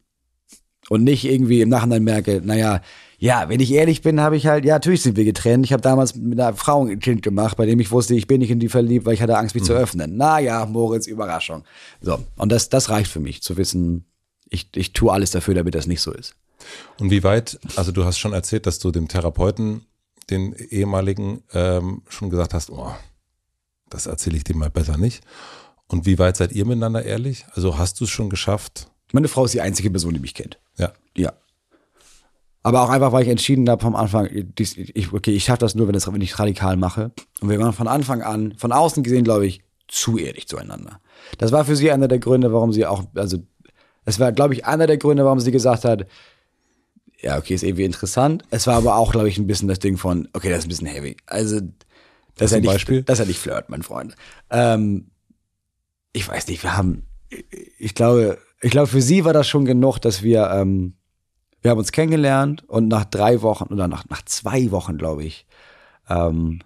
[0.89, 2.81] Und nicht irgendwie im Nachhinein merke, naja,
[3.23, 5.67] Ja, wenn ich ehrlich bin, habe ich halt, ja, natürlich sind wir getrennt.
[5.67, 8.41] Ich habe damals mit einer Frau ein Kind gemacht, bei dem ich wusste, ich bin
[8.41, 9.67] nicht in die verliebt, weil ich hatte Angst, mich mhm.
[9.67, 10.17] zu öffnen.
[10.17, 11.65] Naja, Moritz, Überraschung.
[12.01, 14.07] So, und das, das reicht für mich, zu wissen,
[14.49, 16.35] ich, ich tue alles dafür, damit das nicht so ist.
[16.99, 19.87] Und wie weit, also du hast schon erzählt, dass du dem Therapeuten,
[20.31, 22.95] den ehemaligen, ähm, schon gesagt hast, oh,
[23.89, 25.23] das erzähle ich dir mal besser nicht.
[25.89, 27.45] Und wie weit seid ihr miteinander ehrlich?
[27.55, 28.89] Also hast du es schon geschafft?
[29.13, 30.61] Meine Frau ist die einzige Person, die mich kennt.
[30.79, 30.93] Ja.
[31.17, 31.33] Ja.
[32.63, 35.87] Aber auch einfach, weil ich entschieden habe vom Anfang, ich, okay, ich schaffe das nur,
[35.89, 37.11] wenn, das, wenn ich radikal mache.
[37.41, 41.01] Und wir waren von Anfang an, von außen gesehen, glaube ich, zu ehrlich zueinander.
[41.39, 43.39] Das war für sie einer der Gründe, warum sie auch, also,
[44.05, 46.07] es war, glaube ich, einer der Gründe, warum sie gesagt hat,
[47.23, 48.45] ja, okay, ist irgendwie interessant.
[48.51, 50.69] Es war aber auch, glaube ich, ein bisschen das Ding von, okay, das ist ein
[50.71, 51.17] bisschen heavy.
[51.27, 51.61] Also,
[52.37, 53.03] das, ist ja nicht, Beispiel?
[53.03, 54.15] das ist ja nicht Flirt, mein Freund.
[54.51, 55.11] Ähm,
[56.13, 57.07] ich weiß nicht, wir haben,
[57.79, 60.95] ich glaube, ich glaube, für sie war das schon genug, dass wir, ähm,
[61.63, 65.47] wir haben uns kennengelernt und nach drei Wochen oder nach, nach zwei Wochen, glaube ich,
[66.09, 66.61] ähm,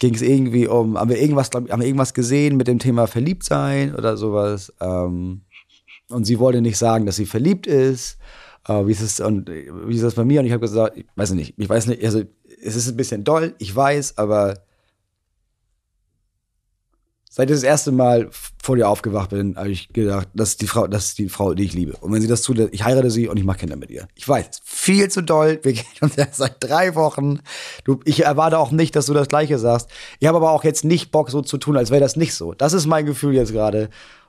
[0.00, 3.06] ging es irgendwie um, haben wir irgendwas, glaub, haben wir irgendwas gesehen mit dem Thema
[3.06, 4.72] verliebt sein oder sowas.
[4.80, 5.42] Ähm,
[6.08, 8.18] und sie wollte nicht sagen, dass sie verliebt ist.
[8.68, 10.40] Äh, wie ist es und wie ist das bei mir?
[10.40, 12.22] Und ich habe gesagt, ich weiß nicht, ich weiß nicht, also
[12.62, 14.62] es ist ein bisschen doll, ich weiß, aber
[17.38, 20.66] Seit ich das erste Mal vor dir aufgewacht bin, habe ich gedacht, das ist die
[20.66, 21.96] Frau, das ist die Frau, die ich liebe.
[22.00, 24.08] Und wenn sie das tut, ich heirate sie und ich mache Kinder mit ihr.
[24.16, 25.60] Ich weiß, viel zu doll.
[25.62, 27.38] Wir kennen uns ja seit drei Wochen.
[27.84, 29.88] Du, ich erwarte auch nicht, dass du das Gleiche sagst.
[30.18, 32.54] Ich habe aber auch jetzt nicht Bock, so zu tun, als wäre das nicht so.
[32.54, 33.88] Das ist mein Gefühl jetzt gerade.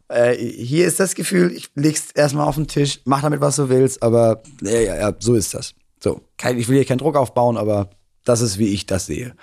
[0.09, 3.69] Äh, hier ist das Gefühl, ich leg's erstmal auf den Tisch, mach damit, was du
[3.69, 5.75] willst, aber ja, ja, ja, so ist das.
[6.01, 7.89] So, kein, ich will hier keinen Druck aufbauen, aber
[8.25, 9.35] das ist, wie ich das sehe.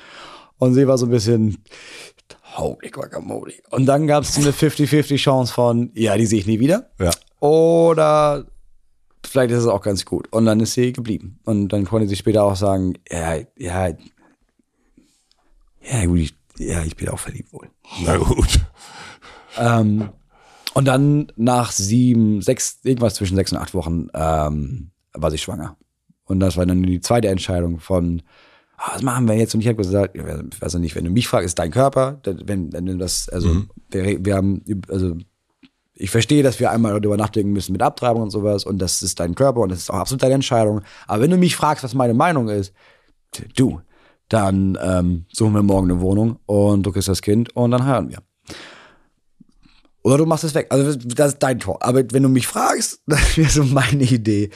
[0.59, 1.63] Und sie war so ein bisschen,
[2.57, 3.55] holy guacamole.
[3.71, 6.91] Und dann gab es eine 50-50 Chance von, ja, die sehe ich nie wieder.
[6.99, 7.11] Ja.
[7.41, 8.47] Oder
[9.25, 10.33] vielleicht ist es auch ganz gut.
[10.33, 11.39] Und dann ist sie geblieben.
[11.45, 13.89] Und dann konnte sie später auch sagen, ja, ja,
[15.89, 17.71] ja, gut, ich, ja, ich bin auch verliebt wohl.
[18.03, 18.61] Na gut.
[19.59, 20.11] Ähm,
[20.77, 25.75] und dann nach sieben, sechs, irgendwas zwischen sechs und acht Wochen ähm, war sie schwanger.
[26.27, 28.21] Und das war dann die zweite Entscheidung von,
[28.77, 29.55] ah, was machen wir jetzt?
[29.55, 32.75] Und ich habe gesagt, ich weiß nicht, wenn du mich fragst, ist dein Körper, wenn,
[32.75, 33.71] wenn das, also mhm.
[33.89, 35.17] wir, wir haben, also
[35.95, 39.19] ich verstehe, dass wir einmal darüber nachdenken müssen mit Abtreibung und sowas und das ist
[39.19, 40.83] dein Körper und das ist auch absolut deine Entscheidung.
[41.07, 42.75] Aber wenn du mich fragst, was meine Meinung ist,
[43.57, 43.81] du,
[44.29, 48.11] dann ähm, suchen wir morgen eine Wohnung und du kriegst das Kind und dann heiraten
[48.11, 48.19] wir.
[50.07, 50.69] Oder du machst es weg.
[50.71, 51.83] Also das ist dein Tor.
[51.83, 54.51] Aber wenn du mich fragst, das wäre so meine Idee.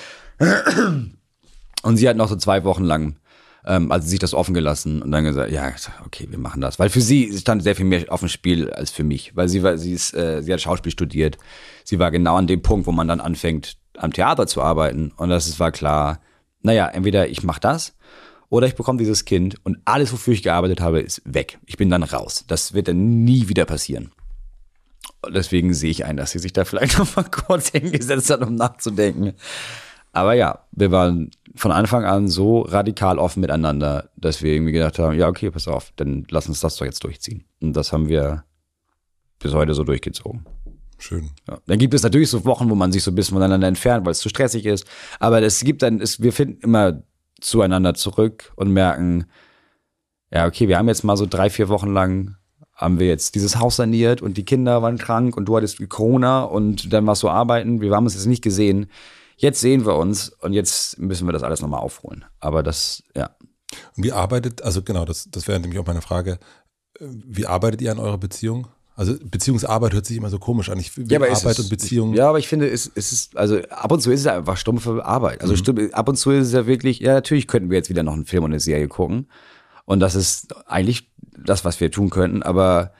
[1.83, 3.17] Und sie hat noch so zwei Wochen lang
[3.67, 5.73] ähm, also sich das offen gelassen und dann gesagt, ja,
[6.07, 6.79] okay, wir machen das.
[6.79, 9.35] Weil für sie stand sehr viel mehr auf dem Spiel als für mich.
[9.35, 11.37] Weil sie war, sie ist, äh, sie hat Schauspiel studiert.
[11.83, 15.11] Sie war genau an dem Punkt, wo man dann anfängt, am Theater zu arbeiten.
[15.17, 16.21] Und das war klar,
[16.63, 17.97] naja, entweder ich mache das
[18.51, 21.59] oder ich bekomme dieses Kind und alles, wofür ich gearbeitet habe, ist weg.
[21.67, 22.45] Ich bin dann raus.
[22.47, 24.13] Das wird dann nie wieder passieren.
[25.29, 28.55] Deswegen sehe ich ein, dass sie sich da vielleicht noch mal kurz hingesetzt hat, um
[28.55, 29.35] nachzudenken.
[30.13, 34.99] Aber ja, wir waren von Anfang an so radikal offen miteinander, dass wir irgendwie gedacht
[34.99, 37.45] haben, ja, okay, pass auf, dann lass uns das doch jetzt durchziehen.
[37.61, 38.45] Und das haben wir
[39.39, 40.47] bis heute so durchgezogen.
[40.99, 41.31] Schön.
[41.49, 41.59] Ja.
[41.67, 44.13] Dann gibt es natürlich so Wochen, wo man sich so ein bisschen voneinander entfernt, weil
[44.13, 44.87] es zu stressig ist.
[45.19, 47.03] Aber es gibt dann, es, wir finden immer
[47.41, 49.25] zueinander zurück und merken,
[50.31, 52.37] ja, okay, wir haben jetzt mal so drei, vier Wochen lang
[52.81, 56.43] haben wir jetzt dieses Haus saniert und die Kinder waren krank und du hattest Corona
[56.43, 57.81] und dann warst du arbeiten.
[57.81, 58.89] Wir haben uns jetzt nicht gesehen
[59.41, 62.25] jetzt sehen wir uns und jetzt müssen wir das alles nochmal aufholen.
[62.39, 63.31] Aber das, ja.
[63.97, 66.39] Und wie arbeitet, also genau, das, das wäre nämlich auch meine Frage,
[67.01, 68.69] wie arbeitet ihr an eurer Beziehung?
[68.97, 70.79] Also Beziehungsarbeit hört sich immer so komisch an.
[70.79, 72.13] Ich, ja, aber Arbeit ist, und Beziehung.
[72.13, 75.03] Ja, aber ich finde, es, es ist, also ab und zu ist es einfach stumpfe
[75.07, 75.41] Arbeit.
[75.41, 75.89] Also mhm.
[75.93, 78.27] ab und zu ist es ja wirklich, ja, natürlich könnten wir jetzt wieder noch einen
[78.27, 79.29] Film und eine Serie gucken.
[79.87, 81.10] Und das ist eigentlich
[81.45, 82.93] das, was wir tun könnten, aber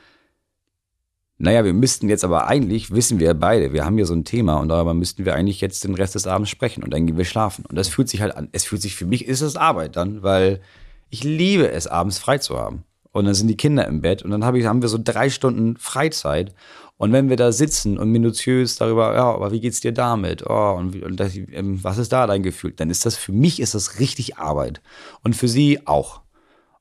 [1.43, 4.57] naja, wir müssten jetzt aber eigentlich, wissen wir beide, wir haben hier so ein Thema
[4.57, 7.25] und darüber müssten wir eigentlich jetzt den Rest des Abends sprechen und dann gehen wir
[7.25, 7.65] schlafen.
[7.67, 10.23] Und das fühlt sich halt an, es fühlt sich für mich, ist es Arbeit dann,
[10.23, 10.61] weil
[11.09, 12.85] ich liebe es, abends frei zu haben.
[13.13, 15.31] Und dann sind die Kinder im Bett und dann hab ich, haben wir so drei
[15.31, 16.55] Stunden Freizeit.
[16.99, 20.45] Und wenn wir da sitzen und minutiös darüber, ja, aber wie geht's dir damit?
[20.47, 22.73] Oh, und, und das, ähm, was ist da dein Gefühl?
[22.73, 24.83] Dann ist das, für mich ist das richtig Arbeit.
[25.23, 26.21] Und für sie auch.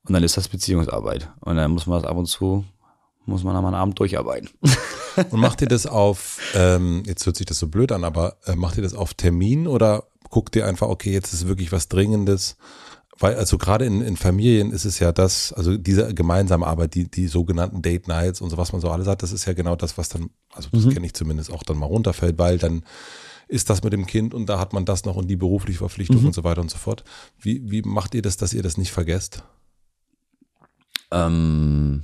[0.06, 1.30] Und dann ist das Beziehungsarbeit.
[1.42, 2.66] Und dann muss man das ab und zu
[3.30, 4.50] muss man am Abend durcharbeiten.
[5.32, 8.56] Und macht ihr das auf, ähm, jetzt hört sich das so blöd an, aber äh,
[8.56, 12.58] macht ihr das auf Termin oder guckt ihr einfach, okay, jetzt ist wirklich was Dringendes?
[13.18, 17.10] Weil, also gerade in, in Familien ist es ja das, also diese gemeinsame Arbeit, die,
[17.10, 19.76] die sogenannten Date Nights und so, was man so alles hat, das ist ja genau
[19.76, 20.92] das, was dann, also das mhm.
[20.92, 22.84] kenne ich zumindest auch dann mal runterfällt, weil dann
[23.50, 26.22] ist das mit dem Kind und da hat man das noch und die berufliche Verpflichtung
[26.22, 26.28] Mhm.
[26.28, 27.04] und so weiter und so fort.
[27.38, 29.44] Wie, wie macht ihr das, dass ihr das nicht vergesst?
[31.12, 32.04] Ähm,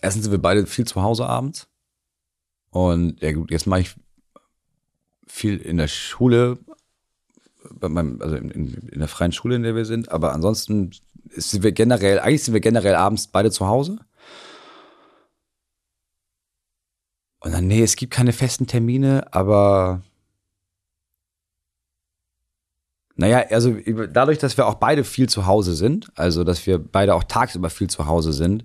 [0.00, 1.68] erstens sind wir beide viel zu Hause abends.
[2.70, 3.94] Und ja gut, jetzt mache ich
[5.26, 6.58] viel in der Schule,
[7.70, 10.10] bei meinem, also in, in, in der freien Schule, in der wir sind.
[10.10, 10.90] Aber ansonsten
[11.30, 13.98] sind wir generell, eigentlich sind wir generell abends beide zu Hause.
[17.40, 20.02] Und dann, nee, es gibt keine festen Termine, aber
[23.16, 23.76] naja, also
[24.12, 27.70] dadurch, dass wir auch beide viel zu Hause sind, also dass wir beide auch tagsüber
[27.70, 28.64] viel zu Hause sind,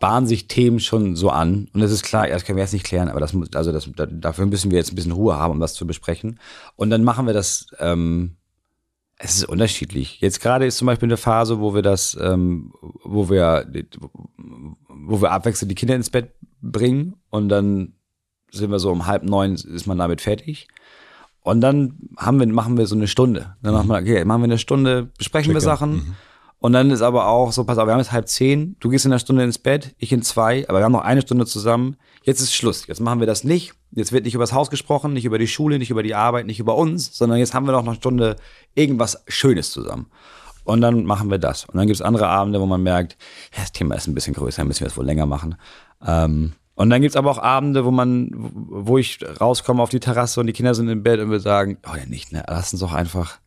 [0.00, 1.68] bahnen sich Themen schon so an.
[1.72, 3.88] Und das ist klar, das können wir jetzt nicht klären, aber das muss, also das,
[3.96, 6.38] da, dafür müssen wir jetzt ein bisschen Ruhe haben, um das zu besprechen.
[6.76, 8.36] Und dann machen wir das, ähm,
[9.18, 10.20] es ist unterschiedlich.
[10.20, 12.72] Jetzt gerade ist zum Beispiel eine Phase, wo wir das, ähm,
[13.04, 13.66] wo wir,
[14.88, 17.94] wo wir abwechselnd die Kinder ins Bett bringen und dann
[18.50, 20.68] sind wir so um halb neun ist man damit fertig.
[21.48, 23.56] Und dann haben wir, machen wir so eine Stunde.
[23.62, 25.66] Dann machen wir, okay, machen wir eine Stunde, besprechen wir Check-in.
[25.66, 26.16] Sachen.
[26.58, 29.06] Und dann ist aber auch so, pass auf, wir haben jetzt halb zehn, du gehst
[29.06, 31.96] in einer Stunde ins Bett, ich in zwei, aber wir haben noch eine Stunde zusammen.
[32.22, 32.86] Jetzt ist Schluss.
[32.86, 33.72] Jetzt machen wir das nicht.
[33.92, 36.44] Jetzt wird nicht über das Haus gesprochen, nicht über die Schule, nicht über die Arbeit,
[36.44, 38.36] nicht über uns, sondern jetzt haben wir noch eine Stunde
[38.74, 40.10] irgendwas Schönes zusammen.
[40.64, 41.64] Und dann machen wir das.
[41.64, 43.16] Und dann gibt's andere Abende, wo man merkt,
[43.56, 45.54] das Thema ist ein bisschen größer, müssen wir es wohl länger machen.
[46.06, 50.38] Ähm, und dann gibt's aber auch Abende, wo man, wo ich rauskomme auf die Terrasse
[50.38, 52.80] und die Kinder sind im Bett und wir sagen, oh ja nicht, ne, lass uns
[52.80, 53.40] doch einfach,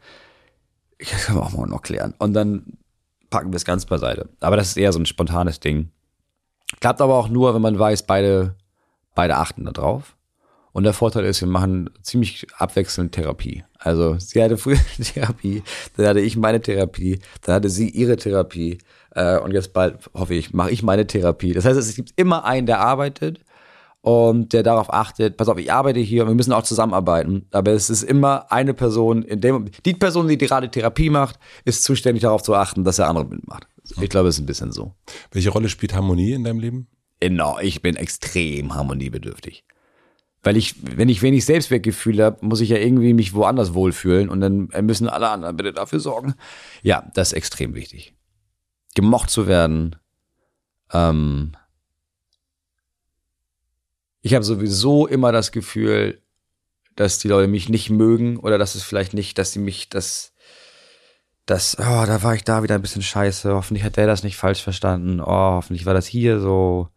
[0.99, 2.13] das können wir auch mal noch klären.
[2.17, 2.73] Und dann
[3.29, 4.27] packen wir es ganz beiseite.
[4.41, 5.91] Aber das ist eher so ein spontanes Ding.
[6.81, 8.55] Klappt aber auch nur, wenn man weiß, beide,
[9.15, 10.17] beide achten da drauf.
[10.73, 13.63] Und der Vorteil ist, wir machen ziemlich abwechselnd Therapie.
[13.79, 15.63] Also sie hatte früher Therapie,
[15.95, 18.79] dann hatte ich meine Therapie, dann hatte sie ihre Therapie
[19.11, 21.53] äh, und jetzt bald, hoffe ich, mache ich meine Therapie.
[21.53, 23.39] Das heißt, es gibt immer einen, der arbeitet
[24.01, 27.71] und der darauf achtet, pass auf, ich arbeite hier und wir müssen auch zusammenarbeiten, aber
[27.71, 32.23] es ist immer eine Person, in dem, die Person, die gerade Therapie macht, ist zuständig
[32.23, 33.67] darauf zu achten, dass der andere mitmacht.
[33.99, 34.95] Ich glaube, es ist ein bisschen so.
[35.31, 36.87] Welche Rolle spielt Harmonie in deinem Leben?
[37.19, 39.63] Genau, ich bin extrem harmoniebedürftig.
[40.43, 44.41] Weil ich, wenn ich wenig Selbstwertgefühl habe, muss ich ja irgendwie mich woanders wohlfühlen und
[44.41, 46.33] dann müssen alle anderen bitte dafür sorgen.
[46.81, 48.15] Ja, das ist extrem wichtig.
[48.95, 49.95] Gemocht zu werden.
[50.91, 51.55] Ähm
[54.21, 56.21] ich habe sowieso immer das Gefühl,
[56.95, 60.33] dass die Leute mich nicht mögen oder dass es vielleicht nicht, dass sie mich das,
[61.45, 63.53] das, oh, da war ich da wieder ein bisschen scheiße.
[63.53, 65.19] Hoffentlich hat der das nicht falsch verstanden.
[65.21, 66.89] Oh, hoffentlich war das hier so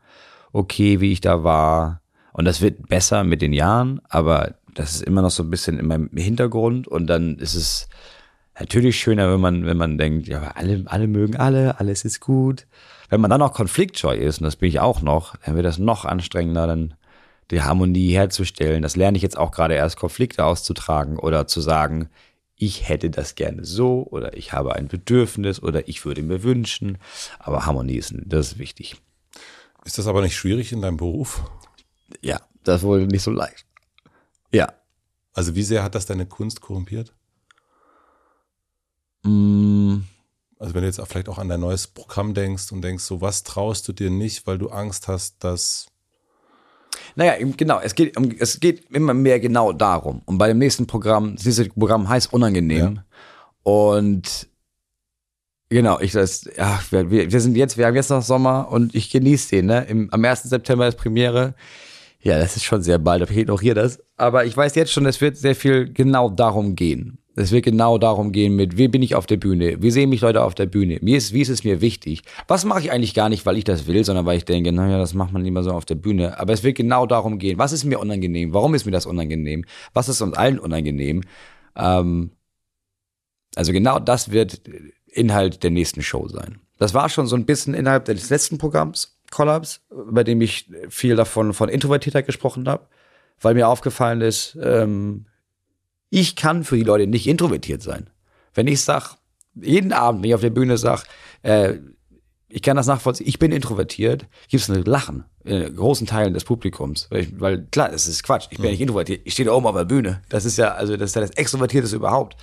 [0.53, 2.03] okay, wie ich da war.
[2.33, 5.79] Und das wird besser mit den Jahren, aber das ist immer noch so ein bisschen
[5.79, 7.89] in meinem Hintergrund und dann ist es
[8.59, 12.67] natürlich schöner, wenn man, wenn man denkt, ja, alle, alle mögen alle, alles ist gut.
[13.09, 15.79] Wenn man dann auch konfliktscheu ist, und das bin ich auch noch, dann wird das
[15.79, 16.95] noch anstrengender, dann
[17.51, 18.83] die Harmonie herzustellen.
[18.83, 22.09] Das lerne ich jetzt auch gerade erst, Konflikte auszutragen oder zu sagen,
[22.57, 26.99] ich hätte das gerne so oder ich habe ein Bedürfnis oder ich würde mir wünschen.
[27.39, 28.97] Aber Harmonie ist, das ist wichtig.
[29.85, 31.43] Ist das aber nicht schwierig in deinem Beruf?
[32.23, 33.67] Ja, das wurde nicht so leicht.
[34.53, 34.73] Ja.
[35.35, 37.13] Also wie sehr hat das deine Kunst korrumpiert?
[39.25, 40.05] Mm,
[40.59, 43.21] Also wenn du jetzt auch vielleicht auch an dein neues Programm denkst und denkst, so
[43.21, 45.87] was traust du dir nicht, weil du Angst hast, dass
[47.17, 50.23] Naja, genau, es geht, es geht immer mehr genau darum.
[50.27, 53.01] Und bei dem nächsten Programm, dieses Programm heißt Unangenehm.
[53.63, 54.49] Und
[55.71, 59.11] genau, ich das, ja, wir, wir sind jetzt, wir haben jetzt noch Sommer und ich
[59.11, 59.85] genieße den, ne?
[59.89, 60.45] Im, am 1.
[60.45, 61.55] September ist Premiere.
[62.21, 64.01] Ja, das ist schon sehr bald, aber ich ignoriere das.
[64.17, 67.19] Aber ich weiß jetzt schon, es wird sehr viel genau darum gehen.
[67.37, 70.21] Es wird genau darum gehen, mit wie bin ich auf der Bühne, wie sehen mich
[70.21, 72.23] Leute auf der Bühne, wie ist, wie ist es mir wichtig.
[72.47, 74.99] Was mache ich eigentlich gar nicht, weil ich das will, sondern weil ich denke, naja,
[74.99, 76.39] das macht man lieber so auf der Bühne.
[76.39, 79.65] Aber es wird genau darum gehen, was ist mir unangenehm, warum ist mir das unangenehm,
[79.93, 81.23] was ist uns allen unangenehm.
[81.75, 82.31] Ähm,
[83.57, 84.61] also genau das wird
[85.07, 86.61] Inhalt der nächsten Show sein.
[86.79, 91.17] Das war schon so ein bisschen innerhalb des letzten Programms, Collabs, bei dem ich viel
[91.17, 92.87] davon von Introvertiertheit gesprochen habe,
[93.41, 95.27] weil mir aufgefallen ist, ähm,
[96.15, 98.09] ich kann für die Leute nicht introvertiert sein.
[98.55, 99.17] Wenn ich sag,
[99.61, 101.05] jeden Abend, wenn ich auf der Bühne sag,
[101.43, 101.75] äh,
[102.49, 106.45] ich kann das nachvollziehen, ich bin introvertiert, gibt es ein Lachen in großen Teilen des
[106.45, 107.09] Publikums.
[107.11, 109.53] Weil, ich, weil klar, das ist Quatsch, ich bin ja nicht introvertiert, ich stehe da
[109.55, 110.23] oben auf der Bühne.
[110.29, 112.37] Das ist ja, also das ist ja das Extrovertierteste überhaupt.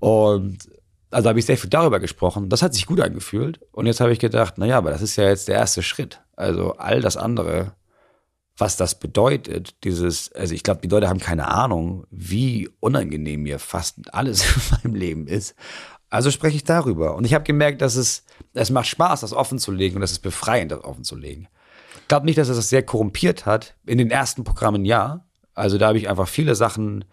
[0.00, 0.58] Und
[1.12, 2.48] also habe ich sehr viel darüber gesprochen.
[2.48, 3.60] Das hat sich gut angefühlt.
[3.70, 6.20] Und jetzt habe ich gedacht, naja, aber das ist ja jetzt der erste Schritt.
[6.34, 7.76] Also all das andere,
[8.56, 13.58] was das bedeutet, dieses, also ich glaube, die Leute haben keine Ahnung, wie unangenehm mir
[13.58, 15.54] fast alles in meinem Leben ist.
[16.10, 17.14] Also spreche ich darüber.
[17.14, 20.12] Und ich habe gemerkt, dass es, es macht Spaß, das offen zu legen und das
[20.12, 21.48] ist befreiend, das offen zu legen.
[22.02, 23.74] Ich glaube nicht, dass es das sehr korrumpiert hat.
[23.86, 25.24] In den ersten Programmen ja.
[25.54, 27.06] Also da habe ich einfach viele Sachen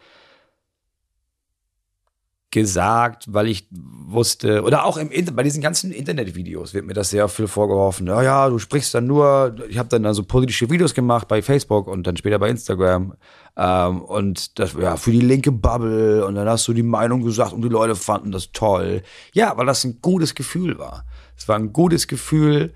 [2.52, 7.28] gesagt, weil ich wusste, oder auch im bei diesen ganzen Internetvideos wird mir das sehr
[7.28, 8.08] viel vorgeworfen.
[8.08, 11.88] Ja, ja, du sprichst dann nur, ich habe dann also politische Videos gemacht bei Facebook
[11.88, 13.14] und dann später bei Instagram
[13.56, 17.54] ähm, und das ja für die linke Bubble und dann hast du die Meinung gesagt
[17.54, 19.04] und die Leute fanden das toll.
[19.34, 21.06] Ja, weil das ein gutes Gefühl war.
[21.38, 22.74] Es war ein gutes Gefühl,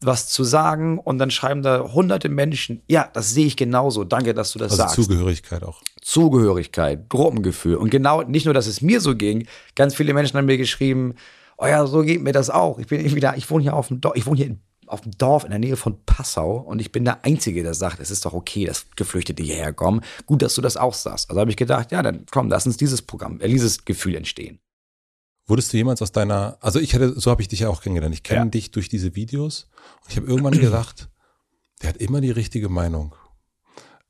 [0.00, 4.34] was zu sagen und dann schreiben da hunderte Menschen, ja, das sehe ich genauso, danke,
[4.34, 4.94] dass du das Also sagst.
[4.94, 5.82] Zugehörigkeit auch.
[6.00, 7.76] Zugehörigkeit, Gruppengefühl.
[7.76, 11.14] Und genau, nicht nur, dass es mir so ging, ganz viele Menschen haben mir geschrieben,
[11.58, 12.78] oh ja, so geht mir das auch.
[12.78, 15.02] Ich bin irgendwie da, ich wohne hier auf dem Dorf, ich wohne hier in, auf
[15.02, 18.10] dem Dorf in der Nähe von Passau und ich bin der Einzige, der sagt, es
[18.10, 20.00] ist doch okay, dass Geflüchtete hierher kommen.
[20.26, 21.30] Gut, dass du das auch sagst.
[21.30, 24.58] Also habe ich gedacht, ja, dann komm, lass uns dieses Programm, äh, dieses Gefühl entstehen.
[25.46, 28.14] Wurdest du jemals aus deiner, also ich hätte, so habe ich dich ja auch kennengelernt.
[28.14, 28.46] Ich kenne Ja.
[28.46, 29.68] dich durch diese Videos
[30.04, 31.08] und ich habe irgendwann gedacht,
[31.82, 33.14] der hat immer die richtige Meinung.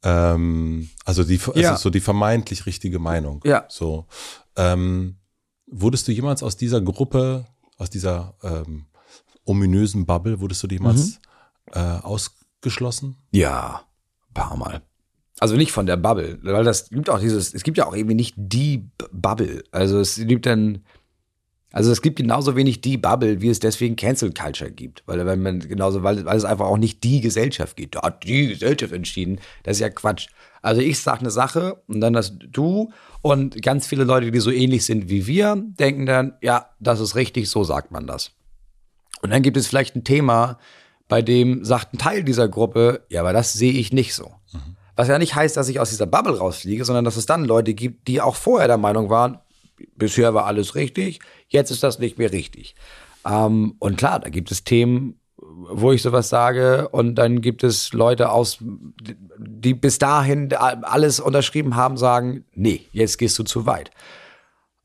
[0.02, 1.76] Ähm, also die, Ja.
[1.76, 3.42] so die vermeintlich richtige Meinung.
[3.44, 3.66] Ja.
[3.68, 4.06] So.
[4.56, 5.16] Ähm,
[5.66, 7.46] wurdest du jemals aus dieser Gruppe,
[7.76, 8.86] aus dieser ähm,
[9.44, 11.20] ominösen Bubble, wurdest du jemals
[11.72, 11.72] Mhm.
[11.74, 13.16] äh, ausgeschlossen?
[13.30, 13.82] Ja,
[14.28, 14.82] ein paar Mal.
[15.38, 18.14] Also nicht von der Bubble, weil das gibt auch dieses, es gibt ja auch irgendwie
[18.14, 19.64] nicht die Bubble.
[19.70, 20.84] Also es gibt dann,
[21.72, 25.04] also es gibt genauso wenig die Bubble, wie es deswegen Cancel Culture gibt.
[25.06, 27.94] Weil wenn man genauso, weil, weil es einfach auch nicht die Gesellschaft gibt.
[27.94, 29.40] Da hat die Gesellschaft entschieden.
[29.62, 30.28] Das ist ja Quatsch.
[30.62, 32.90] Also ich sag eine Sache und dann das du
[33.22, 37.14] und ganz viele Leute, die so ähnlich sind wie wir, denken dann, ja, das ist
[37.14, 38.32] richtig, so sagt man das.
[39.22, 40.58] Und dann gibt es vielleicht ein Thema,
[41.08, 44.32] bei dem sagt ein Teil dieser Gruppe, ja, aber das sehe ich nicht so.
[44.96, 47.74] Was ja nicht heißt, dass ich aus dieser Bubble rausfliege, sondern dass es dann Leute
[47.74, 49.38] gibt, die auch vorher der Meinung waren,
[49.96, 51.20] bisher war alles richtig,
[51.50, 52.74] jetzt ist das nicht mehr richtig.
[53.26, 57.92] Ähm, und klar, da gibt es Themen, wo ich sowas sage und dann gibt es
[57.92, 58.58] Leute aus,
[59.38, 63.90] die bis dahin alles unterschrieben haben, sagen, nee, jetzt gehst du zu weit.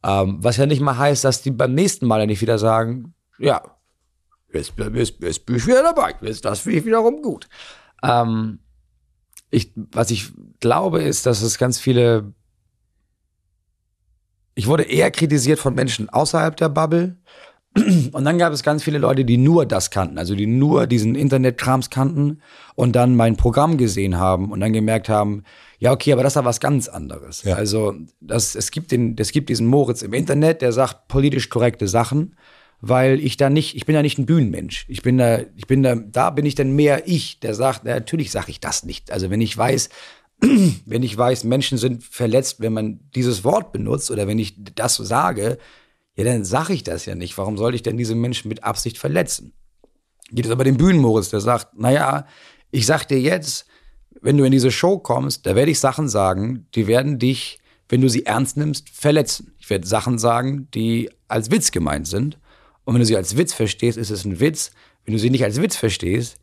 [0.03, 3.13] Ähm, was ja nicht mal heißt, dass die beim nächsten Mal ja nicht wieder sagen,
[3.37, 3.61] ja,
[4.53, 7.47] jetzt, jetzt, jetzt bin ich wieder dabei, jetzt, das finde ich wiederum gut.
[8.03, 8.59] Ähm,
[9.49, 12.33] ich, was ich glaube, ist, dass es ganz viele.
[14.55, 17.17] Ich wurde eher kritisiert von Menschen außerhalb der Bubble.
[18.13, 21.13] Und dann gab es ganz viele Leute, die nur das kannten, also die nur diesen
[21.13, 22.41] Internetkrams kannten
[22.75, 25.43] und dann mein Programm gesehen haben und dann gemerkt haben,
[25.77, 27.43] ja, okay, aber das ist ja was ganz anderes.
[27.43, 27.55] Ja.
[27.55, 31.89] Also das, es, gibt den, es gibt diesen Moritz im Internet, der sagt politisch korrekte
[31.89, 32.37] Sachen,
[32.79, 34.85] weil ich da nicht, ich bin ja nicht ein Bühnenmensch.
[34.87, 37.93] Ich bin da, ich bin da, da bin ich dann mehr ich, der sagt, na,
[37.93, 39.11] natürlich sage ich das nicht.
[39.11, 39.89] Also wenn ich weiß,
[40.85, 44.95] wenn ich weiß, Menschen sind verletzt, wenn man dieses Wort benutzt oder wenn ich das
[44.95, 45.57] sage,
[46.15, 47.37] ja, dann sage ich das ja nicht.
[47.37, 49.53] Warum sollte ich denn diese Menschen mit Absicht verletzen?
[50.31, 52.25] Geht es aber den Bühnenmoritz, der sagt, naja,
[52.71, 53.67] ich sag dir jetzt,
[54.21, 57.59] wenn du in diese Show kommst, da werde ich Sachen sagen, die werden dich,
[57.89, 59.53] wenn du sie ernst nimmst, verletzen.
[59.59, 62.39] Ich werde Sachen sagen, die als Witz gemeint sind.
[62.85, 64.71] Und wenn du sie als Witz verstehst, ist es ein Witz.
[65.03, 66.37] Wenn du sie nicht als Witz verstehst,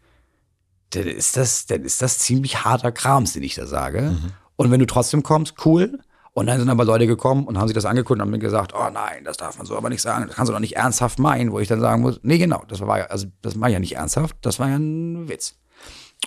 [0.94, 4.16] dann ist das, dann ist das ziemlich harter Krams, den ich da sage.
[4.56, 5.98] Und wenn du trotzdem kommst, cool.
[6.34, 8.72] Und dann sind aber Leute gekommen und haben sich das angeguckt und haben mir gesagt,
[8.74, 11.18] oh nein, das darf man so aber nicht sagen, das kannst du doch nicht ernsthaft
[11.18, 13.78] meinen, wo ich dann sagen muss, nee, genau, das war ja, also das war ja
[13.78, 15.56] nicht ernsthaft, das war ja ein Witz.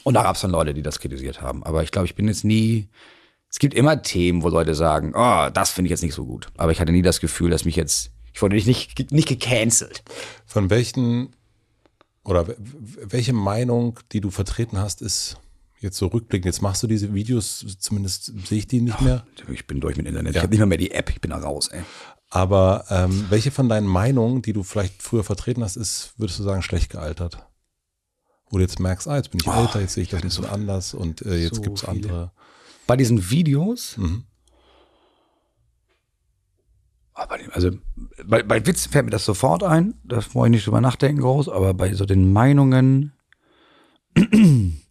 [0.04, 1.64] Und da gab es dann Leute, die das kritisiert haben.
[1.64, 2.90] Aber ich glaube, ich bin jetzt nie.
[3.50, 6.50] Es gibt immer Themen, wo Leute sagen, oh, das finde ich jetzt nicht so gut.
[6.58, 10.04] Aber ich hatte nie das Gefühl, dass mich jetzt, ich wurde nicht, nicht, nicht gecancelt.
[10.46, 11.35] Von welchen
[12.26, 15.38] oder welche Meinung, die du vertreten hast, ist
[15.80, 16.46] jetzt so rückblickend?
[16.46, 19.26] Jetzt machst du diese Videos, zumindest sehe ich die nicht mehr.
[19.54, 20.34] Ich bin durch mit Internet.
[20.36, 20.40] Ja.
[20.40, 21.84] Ich habe nicht mal mehr die App, ich bin da raus, ey.
[22.30, 26.44] Aber ähm, welche von deinen Meinungen, die du vielleicht früher vertreten hast, ist, würdest du
[26.44, 27.38] sagen, schlecht gealtert?
[28.50, 30.46] Wo du jetzt merkst, ah, jetzt bin ich älter, jetzt sehe ich das ein bisschen
[30.46, 31.92] anders und äh, jetzt so gibt's viele.
[31.92, 32.32] andere.
[32.88, 34.24] Bei diesen Videos, Mhm.
[37.16, 37.72] Bei dem- also
[38.26, 41.48] bei, bei Witz fällt mir das sofort ein, da brauche ich nicht drüber nachdenken groß,
[41.50, 43.14] aber bei so den Meinungen,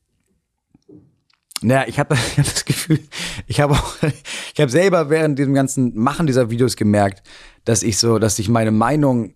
[1.60, 3.00] naja, ich habe ich hab das Gefühl,
[3.46, 3.96] ich habe auch,
[4.54, 7.22] ich habe selber während diesem ganzen Machen dieser Videos gemerkt,
[7.64, 9.34] dass ich so, dass ich meine Meinung,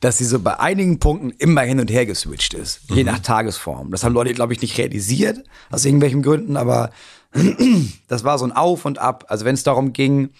[0.00, 3.90] dass sie so bei einigen Punkten immer hin und her geswitcht ist, je nach Tagesform.
[3.90, 6.90] Das haben Leute, glaube ich, nicht realisiert, aus irgendwelchen Gründen, aber
[8.08, 9.26] das war so ein Auf und Ab.
[9.28, 10.30] Also wenn es darum ging,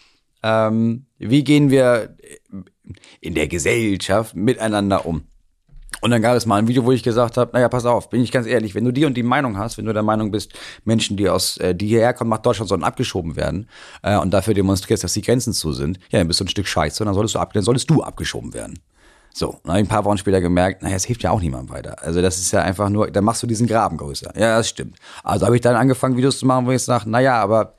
[0.43, 2.17] ähm, wie gehen wir
[3.21, 5.25] in der Gesellschaft miteinander um?
[6.01, 8.23] Und dann gab es mal ein Video, wo ich gesagt habe, naja, pass auf, bin
[8.23, 10.53] ich ganz ehrlich, wenn du die und die Meinung hast, wenn du der Meinung bist,
[10.85, 13.69] Menschen, die aus, äh, die hierher kommen nach Deutschland, sollen abgeschoben werden
[14.03, 16.67] äh, und dafür demonstrierst, dass die Grenzen zu sind, ja, dann bist du ein Stück
[16.67, 18.79] Scheiße und dann solltest du ab, dann solltest du abgeschoben werden.
[19.33, 21.75] So, dann habe ich ein paar Wochen später gemerkt, naja, es hilft ja auch niemandem
[21.75, 22.03] weiter.
[22.03, 24.33] Also das ist ja einfach nur, dann machst du diesen Graben größer.
[24.37, 24.97] Ja, das stimmt.
[25.23, 27.75] Also habe ich dann angefangen, Videos zu machen, wo ich sage, naja, aber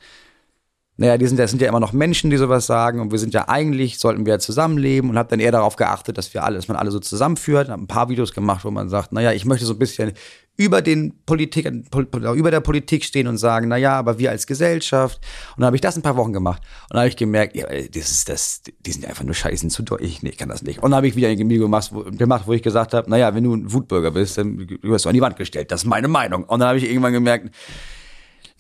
[1.02, 3.34] naja, die sind, das sind ja immer noch Menschen, die sowas sagen und wir sind
[3.34, 6.58] ja eigentlich, sollten wir ja zusammenleben und habe dann eher darauf geachtet, dass wir alle,
[6.58, 7.70] dass man alle so zusammenführt.
[7.70, 10.12] Habe ein paar Videos gemacht, wo man sagt, naja, ich möchte so ein bisschen
[10.58, 15.20] über den Politik, über der Politik stehen und sagen, naja, aber wir als Gesellschaft.
[15.56, 17.66] Und dann habe ich das ein paar Wochen gemacht und dann habe ich gemerkt, ja,
[17.66, 20.22] das ist das, die sind einfach nur scheißen zu deutlich.
[20.22, 20.84] Nee, ich kann das nicht.
[20.84, 23.34] Und dann habe ich wieder ein Video gemacht, wo, gemacht, wo ich gesagt habe, naja,
[23.34, 25.72] wenn du ein Wutbürger bist, dann wirst du an die Wand gestellt.
[25.72, 26.44] Das ist meine Meinung.
[26.44, 27.50] Und dann habe ich irgendwann gemerkt,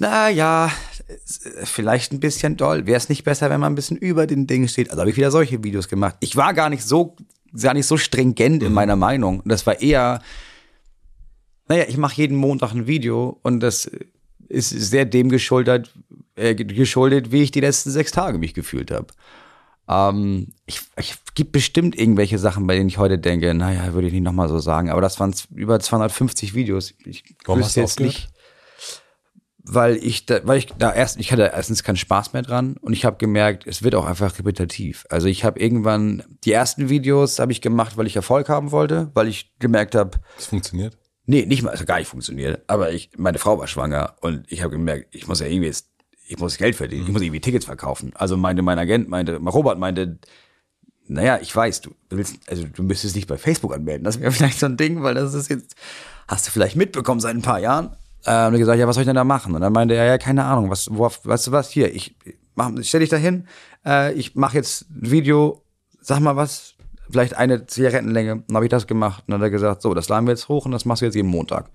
[0.02, 0.72] na ja,
[1.64, 2.86] vielleicht ein bisschen doll.
[2.86, 4.90] Wäre es nicht besser, wenn man ein bisschen über den Dingen steht?
[4.90, 6.16] Also habe ich wieder solche Videos gemacht.
[6.20, 7.16] Ich war gar nicht so,
[7.60, 8.76] gar nicht so stringent in mhm.
[8.76, 9.42] meiner Meinung.
[9.46, 10.22] Das war eher,
[11.68, 13.90] naja, ich mache jeden Montag ein Video und das
[14.48, 15.94] ist sehr dem geschuldet,
[16.36, 19.08] äh, geschuldet, wie ich die letzten sechs Tage mich gefühlt habe.
[19.88, 24.14] Ähm, ich, ich gibt bestimmt irgendwelche Sachen, bei denen ich heute denke, naja, würde ich
[24.14, 26.94] nicht nochmal so sagen, aber das waren über 250 Videos.
[27.06, 28.14] Ich Warum hast du jetzt aufgehört?
[28.16, 28.31] nicht
[29.64, 32.94] weil ich da, weil ich da erst, ich hatte erstens keinen Spaß mehr dran und
[32.94, 35.06] ich habe gemerkt, es wird auch einfach repetitiv.
[35.10, 39.12] Also ich habe irgendwann die ersten Videos habe ich gemacht, weil ich Erfolg haben wollte,
[39.14, 40.98] weil ich gemerkt habe, es funktioniert.
[41.26, 42.64] Nee, nicht mal, also gar nicht funktioniert.
[42.68, 45.88] Aber ich, meine Frau war schwanger und ich habe gemerkt, ich muss ja irgendwie jetzt,
[46.28, 47.08] ich muss Geld verdienen, mhm.
[47.08, 48.12] ich muss irgendwie Tickets verkaufen.
[48.16, 50.20] Also meinte mein Agent meinte, Robert meinte,
[51.08, 54.04] naja, ich weiß, du willst, also du müsstest dich bei Facebook anmelden.
[54.04, 55.76] Das wäre vielleicht so ein Ding, weil das ist jetzt,
[56.28, 57.96] hast du vielleicht mitbekommen seit ein paar Jahren.
[58.26, 59.56] Äh, und ich gesagt, ja, was soll ich denn da machen?
[59.56, 62.16] Und dann meinte er, ja, keine Ahnung, was, worauf, weißt du was, hier, ich
[62.56, 63.48] mach, stell dich da hin,
[63.86, 65.64] äh, ich mache jetzt ein Video,
[66.02, 66.76] sag mal was,
[67.10, 68.44] vielleicht eine Zigarettenlänge.
[68.48, 69.24] Dann habe ich das gemacht.
[69.28, 71.06] Und dann hat er gesagt, so, das laden wir jetzt hoch und das machst du
[71.06, 71.70] jetzt jeden Montag.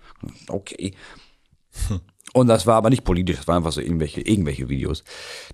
[0.49, 0.95] Okay.
[1.89, 2.01] Hm.
[2.33, 5.05] Und das war aber nicht politisch, das war einfach so irgendwelche, irgendwelche Videos.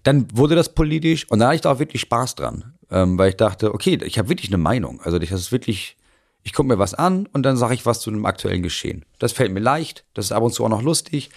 [0.02, 3.28] Dann wurde das politisch und da hatte ich da auch wirklich Spaß dran, ähm, weil
[3.28, 5.00] ich dachte, okay, ich habe wirklich eine Meinung.
[5.02, 5.96] Also das ist wirklich,
[6.42, 9.04] ich gucke mir was an und dann sage ich was zu einem aktuellen Geschehen.
[9.18, 11.30] Das fällt mir leicht, das ist ab und zu auch noch lustig.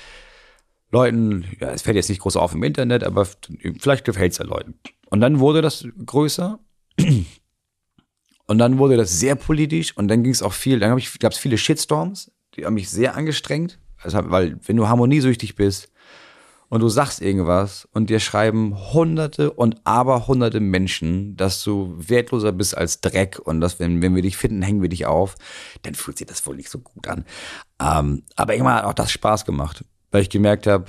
[0.91, 3.27] Leuten, ja, es fällt jetzt nicht groß auf im Internet, aber
[3.79, 4.75] vielleicht gefällt es ja Leuten.
[5.07, 6.59] Und dann wurde das größer.
[8.47, 11.39] Und dann wurde das sehr politisch und dann ging es auch viel, dann gab es
[11.39, 13.79] viele Shitstorms, die haben mich sehr angestrengt.
[13.97, 15.91] Also, weil, wenn du harmoniesüchtig bist,
[16.75, 22.51] und du sagst irgendwas und dir schreiben hunderte und aber hunderte Menschen, dass du wertloser
[22.51, 25.35] bist als Dreck und dass, wenn, wenn wir dich finden, hängen wir dich auf,
[25.83, 27.23] dann fühlt sich das wohl nicht so gut an.
[27.81, 30.87] Ähm, aber irgendwann hat auch das Spaß gemacht, weil ich gemerkt habe,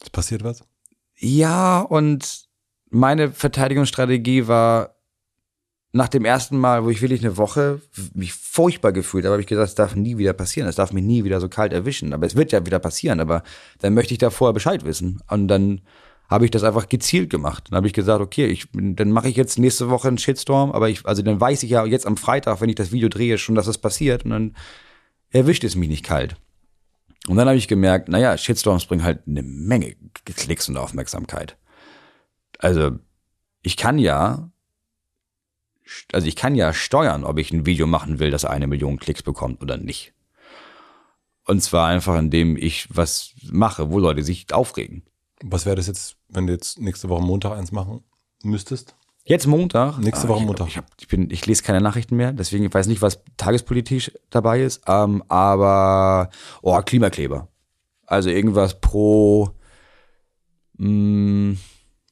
[0.00, 0.62] es passiert was?
[1.16, 2.44] Ja, und
[2.90, 4.94] meine Verteidigungsstrategie war,
[5.92, 7.80] nach dem ersten Mal, wo ich wirklich eine Woche
[8.14, 10.66] mich furchtbar gefühlt habe, habe ich gesagt, das darf nie wieder passieren.
[10.66, 12.12] Das darf mich nie wieder so kalt erwischen.
[12.12, 13.18] Aber es wird ja wieder passieren.
[13.18, 13.42] Aber
[13.80, 15.20] dann möchte ich da vorher Bescheid wissen.
[15.28, 15.80] Und dann
[16.28, 17.64] habe ich das einfach gezielt gemacht.
[17.68, 20.70] Dann habe ich gesagt, okay, ich, dann mache ich jetzt nächste Woche einen Shitstorm.
[20.70, 23.36] Aber ich, also dann weiß ich ja jetzt am Freitag, wenn ich das Video drehe,
[23.36, 24.24] schon, dass das passiert.
[24.24, 24.56] Und dann
[25.30, 26.36] erwischt es mich nicht kalt.
[27.26, 31.56] Und dann habe ich gemerkt, naja, Shitstorms bringen halt eine Menge Klicks und Aufmerksamkeit.
[32.58, 32.92] Also
[33.62, 34.50] ich kann ja
[36.12, 39.22] also ich kann ja steuern, ob ich ein Video machen will, das eine Million Klicks
[39.22, 40.12] bekommt oder nicht.
[41.46, 45.02] Und zwar einfach, indem ich was mache, wo Leute sich aufregen.
[45.42, 48.04] Was wäre das jetzt, wenn du jetzt nächste Woche Montag eins machen
[48.42, 48.94] müsstest?
[49.24, 49.98] Jetzt Montag?
[49.98, 50.68] Nächste Woche ah, Montag.
[50.68, 54.12] Ich, hab, ich, bin, ich lese keine Nachrichten mehr, deswegen ich weiß nicht, was tagespolitisch
[54.30, 54.82] dabei ist.
[54.86, 56.30] Ähm, aber,
[56.62, 57.48] oh, Klimakleber.
[58.06, 59.50] Also irgendwas pro,
[60.78, 61.58] mh, mm,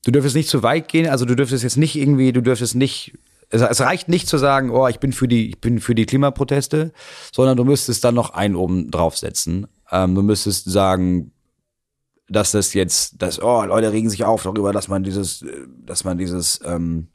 [0.05, 3.19] du dürftest nicht zu weit gehen, also du dürftest jetzt nicht irgendwie, du dürftest nicht
[3.51, 6.07] es, es, reicht nicht zu sagen, oh, ich bin für die, ich bin für die
[6.07, 6.93] Klimaproteste,
[7.33, 9.67] sondern du müsstest dann noch einen oben draufsetzen.
[9.91, 11.33] Ähm, du müsstest sagen,
[12.29, 15.45] dass das jetzt, dass, oh, Leute regen sich auf darüber, dass man dieses,
[15.79, 17.09] dass man dieses, ähm,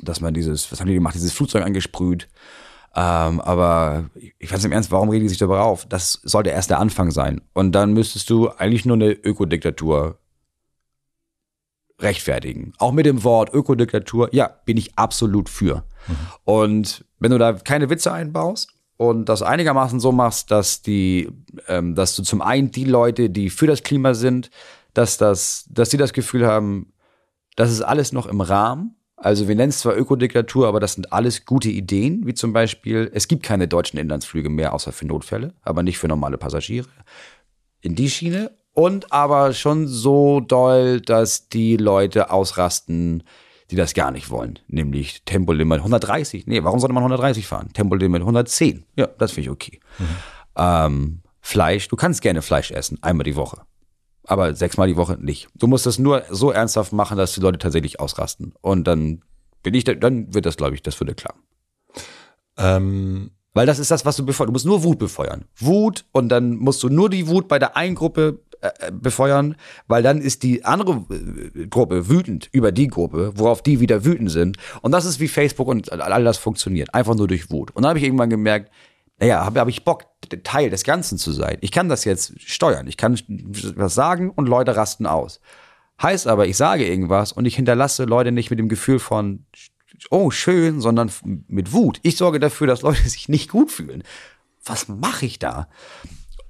[0.00, 2.28] dass man dieses, was haben die gemacht, dieses Flugzeug angesprüht.
[2.94, 4.08] Ähm, aber
[4.38, 5.84] ich weiß im Ernst, warum regen die sich darüber auf?
[5.86, 7.42] Das sollte erst der Anfang sein.
[7.52, 10.18] Und dann müsstest du eigentlich nur eine Ökodiktatur
[12.00, 12.72] rechtfertigen.
[12.78, 15.84] Auch mit dem Wort Ökodiktatur, ja, bin ich absolut für.
[16.06, 16.16] Mhm.
[16.44, 21.28] Und wenn du da keine Witze einbaust und das einigermaßen so machst, dass die,
[21.68, 24.50] ähm, dass du zum einen die Leute, die für das Klima sind,
[24.94, 26.92] dass das, dass sie das Gefühl haben,
[27.56, 28.96] das ist alles noch im Rahmen.
[29.16, 33.10] Also wir nennen es zwar Ökodiktatur, aber das sind alles gute Ideen, wie zum Beispiel,
[33.14, 36.88] es gibt keine deutschen Inlandsflüge mehr, außer für Notfälle, aber nicht für normale Passagiere.
[37.80, 43.22] In die Schiene und aber schon so doll, dass die Leute ausrasten,
[43.70, 44.58] die das gar nicht wollen.
[44.68, 46.46] Nämlich Tempolimit 130.
[46.46, 47.72] Nee, warum sollte man 130 fahren?
[47.72, 48.84] Tempolimit 110.
[48.94, 49.80] Ja, das finde ich okay.
[49.98, 50.04] Mhm.
[50.56, 53.62] Ähm, Fleisch, du kannst gerne Fleisch essen, einmal die Woche.
[54.24, 55.48] Aber sechsmal die Woche nicht.
[55.54, 58.52] Du musst das nur so ernsthaft machen, dass die Leute tatsächlich ausrasten.
[58.60, 59.22] Und dann
[59.62, 61.40] bin ich, dann wird das, glaube ich, das würde klappen.
[62.58, 64.48] Ähm, Weil das ist das, was du befeuern.
[64.48, 65.46] Du musst nur Wut befeuern.
[65.58, 68.40] Wut und dann musst du nur die Wut bei der einen Gruppe
[68.78, 69.56] äh, befeuern,
[69.86, 74.30] weil dann ist die andere äh, Gruppe wütend über die Gruppe, worauf die wieder wütend
[74.30, 74.56] sind.
[74.82, 76.94] Und das ist wie Facebook und all das funktioniert.
[76.94, 77.70] Einfach nur durch Wut.
[77.72, 78.70] Und dann habe ich irgendwann gemerkt,
[79.18, 80.04] naja, habe hab ich Bock,
[80.44, 81.56] Teil des Ganzen zu sein.
[81.60, 82.86] Ich kann das jetzt steuern.
[82.86, 83.18] Ich kann
[83.76, 85.40] was sagen und Leute rasten aus.
[86.02, 89.46] Heißt aber, ich sage irgendwas und ich hinterlasse Leute nicht mit dem Gefühl von,
[90.10, 91.10] oh, schön, sondern
[91.48, 92.00] mit Wut.
[92.02, 94.02] Ich sorge dafür, dass Leute sich nicht gut fühlen.
[94.64, 95.68] Was mache ich da?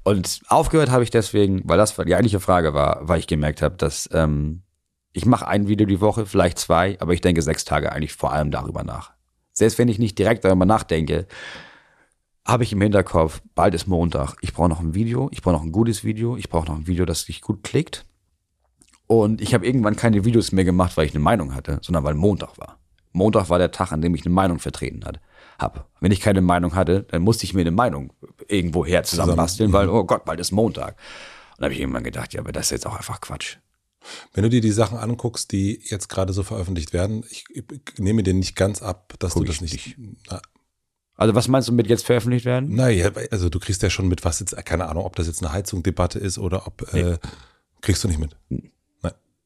[0.06, 3.74] Und aufgehört habe ich deswegen, weil das die eigentliche Frage war, weil ich gemerkt habe,
[3.74, 4.62] dass ähm,
[5.12, 8.32] ich mache ein Video die Woche, vielleicht zwei, aber ich denke sechs Tage eigentlich vor
[8.32, 9.14] allem darüber nach.
[9.52, 11.26] Selbst wenn ich nicht direkt darüber nachdenke,
[12.46, 15.64] habe ich im Hinterkopf, bald ist Montag, ich brauche noch ein Video, ich brauche noch
[15.64, 18.06] ein gutes Video, ich brauche noch ein Video, das sich gut klickt.
[19.08, 22.14] Und ich habe irgendwann keine Videos mehr gemacht, weil ich eine Meinung hatte, sondern weil
[22.14, 22.78] Montag war.
[23.10, 25.18] Montag war der Tag, an dem ich eine Meinung vertreten hat,
[25.58, 25.88] hab.
[26.00, 28.12] Wenn ich keine Meinung hatte, dann musste ich mir eine Meinung
[28.48, 30.96] irgendwo her zusammenbasteln, weil, oh Gott, bald ist Montag.
[31.56, 33.56] Und da habe ich irgendwann gedacht, ja, aber das ist jetzt auch einfach Quatsch.
[34.34, 37.64] Wenn du dir die Sachen anguckst, die jetzt gerade so veröffentlicht werden, ich, ich
[37.98, 39.96] nehme dir nicht ganz ab, dass Guck du das ich nicht.
[40.30, 40.40] Na,
[41.16, 42.74] Also was meinst du mit jetzt veröffentlicht werden?
[42.74, 45.52] naja, also du kriegst ja schon mit, was jetzt, keine Ahnung, ob das jetzt eine
[45.52, 47.18] Heizung-Debatte ist oder ob, äh,
[47.80, 48.36] kriegst du nicht mit.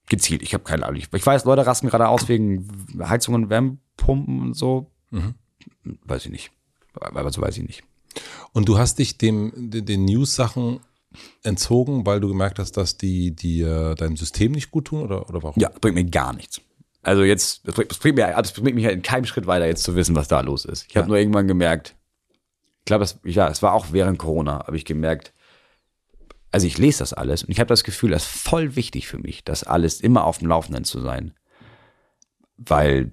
[0.09, 1.01] Gezielt, ich habe keine Ahnung.
[1.01, 2.67] Ich weiß, Leute rasten gerade aus wegen
[3.01, 4.91] Heizungen, Wärmepumpen und so.
[5.11, 5.35] Mhm.
[5.85, 6.51] Weiß ich nicht.
[6.95, 7.83] Aber so weiß ich nicht.
[8.53, 10.81] Und du hast dich dem, den, News-Sachen
[11.43, 15.43] entzogen, weil du gemerkt hast, dass die, die deinem System nicht gut tun oder, oder
[15.43, 15.61] warum?
[15.61, 16.61] Ja, bringt mir gar nichts.
[17.03, 19.67] Also jetzt, es bringt, es bringt mir, es bringt mich halt in keinem Schritt weiter,
[19.67, 20.87] jetzt zu wissen, was da los ist.
[20.89, 21.09] Ich habe Ja.
[21.09, 21.97] nur irgendwann gemerkt,
[22.81, 25.33] ich glaube, es, ja, es war auch während Corona, habe ich gemerkt,
[26.51, 29.19] also ich lese das alles und ich habe das Gefühl, das ist voll wichtig für
[29.19, 31.33] mich, das alles immer auf dem Laufenden zu sein.
[32.57, 33.13] Weil,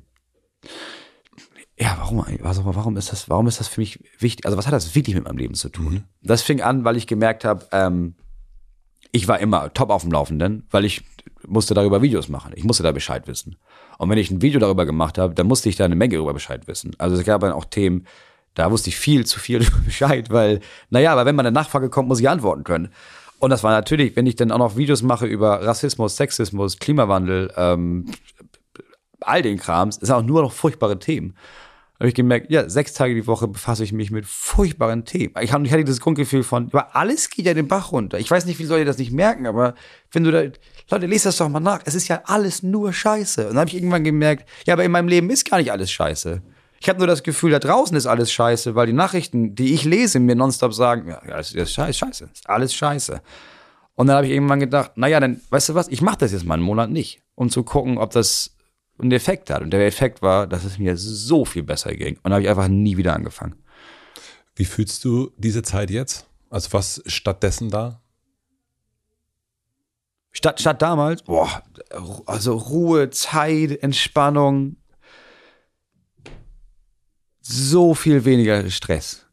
[1.79, 4.45] ja, warum, also warum ist das, warum ist das für mich wichtig?
[4.45, 6.05] Also was hat das wirklich mit meinem Leben zu tun?
[6.23, 8.15] Das fing an, weil ich gemerkt habe, ähm,
[9.11, 11.03] ich war immer top auf dem Laufenden, weil ich
[11.45, 12.51] musste darüber Videos machen.
[12.55, 13.57] Ich musste da Bescheid wissen.
[13.97, 16.33] Und wenn ich ein Video darüber gemacht habe, dann musste ich da eine Menge darüber
[16.33, 16.95] Bescheid wissen.
[16.97, 18.07] Also es gab dann auch Themen,
[18.55, 22.09] da wusste ich viel zu viel Bescheid, weil, naja, aber wenn mal eine Nachfrage kommt,
[22.09, 22.89] muss ich antworten können.
[23.39, 27.53] Und das war natürlich, wenn ich dann auch noch Videos mache über Rassismus, Sexismus, Klimawandel,
[27.55, 28.05] ähm,
[29.21, 31.35] all den Krams, ist auch nur noch furchtbare Themen.
[31.99, 35.33] Habe ich gemerkt, ja, sechs Tage die Woche befasse ich mich mit furchtbaren Themen.
[35.41, 38.19] Ich, hab, ich hatte das Grundgefühl von, aber alles geht ja den Bach runter.
[38.19, 39.73] Ich weiß nicht, wie Leute das nicht merken, aber
[40.11, 40.43] wenn du da,
[40.91, 41.81] Leute, lest das doch mal nach.
[41.85, 43.47] Es ist ja alles nur Scheiße.
[43.47, 45.91] Und dann habe ich irgendwann gemerkt, ja, aber in meinem Leben ist gar nicht alles
[45.91, 46.41] Scheiße.
[46.79, 49.83] Ich habe nur das Gefühl, da draußen ist alles Scheiße, weil die Nachrichten, die ich
[49.83, 53.21] lese, mir nonstop sagen, ja, das ist scheiße, scheiße, ist alles Scheiße.
[53.95, 56.45] Und dann habe ich irgendwann gedacht, naja, dann, weißt du was, ich mache das jetzt
[56.45, 58.51] mal einen Monat nicht, um zu gucken, ob das
[58.99, 59.61] einen Effekt hat.
[59.61, 62.15] Und der Effekt war, dass es mir so viel besser ging.
[62.17, 63.55] Und dann habe ich einfach nie wieder angefangen.
[64.55, 66.25] Wie fühlst du diese Zeit jetzt?
[66.49, 68.01] Also was stattdessen da?
[70.31, 71.63] Statt, statt damals, boah,
[72.25, 74.75] also Ruhe, Zeit, Entspannung,
[77.41, 79.25] so viel weniger Stress.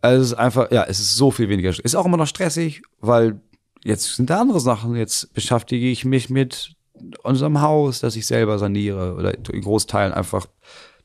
[0.00, 1.84] Also es ist einfach, ja, es ist so viel weniger Stress.
[1.84, 3.40] Ist auch immer noch stressig, weil
[3.84, 4.96] jetzt sind da andere Sachen.
[4.96, 6.75] Jetzt beschäftige ich mich mit
[7.22, 10.46] unserem Haus, das ich selber saniere oder in Großteilen einfach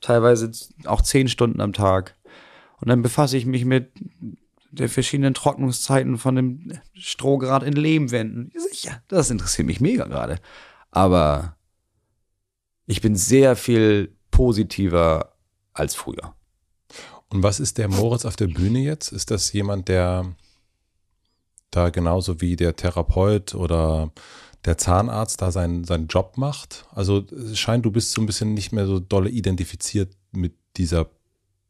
[0.00, 0.50] teilweise
[0.84, 2.16] auch zehn Stunden am Tag.
[2.80, 3.92] Und dann befasse ich mich mit
[4.72, 8.50] der verschiedenen Trocknungszeiten von dem Strohgrad in Lehmwänden.
[8.54, 10.38] Sicher, das interessiert mich mega gerade.
[10.90, 11.56] Aber
[12.86, 15.34] ich bin sehr viel positiver
[15.72, 16.34] als früher.
[17.28, 19.12] Und was ist der Moritz auf der Bühne jetzt?
[19.12, 20.34] Ist das jemand, der
[21.70, 24.10] da genauso wie der Therapeut oder
[24.64, 26.86] der Zahnarzt da seinen, seinen Job macht?
[26.92, 31.08] Also es scheint, du bist so ein bisschen nicht mehr so dolle identifiziert mit dieser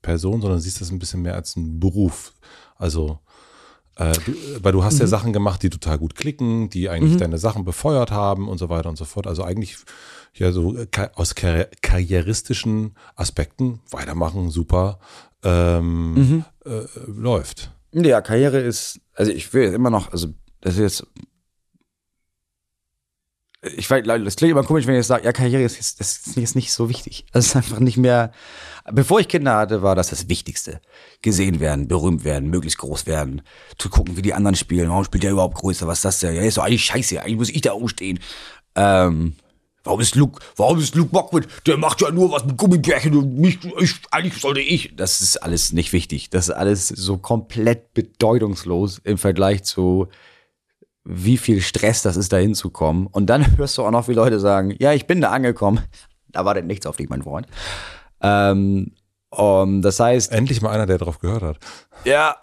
[0.02, 2.34] Person, sondern siehst das ein bisschen mehr als einen Beruf.
[2.76, 3.20] Also,
[3.96, 4.32] äh, du,
[4.62, 8.10] weil du hast ja Sachen gemacht, die total gut klicken, die eigentlich deine Sachen befeuert
[8.10, 9.26] haben und so weiter und so fort.
[9.26, 9.76] Also eigentlich
[10.34, 14.98] ja so äh, aus karri- karrieristischen Aspekten weitermachen, super
[15.44, 17.70] ähm, äh, läuft.
[17.92, 20.28] Ja, Karriere ist, also ich will immer noch, also
[20.62, 21.06] das ist jetzt,
[23.62, 26.56] ich weiß, das klingt immer komisch, wenn ich sage, ja, Karriere ist das ist jetzt
[26.56, 27.24] nicht so wichtig.
[27.32, 28.32] Das ist einfach nicht mehr,
[28.90, 30.80] bevor ich Kinder hatte, war das das Wichtigste.
[31.22, 33.42] Gesehen werden, berühmt werden, möglichst groß werden,
[33.78, 36.34] zu gucken, wie die anderen spielen, warum spielt der überhaupt größer, was ist das denn?
[36.34, 38.18] Ja, ist doch eigentlich scheiße, eigentlich muss ich da umstehen.
[38.74, 39.34] Ähm,
[39.84, 41.48] Warum ist Luke, warum ist Luke Mockwood?
[41.66, 44.94] Der macht ja nur was mit Gummibärchen und mich, ich, eigentlich sollte ich.
[44.94, 46.30] Das ist alles nicht wichtig.
[46.30, 50.06] Das ist alles so komplett bedeutungslos im Vergleich zu
[51.04, 53.06] wie viel Stress das ist, da hinzukommen.
[53.06, 55.80] Und dann hörst du auch noch, wie Leute sagen, ja, ich bin da angekommen.
[56.30, 57.46] Da wartet nichts auf dich, mein Freund.
[58.22, 58.92] Ähm,
[59.34, 60.30] Um, das heißt.
[60.30, 61.58] Endlich mal einer, der drauf gehört hat.
[62.04, 62.36] Ja.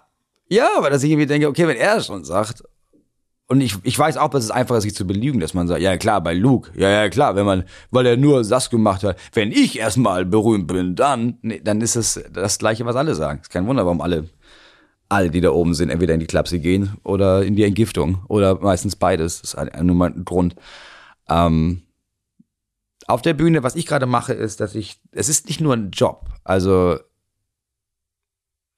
[0.48, 2.64] Ja, aber dass ich irgendwie denke, okay, wenn er es schon sagt,
[3.46, 5.80] und ich, ich weiß auch, dass es einfach ist, sich zu belügen, dass man sagt,
[5.80, 9.16] ja klar, bei Luke, ja, ja klar, wenn man, weil er nur das gemacht hat,
[9.32, 13.40] wenn ich erstmal berühmt bin, dann, nee, dann ist es das Gleiche, was alle sagen.
[13.42, 14.28] Ist kein Wunder, warum alle,
[15.10, 18.60] alle, die da oben sind, entweder in die Klapse gehen oder in die Entgiftung oder
[18.60, 19.40] meistens beides.
[19.40, 20.54] Das ist halt nur mal ein Grund.
[21.28, 21.82] Ähm,
[23.06, 25.90] auf der Bühne, was ich gerade mache, ist, dass ich, es ist nicht nur ein
[25.90, 26.28] Job.
[26.44, 26.98] Also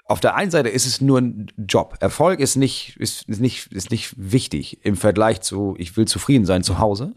[0.07, 1.97] auf der einen Seite ist es nur ein Job.
[2.01, 6.47] Erfolg ist nicht, ist, ist nicht, ist nicht wichtig im Vergleich zu, ich will zufrieden
[6.47, 7.15] sein zu Hause.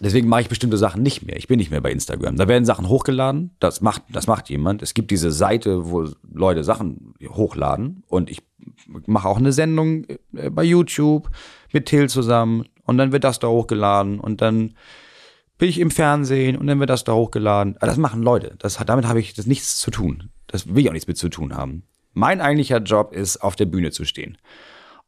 [0.00, 1.36] Deswegen mache ich bestimmte Sachen nicht mehr.
[1.36, 2.36] Ich bin nicht mehr bei Instagram.
[2.36, 3.54] Da werden Sachen hochgeladen.
[3.60, 4.82] Das macht, das macht jemand.
[4.82, 8.02] Es gibt diese Seite, wo Leute Sachen hochladen.
[8.08, 8.42] Und ich
[9.06, 10.04] mache auch eine Sendung
[10.34, 11.30] äh, bei YouTube
[11.72, 12.66] mit Till zusammen.
[12.82, 14.18] Und dann wird das da hochgeladen.
[14.18, 14.74] Und dann
[15.58, 17.76] bin ich im Fernsehen und dann wird das da hochgeladen.
[17.80, 18.56] Das machen Leute.
[18.58, 20.30] Das hat, damit habe ich das nichts zu tun.
[20.48, 21.84] Das will ich auch nichts mit zu tun haben.
[22.12, 24.38] Mein eigentlicher Job ist, auf der Bühne zu stehen.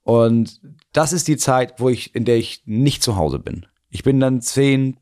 [0.02, 0.60] Und
[0.92, 3.66] das ist die Zeit, wo ich, in der ich nicht zu Hause bin.
[3.90, 4.98] Ich bin dann zehn,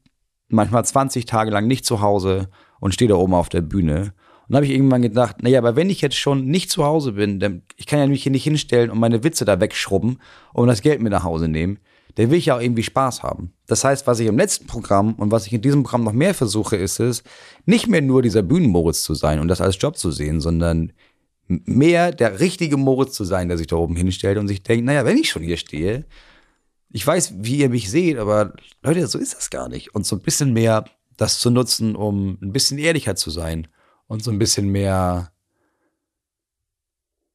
[0.48, 2.48] manchmal 20 Tage lang nicht zu Hause
[2.80, 4.14] und stehe da oben auf der Bühne.
[4.46, 7.12] Und dann habe ich irgendwann gedacht, naja, aber wenn ich jetzt schon nicht zu Hause
[7.12, 10.18] bin, dann ich kann ja mich hier nicht hinstellen und meine Witze da wegschrubben
[10.52, 11.78] und das Geld mit nach Hause nehmen.
[12.16, 13.54] Dann will ich ja auch irgendwie Spaß haben.
[13.66, 16.34] Das heißt, was ich im letzten Programm und was ich in diesem Programm noch mehr
[16.34, 17.24] versuche, ist es,
[17.64, 20.92] nicht mehr nur dieser Bühnenmoritz zu sein und das als Job zu sehen, sondern
[21.48, 25.04] mehr der richtige Moritz zu sein, der sich da oben hinstellt und sich denkt, naja,
[25.04, 26.04] wenn ich schon hier stehe,
[26.94, 29.96] ich weiß, wie ihr mich seht, aber Leute, so ist das gar nicht.
[29.96, 30.84] Und so ein bisschen mehr
[31.16, 33.66] das zu nutzen, um ein bisschen ehrlicher zu sein
[34.06, 35.32] und so ein bisschen mehr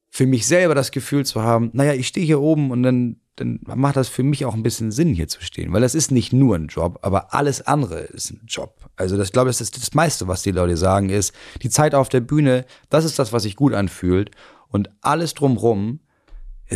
[0.08, 3.60] für mich selber das Gefühl zu haben, naja, ich stehe hier oben und dann, dann
[3.62, 5.74] macht das für mich auch ein bisschen Sinn, hier zu stehen.
[5.74, 8.88] Weil das ist nicht nur ein Job, aber alles andere ist ein Job.
[8.96, 11.94] Also das glaube ich, das ist das meiste, was die Leute sagen, ist, die Zeit
[11.94, 14.30] auf der Bühne, das ist das, was sich gut anfühlt.
[14.68, 16.00] Und alles drumrum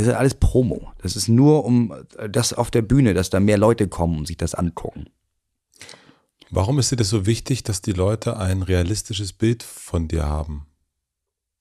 [0.02, 0.92] ist alles Promo.
[0.98, 1.94] Das ist nur um
[2.28, 5.08] das auf der Bühne, dass da mehr Leute kommen und sich das angucken.
[6.50, 10.66] Warum ist dir das so wichtig, dass die Leute ein realistisches Bild von dir haben?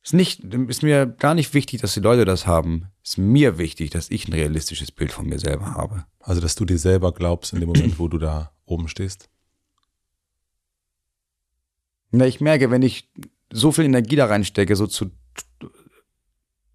[0.04, 2.88] Ist nicht, ist mir gar nicht wichtig, dass die Leute das haben.
[3.04, 6.06] Ist mir wichtig, dass ich ein realistisches Bild von mir selber habe.
[6.20, 9.30] Also, dass du dir selber glaubst in dem Moment, wo du da oben stehst?
[12.12, 13.10] Na, ich merke, wenn ich
[13.52, 15.12] so viel Energie da reinstecke, so zu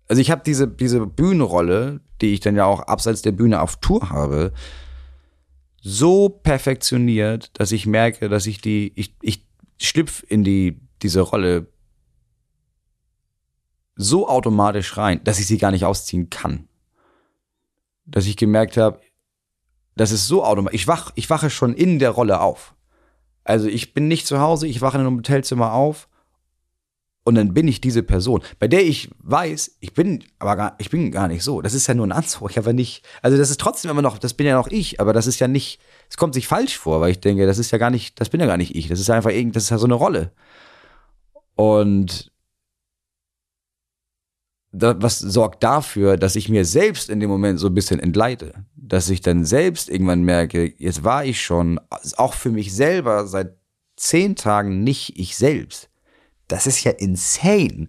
[0.08, 3.76] also ich habe diese, diese Bühnenrolle, die ich dann ja auch abseits der Bühne auf
[3.76, 4.52] Tour habe,
[5.80, 9.46] so perfektioniert, dass ich merke, dass ich die, ich, ich
[9.78, 11.66] schlüpf in die, diese Rolle
[13.94, 16.68] so automatisch rein, dass ich sie gar nicht ausziehen kann.
[18.06, 19.00] Dass ich gemerkt habe,
[19.96, 20.80] das ist so automatisch.
[20.80, 22.74] Ich, wach, ich wache schon in der Rolle auf.
[23.44, 26.08] Also ich bin nicht zu Hause, ich wache in einem Hotelzimmer auf
[27.28, 30.88] und dann bin ich diese Person, bei der ich weiß, ich bin aber gar, ich
[30.88, 31.60] bin gar nicht so.
[31.60, 32.50] Das ist ja nur ein Anzug.
[32.50, 35.12] Ich habe nicht, also das ist trotzdem immer noch, das bin ja noch ich, aber
[35.12, 35.78] das ist ja nicht,
[36.08, 38.40] es kommt sich falsch vor, weil ich denke, das ist ja gar nicht, das bin
[38.40, 38.88] ja gar nicht ich.
[38.88, 40.32] Das ist einfach irgend, das ist ja so eine Rolle.
[41.54, 42.32] Und
[44.72, 48.54] das, was sorgt dafür, dass ich mir selbst in dem Moment so ein bisschen entleite,
[48.74, 51.78] dass ich dann selbst irgendwann merke, jetzt war ich schon
[52.16, 53.54] auch für mich selber seit
[53.96, 55.90] zehn Tagen nicht ich selbst
[56.48, 57.88] das ist ja insane.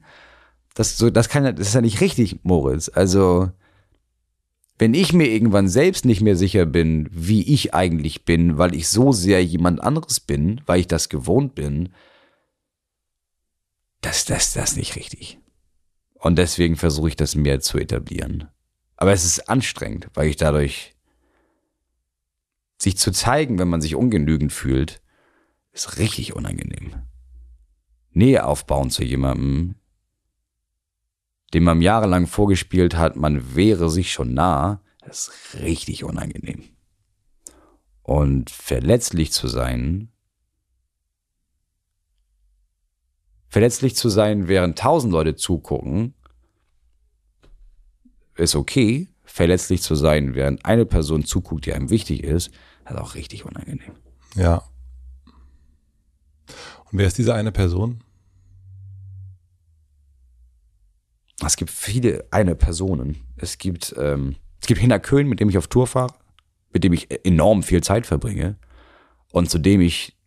[0.75, 2.89] Das, so, das, kann, das ist ja nicht richtig, Moritz.
[2.93, 3.51] Also,
[4.77, 8.87] wenn ich mir irgendwann selbst nicht mehr sicher bin, wie ich eigentlich bin, weil ich
[8.87, 11.89] so sehr jemand anderes bin, weil ich das gewohnt bin,
[14.01, 15.39] das, das, das nicht richtig.
[16.13, 18.47] Und deswegen versuche ich das mehr zu etablieren.
[18.95, 20.95] Aber es ist anstrengend, weil ich dadurch
[22.77, 25.01] sich zu zeigen, wenn man sich ungenügend fühlt,
[25.73, 26.93] ist richtig unangenehm.
[28.11, 29.75] Nähe aufbauen zu jemandem,
[31.53, 35.31] dem man jahrelang vorgespielt hat, man wäre sich schon nah, ist
[35.61, 36.63] richtig unangenehm.
[38.03, 40.11] Und verletzlich zu sein,
[43.47, 46.13] verletzlich zu sein, während tausend Leute zugucken,
[48.35, 49.09] ist okay.
[49.23, 52.51] Verletzlich zu sein, während eine Person zuguckt, die einem wichtig ist,
[52.85, 53.93] ist auch richtig unangenehm.
[54.35, 54.63] Ja.
[56.91, 58.03] Und wer ist diese eine Person?
[61.45, 63.17] Es gibt viele eine Personen.
[63.37, 66.13] Es gibt, ähm, es gibt Hinner Köhn, mit dem ich auf Tour fahre,
[66.73, 68.57] mit dem ich enorm viel Zeit verbringe
[69.31, 70.17] und zu dem ich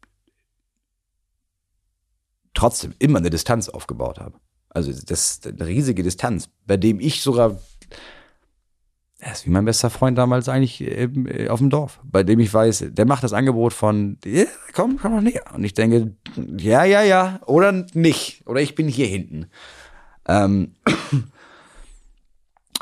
[2.54, 4.38] trotzdem immer eine Distanz aufgebaut habe.
[4.70, 7.60] Also das ist eine riesige Distanz, bei dem ich sogar
[9.24, 12.52] Er ist wie mein bester Freund damals eigentlich äh, auf dem Dorf, bei dem ich
[12.52, 15.44] weiß, der macht das Angebot von, ja, komm, komm noch näher.
[15.54, 16.16] Und ich denke,
[16.58, 18.42] ja, ja, ja, oder nicht.
[18.48, 19.46] Oder ich bin hier hinten.
[20.26, 20.74] Ähm,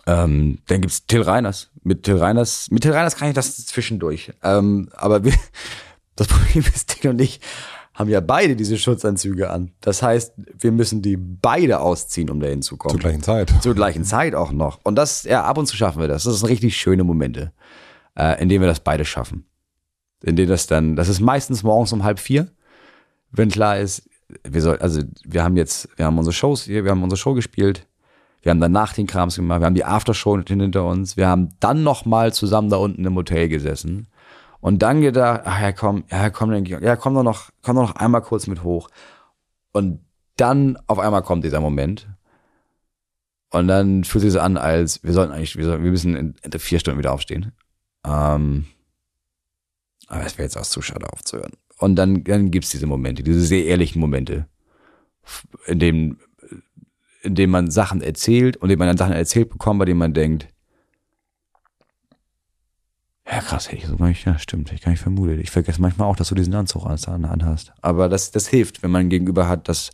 [0.07, 1.73] ähm, dann gibt's Till Reiners.
[1.83, 4.33] Mit Till Reiners, mit Till Reiners kann ich das zwischendurch.
[4.43, 5.35] Ähm, aber wir,
[6.17, 7.41] das Problem ist, Till und ich
[8.01, 9.73] haben ja beide diese Schutzanzüge an.
[9.83, 12.95] Das heißt, wir müssen die beide ausziehen, um da hinzukommen.
[12.95, 13.53] Zur gleichen Zeit.
[13.61, 14.81] Zur gleichen Zeit auch noch.
[14.85, 16.25] Und das, ja, ab und zu schaffen wir das.
[16.25, 17.53] Das sind richtig schöne Momente,
[18.19, 19.45] äh, in denen wir das beide schaffen.
[20.23, 22.49] In denen das dann, das ist meistens morgens um halb vier,
[23.33, 24.09] wenn klar ist,
[24.49, 27.35] wir soll, also wir haben jetzt, wir haben unsere Shows hier, wir haben unsere Show
[27.35, 27.87] gespielt,
[28.43, 31.83] wir haben danach den Krams gemacht, wir haben die Aftershow hinter uns, wir haben dann
[31.83, 34.09] noch mal zusammen da unten im Hotel gesessen
[34.61, 37.97] und dann gedacht, ach ja, komm, ja, komm, ja, komm doch noch, komm doch noch
[37.97, 38.89] einmal kurz mit hoch.
[39.73, 40.05] Und
[40.37, 42.09] dann auf einmal kommt dieser Moment.
[43.51, 46.35] Und dann fühlt sich so an, als wir sollten eigentlich, wir, sollten, wir müssen in,
[46.59, 47.53] vier Stunden wieder aufstehen.
[48.07, 48.67] Ähm,
[50.07, 51.53] aber es wäre jetzt auch zu schade aufzuhören.
[51.79, 54.47] Und dann, dann gibt's diese Momente, diese sehr ehrlichen Momente,
[55.67, 56.19] in dem,
[57.23, 59.99] in dem man Sachen erzählt und in dem man dann Sachen erzählt bekommt, bei denen
[59.99, 60.49] man denkt,
[63.31, 65.39] ja, krass, hätte ich so gar nicht, ja, stimmt, hätte ich gar nicht vermutet.
[65.41, 67.73] Ich vergesse manchmal auch, dass du diesen Anzug anhast.
[67.81, 69.91] Aber das, das hilft, wenn man Gegenüber hat, das,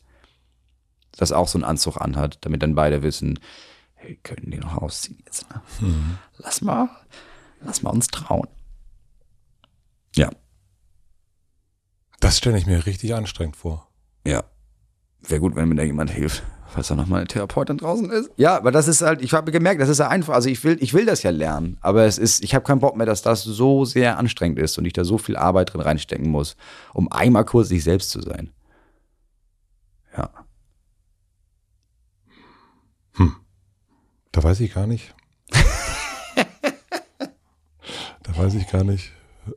[1.13, 3.39] das auch so einen Anzug anhat, damit dann beide wissen,
[3.95, 5.61] hey, können die noch ausziehen jetzt, ne?
[5.81, 6.19] Mhm.
[6.39, 6.89] Lass mal,
[7.61, 8.49] lass mal uns trauen.
[10.15, 10.31] Ja.
[12.21, 13.89] Das stelle ich mir richtig anstrengend vor.
[14.27, 14.45] Ja.
[15.21, 16.43] Wäre gut, wenn mir da jemand hilft
[16.77, 18.31] falls da nochmal eine Therapeutin draußen ist.
[18.37, 20.77] Ja, aber das ist halt, ich habe gemerkt, das ist ja einfach, also ich will,
[20.81, 23.43] ich will das ja lernen, aber es ist, ich habe keinen Bock mehr, dass das
[23.43, 26.55] so sehr anstrengend ist und ich da so viel Arbeit drin reinstecken muss,
[26.93, 28.51] um einmal kurz sich selbst zu sein.
[30.19, 30.29] Ja.
[33.15, 33.37] Hm.
[34.33, 35.15] Da weiß ich gar nicht.
[38.23, 39.13] da weiß ich gar nicht,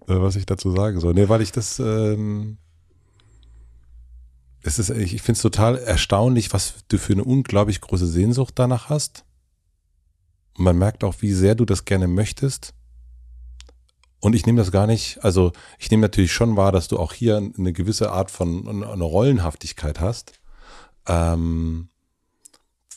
[0.08, 1.14] äh, was ich dazu sagen soll.
[1.16, 2.60] Nee, weil ich das, ähm,
[4.62, 8.90] es ist, ich finde es total erstaunlich, was du für eine unglaublich große Sehnsucht danach
[8.90, 9.24] hast.
[10.58, 12.74] Und man merkt auch, wie sehr du das gerne möchtest.
[14.20, 17.14] Und ich nehme das gar nicht, also ich nehme natürlich schon wahr, dass du auch
[17.14, 20.34] hier eine gewisse Art von eine Rollenhaftigkeit hast,
[21.08, 21.90] ähm,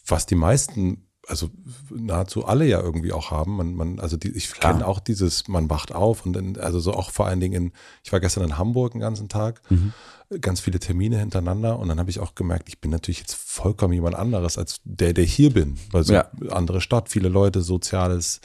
[0.04, 1.50] was die meisten, also
[1.90, 3.56] nahezu alle ja irgendwie auch haben.
[3.56, 6.92] Man, man, also die, ich kenne auch dieses, man wacht auf und dann, also so
[6.92, 7.72] auch vor allen Dingen in,
[8.04, 9.62] ich war gestern in Hamburg den ganzen Tag.
[9.70, 9.92] Mhm
[10.40, 13.92] ganz viele Termine hintereinander und dann habe ich auch gemerkt, ich bin natürlich jetzt vollkommen
[13.92, 15.78] jemand anderes als der, der hier bin.
[15.92, 16.30] Also ja.
[16.48, 18.40] andere Stadt, viele Leute, soziales,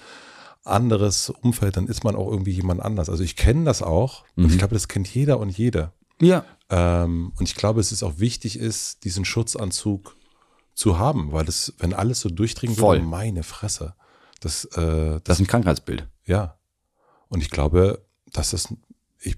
[0.66, 3.10] anderes Umfeld, dann ist man auch irgendwie jemand anders.
[3.10, 4.46] Also ich kenne das auch mhm.
[4.46, 5.94] und ich glaube, das kennt jeder und jede.
[6.20, 6.44] Ja.
[6.70, 10.16] Ähm, und ich glaube, es ist auch wichtig ist, diesen Schutzanzug
[10.78, 12.98] zu haben, weil das, wenn alles so durchdringen Voll.
[12.98, 13.95] würde, meine Fresse.
[14.40, 16.08] Das, äh, das, das ist ein Krankheitsbild.
[16.26, 16.60] Ja.
[17.30, 18.72] Und ich glaube, dass das,
[19.20, 19.38] ich,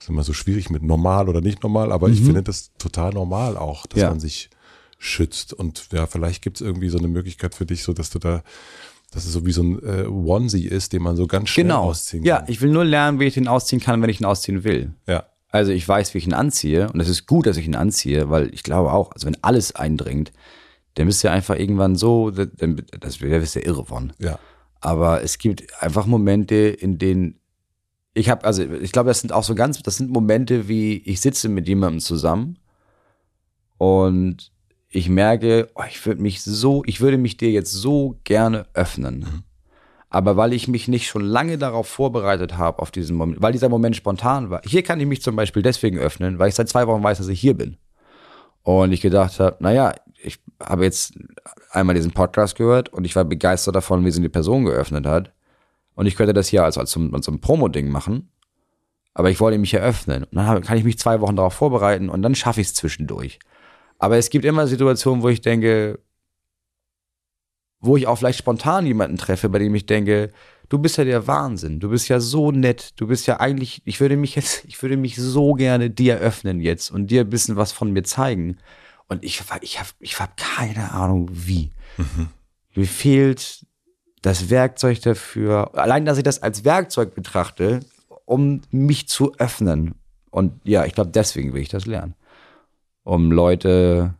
[0.00, 2.14] ist immer so schwierig mit normal oder nicht normal, aber mhm.
[2.14, 4.08] ich finde das total normal auch, dass ja.
[4.08, 4.48] man sich
[4.96, 5.52] schützt.
[5.52, 8.42] Und ja, vielleicht gibt es irgendwie so eine Möglichkeit für dich, so dass du da,
[9.10, 11.82] dass es so wie so ein äh, Onesie ist, den man so ganz schnell genau.
[11.82, 12.28] ausziehen kann.
[12.28, 14.94] Ja, ich will nur lernen, wie ich den ausziehen kann, wenn ich ihn ausziehen will.
[15.06, 15.26] Ja.
[15.56, 18.30] Also ich weiß, wie ich ihn anziehe und es ist gut, dass ich ihn anziehe,
[18.30, 20.32] weil ich glaube auch, also wenn alles eindringt,
[20.94, 24.12] dann bist du ja einfach irgendwann so, dann, das wäre ja irre von.
[24.18, 24.38] Ja.
[24.80, 27.40] Aber es gibt einfach Momente, in denen
[28.14, 31.20] ich habe, also ich glaube, das sind auch so ganz, das sind Momente, wie ich
[31.20, 32.58] sitze mit jemandem zusammen
[33.78, 34.52] und
[34.88, 39.18] ich merke, oh, ich würde mich so, ich würde mich dir jetzt so gerne öffnen.
[39.18, 39.42] Mhm.
[40.16, 43.68] Aber weil ich mich nicht schon lange darauf vorbereitet habe, auf diesen Moment, weil dieser
[43.68, 44.62] Moment spontan war.
[44.64, 47.28] Hier kann ich mich zum Beispiel deswegen öffnen, weil ich seit zwei Wochen weiß, dass
[47.28, 47.76] ich hier bin.
[48.62, 51.18] Und ich gedacht habe, naja, ich habe jetzt
[51.70, 55.34] einmal diesen Podcast gehört und ich war begeistert davon, wie sie die Person geöffnet hat.
[55.94, 58.30] Und ich könnte das hier als, als, so, ein Promo-Ding machen.
[59.12, 60.24] Aber ich wollte mich eröffnen.
[60.24, 63.38] Und dann kann ich mich zwei Wochen darauf vorbereiten und dann schaffe ich es zwischendurch.
[63.98, 65.98] Aber es gibt immer Situationen, wo ich denke,
[67.80, 70.30] wo ich auch vielleicht spontan jemanden treffe, bei dem ich denke,
[70.68, 74.00] du bist ja der Wahnsinn, du bist ja so nett, du bist ja eigentlich, ich
[74.00, 77.56] würde mich jetzt, ich würde mich so gerne dir öffnen jetzt und dir ein bisschen
[77.56, 78.58] was von mir zeigen.
[79.08, 81.70] Und ich, ich habe ich hab keine Ahnung wie.
[81.96, 82.28] Mhm.
[82.74, 83.64] Mir fehlt
[84.22, 87.80] das Werkzeug dafür, allein, dass ich das als Werkzeug betrachte,
[88.24, 89.94] um mich zu öffnen.
[90.30, 92.14] Und ja, ich glaube, deswegen will ich das lernen.
[93.04, 94.14] Um Leute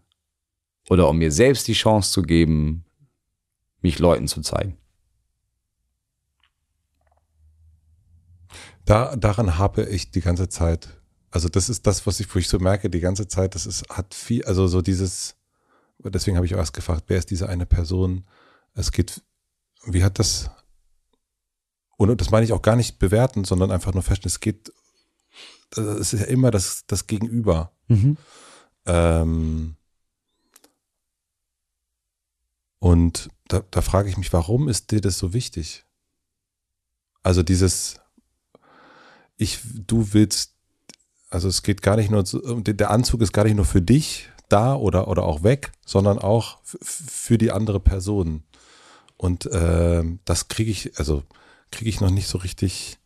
[0.88, 2.85] oder um mir selbst die Chance zu geben,
[3.82, 4.76] mich Leuten zu zeigen.
[8.84, 10.88] Da, daran habe ich die ganze Zeit,
[11.30, 13.88] also das ist das, was ich, wo ich so merke, die ganze Zeit, das ist,
[13.88, 15.36] hat viel, also so dieses,
[15.98, 18.24] deswegen habe ich auch erst gefragt, wer ist diese eine Person?
[18.74, 19.22] Es geht
[19.86, 20.50] wie hat das
[21.96, 24.72] Und das meine ich auch gar nicht bewerten, sondern einfach nur feststellen, es geht,
[25.70, 27.72] es ist ja immer das, das Gegenüber.
[27.88, 28.16] Mhm.
[28.84, 29.76] Ähm,
[32.78, 35.84] und da, da frage ich mich, warum ist dir das so wichtig?
[37.22, 38.00] Also dieses,
[39.36, 40.54] ich, du willst,
[41.30, 44.74] also es geht gar nicht nur, der Anzug ist gar nicht nur für dich da
[44.76, 48.44] oder, oder auch weg, sondern auch für die andere Person.
[49.16, 51.22] Und äh, das kriege ich, also
[51.70, 52.98] kriege ich noch nicht so richtig,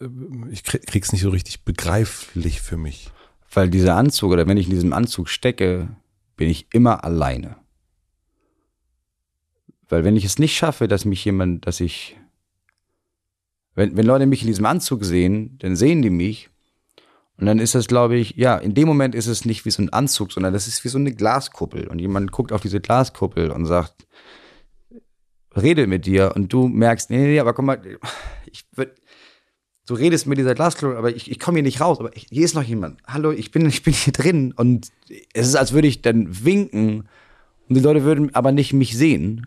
[0.00, 0.08] äh,
[0.50, 3.10] ich krieg, es nicht so richtig begreiflich für mich.
[3.52, 5.88] Weil dieser Anzug oder wenn ich in diesem Anzug stecke,
[6.36, 7.56] bin ich immer alleine.
[9.88, 12.16] Weil wenn ich es nicht schaffe, dass mich jemand, dass ich,
[13.74, 16.50] wenn, wenn Leute mich in diesem Anzug sehen, dann sehen die mich.
[17.38, 19.82] Und dann ist das, glaube ich, ja, in dem Moment ist es nicht wie so
[19.82, 21.86] ein Anzug, sondern das ist wie so eine Glaskuppel.
[21.86, 24.06] Und jemand guckt auf diese Glaskuppel und sagt,
[25.54, 26.32] rede mit dir.
[26.34, 27.80] Und du merkst, nee, nee, nee aber komm mal,
[28.50, 28.94] ich würde,
[29.86, 32.00] du redest mit dieser Glaskuppel, aber ich, ich komme hier nicht raus.
[32.00, 33.02] Aber ich, hier ist noch jemand.
[33.06, 34.52] Hallo, ich bin, ich bin hier drin.
[34.56, 34.88] Und
[35.32, 37.08] es ist, als würde ich dann winken.
[37.68, 39.46] Und die Leute würden aber nicht mich sehen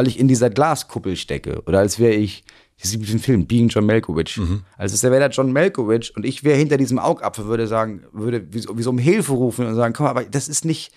[0.00, 1.60] weil ich in dieser Glaskuppel stecke.
[1.66, 2.42] Oder als wäre ich,
[2.82, 4.38] diesen Film, Being John Malkovich.
[4.38, 4.62] Mhm.
[4.78, 8.46] Also es wäre der John Malkovich und ich wäre hinter diesem Augapfel, würde sagen, würde
[8.50, 10.90] wie, wie so um Hilfe rufen und sagen, komm, aber das ist nicht,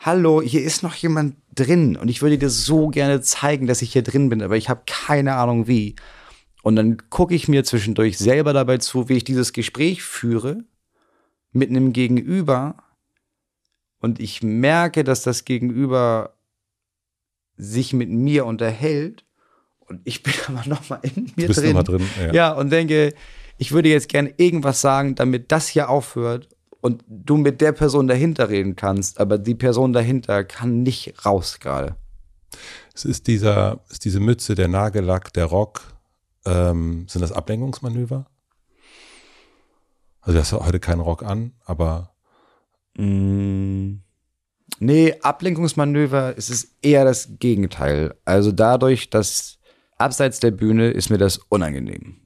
[0.00, 3.92] hallo, hier ist noch jemand drin und ich würde dir so gerne zeigen, dass ich
[3.92, 5.96] hier drin bin, aber ich habe keine Ahnung wie.
[6.62, 10.64] Und dann gucke ich mir zwischendurch selber dabei zu, wie ich dieses Gespräch führe
[11.52, 12.76] mit einem Gegenüber
[14.00, 16.37] und ich merke, dass das Gegenüber
[17.58, 19.24] sich mit mir unterhält
[19.86, 21.76] und ich bin aber noch mal in mir Bist drin.
[21.76, 22.32] Drin ja.
[22.32, 23.12] ja, und denke,
[23.58, 26.48] ich würde jetzt gerne irgendwas sagen, damit das hier aufhört
[26.80, 31.58] und du mit der Person dahinter reden kannst, aber die Person dahinter kann nicht raus
[31.60, 31.96] gerade.
[32.94, 35.82] Es ist dieser, ist diese Mütze, der Nagellack, der Rock,
[36.46, 38.26] ähm, sind das Ablenkungsmanöver?
[40.20, 42.12] Also du hast heute keinen Rock an, aber
[42.96, 43.96] mm.
[44.80, 48.14] Nee, Ablenkungsmanöver ist es eher das Gegenteil.
[48.24, 49.58] Also dadurch, dass
[49.96, 52.16] abseits der Bühne ist mir das unangenehm.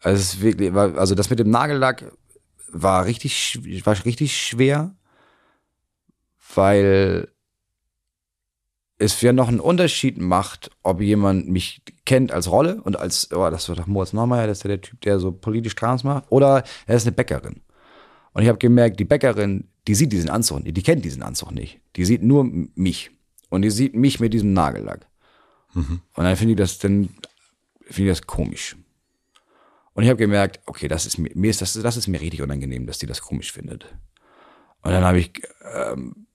[0.00, 2.12] Also, es wirklich, also das mit dem Nagellack
[2.68, 4.94] war richtig, war richtig schwer,
[6.54, 7.28] weil
[8.98, 13.48] es ja noch einen Unterschied macht, ob jemand mich kennt als Rolle und als, oh,
[13.50, 16.24] das war doch Moritz Neumeier, das ist ja der Typ, der so politisch trans macht,
[16.28, 17.62] oder er ist eine Bäckerin.
[18.32, 21.50] Und ich habe gemerkt, die Bäckerin, die sieht diesen Anzug nicht, die kennt diesen Anzug
[21.50, 21.80] nicht.
[21.96, 23.10] Die sieht nur mich.
[23.48, 25.08] Und die sieht mich mit diesem Nagellack.
[25.74, 26.00] Mhm.
[26.14, 27.08] Und dann finde ich das, dann
[27.82, 28.76] finde ich das komisch.
[29.94, 32.40] Und ich habe gemerkt, okay, das ist mir, mir ist das, das ist mir richtig
[32.40, 33.84] unangenehm, dass die das komisch findet.
[34.82, 35.42] Und dann habe ich,
[35.74, 36.28] ähm,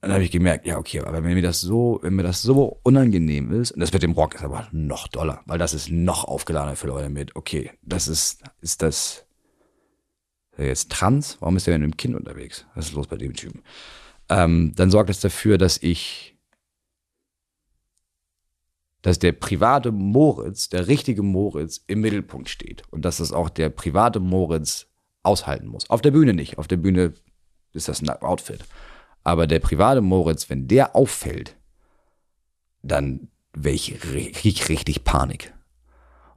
[0.00, 2.78] dann habe ich gemerkt, ja, okay, aber wenn mir das so, wenn mir das so
[2.84, 6.22] unangenehm ist, und das mit dem Rock ist aber noch doller, weil das ist noch
[6.22, 9.25] aufgeladener für Leute mit, okay, das ist, ist das,
[10.56, 12.66] der jetzt trans, warum ist denn mit dem Kind unterwegs?
[12.74, 13.62] Was ist los bei dem Typen?
[14.28, 16.36] Ähm, dann sorgt das dafür, dass ich,
[19.02, 23.68] dass der private Moritz, der richtige Moritz im Mittelpunkt steht und dass das auch der
[23.68, 24.86] private Moritz
[25.22, 25.88] aushalten muss.
[25.90, 26.58] Auf der Bühne nicht.
[26.58, 27.14] Auf der Bühne
[27.72, 28.64] ist das ein Outfit.
[29.22, 31.56] Aber der private Moritz, wenn der auffällt,
[32.82, 35.52] dann wäre ich, richtig Panik.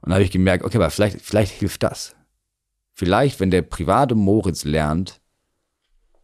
[0.00, 2.16] Und dann habe ich gemerkt, okay, aber vielleicht, vielleicht hilft das
[2.92, 5.20] vielleicht, wenn der private Moritz lernt,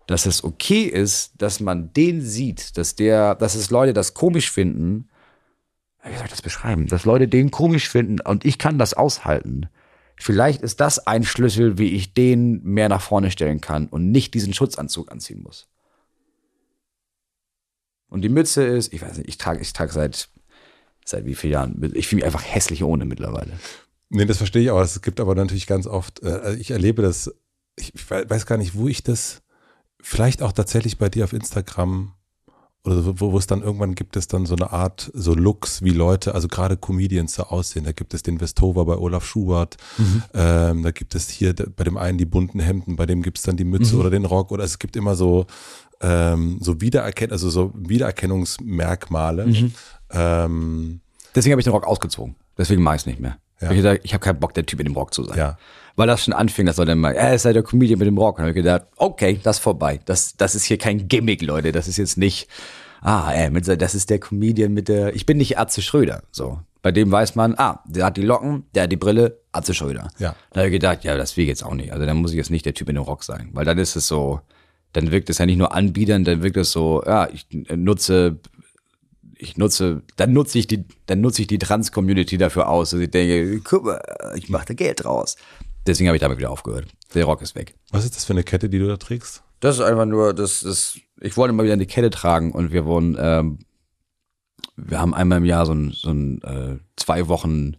[0.06, 4.51] dass es okay ist, dass man den sieht, dass der, dass es Leute das komisch
[4.51, 5.09] finden,
[6.05, 9.68] wie soll ich das beschreiben, dass Leute den komisch finden und ich kann das aushalten.
[10.16, 14.32] Vielleicht ist das ein Schlüssel, wie ich den mehr nach vorne stellen kann und nicht
[14.34, 15.68] diesen Schutzanzug anziehen muss.
[18.09, 20.28] Und die Mütze ist, ich weiß nicht, ich trage, ich trage seit,
[21.05, 23.52] seit wie vielen Jahren, ich fühle mich einfach hässlich ohne mittlerweile.
[24.09, 24.81] Nee, das verstehe ich auch.
[24.81, 27.35] Es gibt aber natürlich ganz oft, äh, also ich erlebe das,
[27.77, 29.43] ich weiß gar nicht, wo ich das,
[30.01, 32.12] vielleicht auch tatsächlich bei dir auf Instagram
[32.85, 35.91] oder wo, wo es dann irgendwann gibt es dann so eine Art, so Looks, wie
[35.91, 37.85] Leute, also gerade Comedians so aussehen.
[37.85, 40.23] Da gibt es den Westhover bei Olaf Schubert, mhm.
[40.35, 43.43] ähm, da gibt es hier bei dem einen die bunten Hemden, bei dem gibt es
[43.43, 44.01] dann die Mütze mhm.
[44.01, 45.47] oder den Rock oder es gibt immer so,
[46.01, 49.47] ähm, so Wiedererkenn also so Wiedererkennungsmerkmale.
[49.47, 49.74] Mhm.
[50.11, 51.01] Ähm,
[51.35, 52.37] Deswegen habe ich den Rock ausgezogen.
[52.57, 53.39] Deswegen mache ich es nicht mehr.
[53.61, 53.70] Ja.
[53.70, 55.39] Ich gesagt, ich habe keinen Bock, der Typ in dem Rock zu sein.
[55.39, 55.59] Ja.
[55.97, 58.19] Weil das schon anfing, das war dann mal, er ist halt der Comedian mit dem
[58.19, 58.37] Rock.
[58.37, 59.99] Und dann habe ich gedacht, okay, das ist vorbei.
[60.05, 61.73] Das, das ist hier kein Gimmick, Leute.
[61.73, 62.49] Das ist jetzt nicht,
[63.01, 66.23] ah, ey, das ist der Comedian mit der, ich bin nicht Atze Schröder.
[66.31, 66.61] So.
[66.83, 70.09] Bei dem weiß man, ah, der hat die Locken, der hat die Brille, Atze Schröder.
[70.19, 70.37] Ja.
[70.53, 71.93] Da habe ich gedacht, ja, das will ich jetzt auch nicht.
[71.93, 73.49] Also dann muss ich jetzt nicht der Typ in dem Rock sein.
[73.53, 74.41] Weil dann ist es so,
[74.93, 78.39] dann wirkt es ja nicht nur anbiedern, dann wirkt es so, ja, ich nutze
[79.38, 83.10] ich nutze, dann nutze ich die, dann nutze ich die Trans-Community dafür aus, dass ich
[83.10, 84.00] denke, guck mal,
[84.36, 85.36] ich mache da Geld draus.
[85.86, 86.86] Deswegen habe ich damit wieder aufgehört.
[87.14, 87.74] Der Rock ist weg.
[87.90, 89.42] Was ist das für eine Kette, die du da trägst?
[89.60, 92.84] Das ist einfach nur, das ist, ich wollte mal wieder eine Kette tragen und wir
[92.84, 93.58] wurden, ähm,
[94.76, 97.76] wir haben einmal im Jahr so ein, so ein äh, zwei Wochen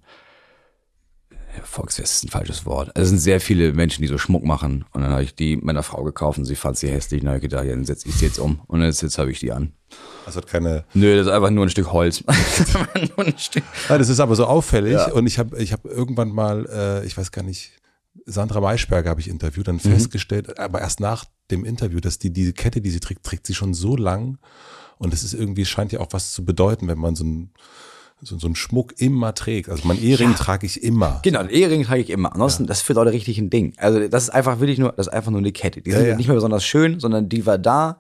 [1.63, 2.95] Volksfest ist ein falsches Wort.
[2.95, 4.85] Also es sind sehr viele Menschen, die so Schmuck machen.
[4.91, 7.21] Und dann habe ich die meiner Frau gekauft und sie fand sie hässlich.
[7.21, 8.61] Und dann habe ich gedacht, ja, dann setze ich sie jetzt um.
[8.67, 9.73] Und jetzt, jetzt habe ich die an.
[10.25, 10.85] Also hat keine.
[10.93, 12.23] Nö, das ist einfach nur ein Stück Holz.
[13.17, 13.63] nur ein Stück.
[13.89, 14.93] Ja, das ist aber so auffällig.
[14.93, 15.11] Ja.
[15.11, 17.71] Und ich habe ich hab irgendwann mal, äh, ich weiß gar nicht,
[18.25, 19.79] Sandra Maischberger habe ich interviewt, dann mhm.
[19.79, 23.53] festgestellt, aber erst nach dem Interview, dass die diese Kette, die sie trägt, trägt sie
[23.53, 24.37] schon so lang.
[24.97, 27.51] Und es ist irgendwie, scheint ja auch was zu bedeuten, wenn man so ein
[28.21, 29.69] so, so einen Schmuck immer trägt.
[29.69, 30.37] Also mein Ehering ja.
[30.37, 31.19] trage ich immer.
[31.23, 32.31] Genau, den Ehering trage ich immer.
[32.33, 32.67] Ansonsten, ja.
[32.67, 33.73] das ist für Leute richtig ein Ding.
[33.77, 35.81] Also das ist einfach wirklich nur, das ist einfach nur eine Kette.
[35.81, 37.99] Die ja, sind nicht mehr besonders schön, sondern die war da,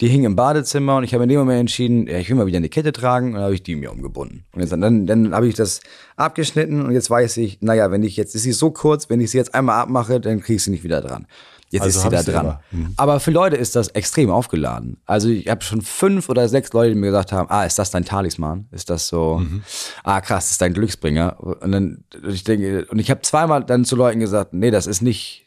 [0.00, 2.46] die hing im Badezimmer und ich habe in dem Moment entschieden, ja, ich will mal
[2.46, 4.44] wieder eine Kette tragen und dann habe ich die mir umgebunden.
[4.52, 5.80] Und jetzt, dann, dann habe ich das
[6.16, 9.32] abgeschnitten und jetzt weiß ich, naja, wenn ich jetzt, ist sie so kurz, wenn ich
[9.32, 11.26] sie jetzt einmal abmache, dann kriege ich sie nicht wieder dran.
[11.70, 12.58] Jetzt also ist sie da dran.
[12.70, 12.94] Mhm.
[12.96, 14.96] Aber für Leute ist das extrem aufgeladen.
[15.04, 17.90] Also ich habe schon fünf oder sechs Leute, die mir gesagt haben, ah, ist das
[17.90, 18.68] dein Talisman?
[18.70, 19.62] Ist das so, mhm.
[20.02, 21.38] ah krass, das ist dein Glücksbringer.
[21.40, 25.02] Und dann, ich denke, und ich habe zweimal dann zu Leuten gesagt, nee, das ist
[25.02, 25.46] nicht,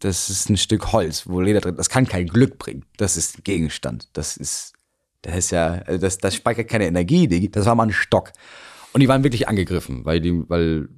[0.00, 2.84] das ist ein Stück Holz, wo Leder drin, das kann kein Glück bringen.
[2.98, 4.08] Das ist ein Gegenstand.
[4.12, 4.74] Das ist,
[5.22, 8.32] das ist ja, das, das speichert keine Energie, das war mal ein Stock.
[8.92, 10.88] Und die waren wirklich angegriffen, weil die, weil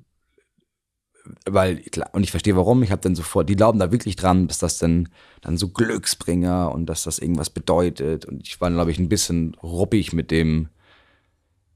[1.47, 4.49] weil klar, und ich verstehe warum, ich habe dann sofort, die glauben da wirklich dran,
[4.49, 5.09] dass das dann,
[5.41, 8.25] dann so Glücksbringer und dass das irgendwas bedeutet.
[8.25, 10.69] Und ich war, glaube ich, ein bisschen ruppig mit dem,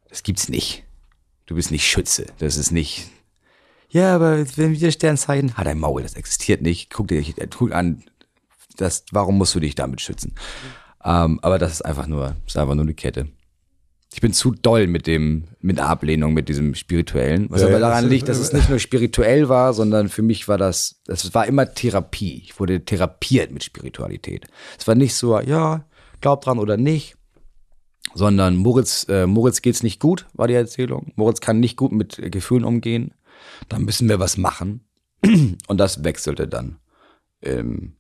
[0.09, 0.85] das gibt's nicht.
[1.47, 2.27] Du bist nicht Schütze.
[2.39, 3.09] Das ist nicht.
[3.89, 6.91] Ja, aber wenn wir Sternzeichen, hat ein Maul, das existiert nicht.
[6.91, 8.03] Guck dir guck an,
[8.77, 10.35] das, warum musst du dich damit schützen?
[10.35, 10.83] Mhm.
[11.05, 13.29] Ähm, aber das ist einfach nur, das ist einfach nur eine Kette.
[14.13, 17.49] Ich bin zu doll mit dem, mit der Ablehnung, mit diesem Spirituellen.
[17.51, 20.59] Was ja, aber daran liegt, dass es nicht nur spirituell war, sondern für mich war
[20.59, 22.43] das, das war immer Therapie.
[22.45, 24.47] Ich wurde therapiert mit Spiritualität.
[24.79, 25.87] Es war nicht so, ja,
[26.21, 27.17] glaub dran oder nicht,
[28.15, 31.13] sondern Moritz, äh, Moritz geht's nicht gut, war die Erzählung.
[31.17, 33.15] Moritz kann nicht gut mit Gefühlen umgehen.
[33.69, 34.85] Da müssen wir was machen.
[35.67, 36.79] Und das wechselte dann
[37.41, 37.97] ähm,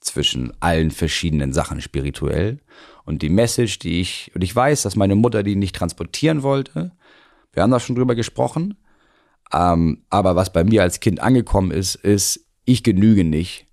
[0.00, 2.60] zwischen allen verschiedenen Sachen spirituell.
[3.04, 6.92] Und die Message, die ich, und ich weiß, dass meine Mutter die nicht transportieren wollte.
[7.52, 8.76] Wir haben da schon drüber gesprochen.
[9.52, 13.66] Ähm, aber was bei mir als Kind angekommen ist, ist, ich genüge nicht.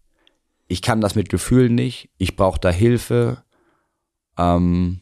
[0.68, 2.10] Ich kann das mit Gefühlen nicht.
[2.18, 3.44] Ich brauche da Hilfe.
[4.38, 5.00] Ähm,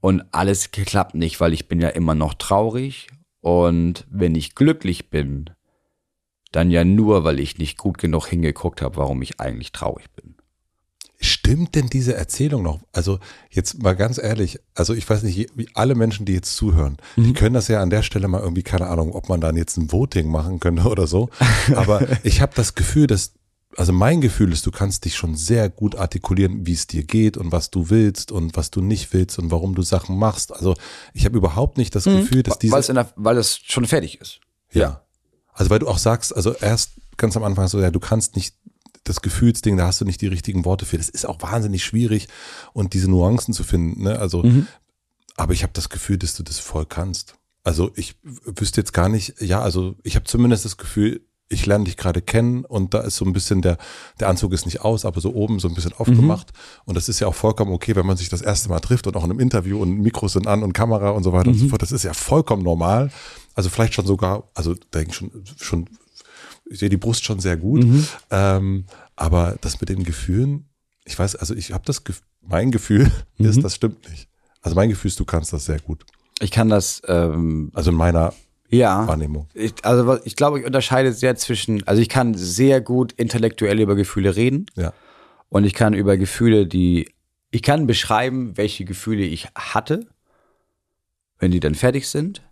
[0.00, 3.08] und alles klappt nicht, weil ich bin ja immer noch traurig.
[3.40, 5.50] Und wenn ich glücklich bin,
[6.52, 10.36] dann ja nur, weil ich nicht gut genug hingeguckt habe, warum ich eigentlich traurig bin.
[11.22, 12.80] Stimmt denn diese Erzählung noch?
[12.92, 13.18] Also
[13.50, 17.24] jetzt mal ganz ehrlich, also ich weiß nicht, wie alle Menschen, die jetzt zuhören, mhm.
[17.24, 19.76] die können das ja an der Stelle mal irgendwie, keine Ahnung, ob man dann jetzt
[19.76, 21.28] ein Voting machen könnte oder so.
[21.76, 23.34] Aber ich habe das Gefühl, dass,
[23.76, 27.36] also mein Gefühl ist, du kannst dich schon sehr gut artikulieren, wie es dir geht
[27.36, 30.54] und was du willst und was du nicht willst und warum du Sachen machst.
[30.54, 30.74] Also
[31.12, 32.20] ich habe überhaupt nicht das mhm.
[32.20, 32.94] Gefühl, dass diese...
[32.94, 34.40] Der, weil es schon fertig ist.
[34.72, 35.02] Ja.
[35.52, 38.54] Also weil du auch sagst, also erst ganz am Anfang so, ja, du kannst nicht
[39.04, 40.98] das Gefühlsding, da hast du nicht die richtigen Worte für.
[40.98, 42.28] Das ist auch wahnsinnig schwierig
[42.72, 44.02] und diese Nuancen zu finden.
[44.02, 44.18] Ne?
[44.18, 44.66] Also, mhm.
[45.36, 47.34] aber ich habe das Gefühl, dass du das voll kannst.
[47.62, 51.20] Also ich wüsste jetzt gar nicht, ja, also ich habe zumindest das Gefühl,
[51.52, 53.76] ich lerne dich gerade kennen und da ist so ein bisschen der,
[54.20, 56.52] der Anzug ist nicht aus, aber so oben so ein bisschen aufgemacht.
[56.52, 56.82] Mhm.
[56.86, 59.16] Und das ist ja auch vollkommen okay, wenn man sich das erste Mal trifft und
[59.16, 61.54] auch in einem Interview und Mikros sind an und Kamera und so weiter mhm.
[61.54, 61.70] und so mhm.
[61.70, 61.82] fort.
[61.82, 63.10] Das ist ja vollkommen normal.
[63.54, 65.88] Also vielleicht schon sogar, also denke ich schon, schon
[66.70, 67.84] ich sehe die Brust schon sehr gut.
[67.84, 68.06] Mhm.
[68.30, 68.84] Ähm,
[69.16, 70.68] aber das mit den Gefühlen,
[71.04, 72.02] ich weiß, also ich habe das,
[72.40, 73.46] mein Gefühl mhm.
[73.46, 74.28] ist, das stimmt nicht.
[74.62, 76.04] Also mein Gefühl ist, du kannst das sehr gut.
[76.40, 78.32] Ich kann das, ähm, also in meiner
[78.70, 79.48] ja, Wahrnehmung.
[79.52, 83.96] Ich, also ich glaube, ich unterscheide sehr zwischen, also ich kann sehr gut intellektuell über
[83.96, 84.66] Gefühle reden.
[84.76, 84.92] Ja.
[85.48, 87.10] Und ich kann über Gefühle, die,
[87.50, 90.06] ich kann beschreiben, welche Gefühle ich hatte,
[91.40, 92.42] wenn die dann fertig sind.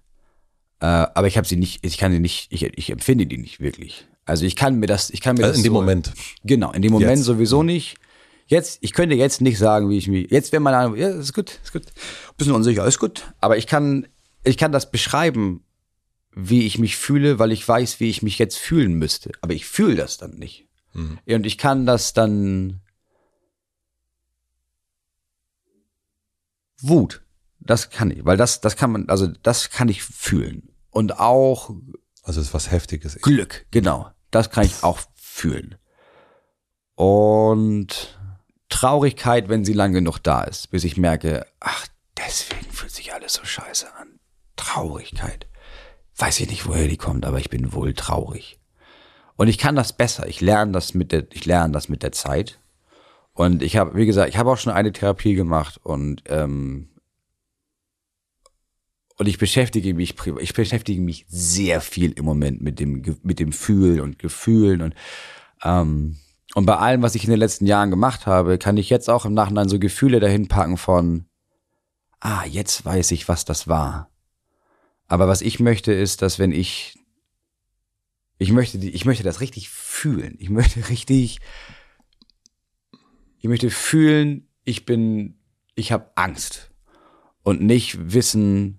[0.80, 3.60] Äh, aber ich habe sie nicht, ich kann sie nicht, ich, ich empfinde die nicht
[3.60, 4.06] wirklich.
[4.24, 6.12] Also ich kann mir das, ich kann mir also das in dem so, Moment.
[6.44, 7.24] Genau, in dem Moment jetzt.
[7.24, 7.96] sowieso nicht.
[8.46, 11.34] Jetzt, ich könnte jetzt nicht sagen, wie ich mich, jetzt wäre meine Ahnung, ja, ist
[11.34, 11.84] gut, ist gut.
[12.36, 13.32] Bisschen unsicher, ist gut.
[13.40, 14.06] Aber ich kann,
[14.44, 15.64] ich kann das beschreiben,
[16.34, 19.32] wie ich mich fühle, weil ich weiß, wie ich mich jetzt fühlen müsste.
[19.40, 20.66] Aber ich fühle das dann nicht.
[20.94, 21.18] Mhm.
[21.26, 22.80] Und ich kann das dann
[26.80, 27.22] Wut.
[27.60, 30.67] Das kann ich, weil das, das kann man, also das kann ich fühlen.
[30.98, 31.70] Und auch.
[32.24, 33.20] Also es ist was Heftiges.
[33.22, 34.10] Glück, genau.
[34.32, 35.76] Das kann ich auch fühlen.
[36.96, 38.18] Und
[38.68, 43.44] Traurigkeit, wenn sie lang genug da ist, bis ich merke, ach, deswegen sich alles so
[43.44, 44.18] scheiße an.
[44.56, 45.46] Traurigkeit.
[46.16, 48.58] Weiß ich nicht, woher die kommt, aber ich bin wohl traurig.
[49.36, 50.26] Und ich kann das besser.
[50.26, 52.58] Ich lerne das mit der, ich lerne das mit der Zeit.
[53.34, 56.88] Und ich habe, wie gesagt, ich habe auch schon eine Therapie gemacht und ähm,
[59.18, 63.52] und ich beschäftige mich, ich beschäftige mich sehr viel im Moment mit dem, mit dem
[63.52, 64.94] Fühlen und Gefühlen und,
[65.62, 66.18] ähm,
[66.54, 69.26] und bei allem, was ich in den letzten Jahren gemacht habe, kann ich jetzt auch
[69.26, 71.26] im Nachhinein so Gefühle dahin packen von,
[72.20, 74.10] ah, jetzt weiß ich, was das war.
[75.08, 76.98] Aber was ich möchte, ist, dass wenn ich,
[78.38, 80.36] ich möchte, ich möchte das richtig fühlen.
[80.38, 81.40] Ich möchte richtig,
[83.38, 85.38] ich möchte fühlen, ich bin,
[85.74, 86.70] ich habe Angst
[87.42, 88.77] und nicht wissen,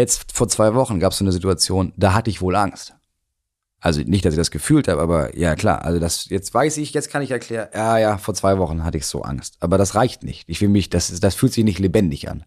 [0.00, 2.94] Jetzt vor zwei Wochen gab es so eine Situation, da hatte ich wohl Angst.
[3.80, 6.94] Also nicht, dass ich das gefühlt habe, aber ja klar, also das jetzt weiß ich,
[6.94, 9.58] jetzt kann ich erklären, ja, ja, vor zwei Wochen hatte ich so Angst.
[9.60, 10.48] Aber das reicht nicht.
[10.48, 12.44] Ich will mich, das, das fühlt sich nicht lebendig an.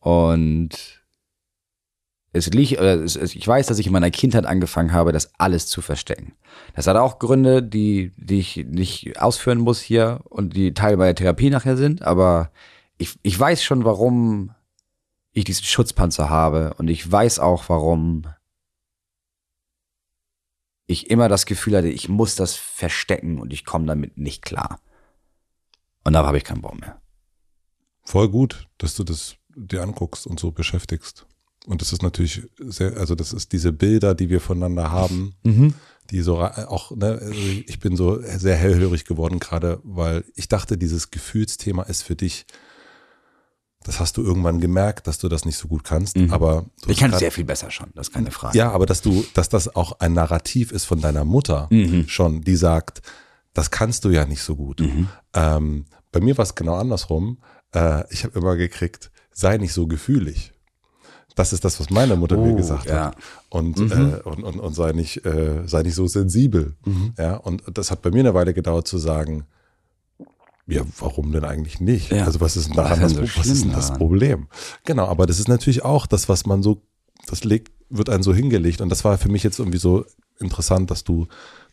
[0.00, 1.02] Und
[2.32, 6.34] es liegt, ich weiß, dass ich in meiner Kindheit angefangen habe, das alles zu verstecken.
[6.74, 11.14] Das hat auch Gründe, die, die ich nicht ausführen muss hier und die Teil meiner
[11.14, 12.50] Therapie nachher sind, aber
[12.98, 14.50] ich, ich weiß schon, warum
[15.38, 18.26] ich diesen Schutzpanzer habe und ich weiß auch, warum
[20.86, 24.80] ich immer das Gefühl hatte, ich muss das verstecken und ich komme damit nicht klar.
[26.04, 27.00] Und da habe ich keinen Bock mehr.
[28.02, 31.26] Voll gut, dass du das dir anguckst und so beschäftigst.
[31.66, 35.74] Und das ist natürlich sehr, also das ist diese Bilder, die wir voneinander haben, mhm.
[36.10, 40.78] die so auch, ne, also ich bin so sehr hellhörig geworden gerade, weil ich dachte,
[40.78, 42.46] dieses Gefühlsthema ist für dich
[43.84, 46.16] das hast du irgendwann gemerkt, dass du das nicht so gut kannst.
[46.16, 46.32] Mhm.
[46.32, 48.56] Aber ich kann es sehr viel besser schon, das ist keine Frage.
[48.58, 52.08] Ja, aber dass du, dass das auch ein Narrativ ist von deiner Mutter mhm.
[52.08, 53.02] schon, die sagt,
[53.54, 54.80] das kannst du ja nicht so gut.
[54.80, 55.08] Mhm.
[55.34, 57.38] Ähm, bei mir war es genau andersrum.
[57.74, 60.52] Äh, ich habe immer gekriegt, sei nicht so gefühlig.
[61.34, 63.06] Das ist das, was meine Mutter oh, mir gesagt ja.
[63.06, 63.16] hat.
[63.48, 63.92] Und, mhm.
[63.92, 66.74] äh, und, und, und sei nicht, äh, sei nicht so sensibel.
[66.84, 67.14] Mhm.
[67.16, 69.44] Ja, und das hat bei mir eine Weile gedauert zu sagen,
[70.68, 72.12] ja, warum denn eigentlich nicht?
[72.12, 72.24] Ja.
[72.24, 74.48] Also was ist denn daran das, so was ist denn das Problem?
[74.84, 76.82] Genau, aber das ist natürlich auch das, was man so,
[77.26, 78.82] das legt, wird einem so hingelegt.
[78.82, 80.04] Und das war für mich jetzt irgendwie so
[80.38, 81.26] interessant, dass du,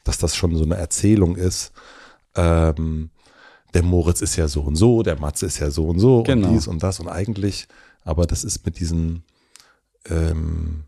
[0.06, 1.74] dass das schon so eine Erzählung ist.
[2.36, 3.10] Ähm,
[3.74, 6.48] der Moritz ist ja so und so, der Matze ist ja so und so genau.
[6.48, 7.68] und dies und das und eigentlich,
[8.06, 9.24] aber das ist mit diesen
[10.06, 10.86] ähm,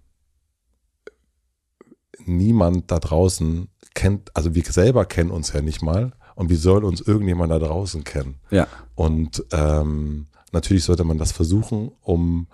[2.24, 6.86] niemand da draußen kennt, also wir selber kennen uns ja nicht mal und wie soll
[6.86, 8.36] uns irgendjemand da draußen kennen?
[8.52, 8.68] Ja.
[8.94, 12.46] Und ähm, natürlich sollte man das versuchen, um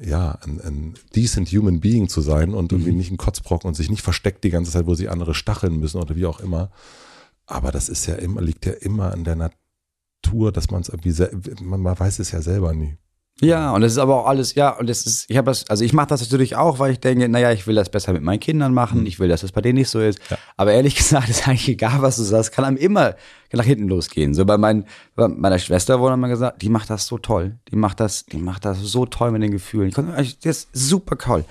[0.00, 2.98] ja, ein, ein decent human being zu sein und irgendwie mhm.
[2.98, 6.00] nicht ein Kotzbrocken und sich nicht versteckt die ganze Zeit, wo sie andere stacheln müssen
[6.00, 6.70] oder wie auch immer.
[7.46, 11.64] Aber das ist ja immer, liegt ja immer an der Natur, dass man es irgendwie,
[11.64, 12.96] man, man weiß es ja selber nie.
[13.44, 15.84] Ja, und das ist aber auch alles, ja, und das ist, ich habe das, also
[15.84, 18.38] ich mache das natürlich auch, weil ich denke, naja, ich will das besser mit meinen
[18.38, 19.06] Kindern machen, mhm.
[19.06, 20.20] ich will, dass das bei denen nicht so ist.
[20.30, 20.38] Ja.
[20.56, 23.16] Aber ehrlich gesagt, ist eigentlich egal, was du sagst, kann einem immer
[23.52, 24.32] nach hinten losgehen.
[24.32, 24.84] So bei, mein,
[25.16, 28.38] bei meiner Schwester wurde mal gesagt, die macht das so toll, die macht das, die
[28.38, 29.88] macht das so toll mit den Gefühlen.
[29.88, 31.44] Ich konnte, das ist super toll.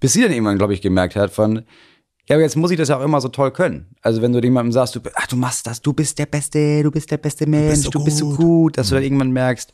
[0.00, 1.62] Bis sie dann irgendwann, glaube ich, gemerkt hat von,
[2.28, 3.86] ja, aber jetzt muss ich das ja auch immer so toll können.
[4.02, 6.90] Also wenn du jemandem sagst, du, ach, du machst das, du bist der Beste, du
[6.90, 8.90] bist der beste Mensch, du bist so, du bist so gut, dass mhm.
[8.90, 9.72] du dann irgendwann merkst,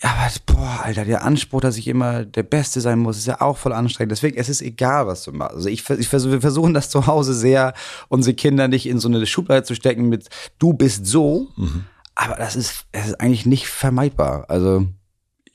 [0.00, 3.40] ja, aber boah, Alter, der Anspruch, dass ich immer der Beste sein muss, ist ja
[3.40, 4.12] auch voll anstrengend.
[4.12, 5.56] Deswegen, es ist egal, was du machst.
[5.56, 7.74] Also ich, ich versuche, wir versuchen das zu Hause sehr,
[8.08, 10.28] unsere Kinder nicht in so eine Schublade zu stecken mit
[10.60, 11.48] du bist so.
[11.56, 11.84] Mhm.
[12.14, 14.44] Aber das ist, es ist eigentlich nicht vermeidbar.
[14.48, 14.86] Also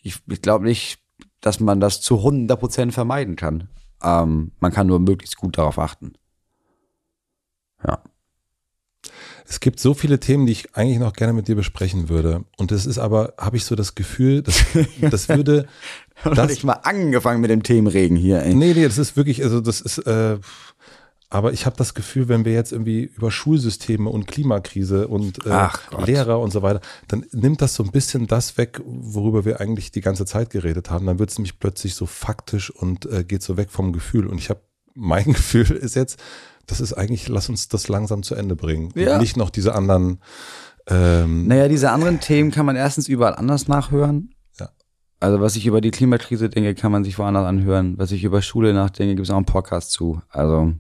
[0.02, 1.00] ich, ich glaube nicht,
[1.40, 3.70] dass man das zu 100 Prozent vermeiden kann.
[4.02, 6.14] Ähm, man kann nur möglichst gut darauf achten.
[7.86, 8.00] Ja.
[9.54, 12.44] Es gibt so viele Themen, die ich eigentlich noch gerne mit dir besprechen würde.
[12.58, 14.66] Und das ist aber, habe ich so das Gefühl, dass
[15.00, 15.68] das würde.
[16.24, 18.42] das ich mal angefangen mit dem Themenregen hier.
[18.42, 18.56] Ey.
[18.56, 20.00] Nee, nee, das ist wirklich, also das ist.
[20.00, 20.40] Äh,
[21.30, 25.68] aber ich habe das Gefühl, wenn wir jetzt irgendwie über Schulsysteme und Klimakrise und äh,
[26.04, 29.92] Lehrer und so weiter, dann nimmt das so ein bisschen das weg, worüber wir eigentlich
[29.92, 31.06] die ganze Zeit geredet haben.
[31.06, 34.26] Dann wird es nämlich plötzlich so faktisch und äh, geht so weg vom Gefühl.
[34.26, 34.62] Und ich habe
[34.96, 36.20] mein Gefühl ist jetzt,
[36.66, 38.92] das ist eigentlich, lass uns das langsam zu Ende bringen.
[38.96, 39.18] Ja.
[39.18, 40.20] Nicht noch diese anderen.
[40.88, 44.34] Ähm, naja, diese anderen Themen kann man erstens überall anders nachhören.
[44.60, 44.70] Ja.
[45.20, 47.98] Also was ich über die Klimakrise denke, kann man sich woanders anhören.
[47.98, 50.22] Was ich über Schule nachdenke, gibt es auch einen Podcast zu.
[50.30, 50.74] Also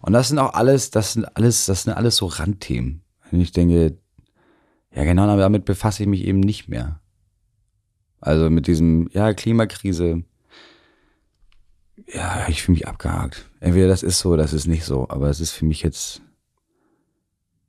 [0.00, 3.02] und das sind auch alles, das sind alles, das sind alles so Randthemen.
[3.30, 3.98] Und ich denke,
[4.94, 7.00] ja genau, damit befasse ich mich eben nicht mehr.
[8.20, 10.24] Also mit diesem, ja, Klimakrise,
[12.12, 13.47] ja, ich fühle mich abgehakt.
[13.60, 16.22] Entweder das ist so, das ist nicht so, aber es ist für mich jetzt,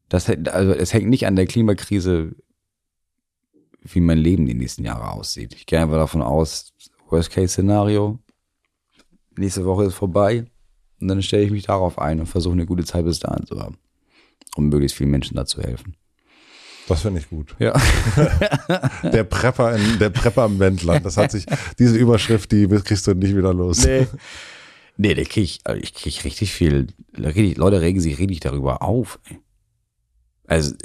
[0.07, 2.35] das, also es hängt nicht an der Klimakrise
[3.81, 5.53] wie mein Leben die nächsten Jahre aussieht.
[5.55, 6.73] Ich gehe einfach davon aus,
[7.09, 8.19] Worst-Case-Szenario,
[9.37, 10.45] nächste Woche ist vorbei
[10.99, 13.59] und dann stelle ich mich darauf ein und versuche eine gute Zeit bis dahin zu
[13.59, 13.77] haben,
[14.55, 15.95] um möglichst vielen Menschen da zu helfen.
[16.87, 17.55] Das finde ich gut.
[17.59, 17.79] Ja.
[19.03, 21.05] der Prepper in, der Prepper im Wendland.
[21.05, 21.45] Das hat sich,
[21.77, 23.85] diese Überschrift, die kriegst du nicht wieder los.
[23.85, 24.07] Nee.
[25.01, 29.17] Nee, der krieg ich, also ich krieg richtig viel, Leute regen sich richtig darüber auf.
[30.45, 30.75] Also,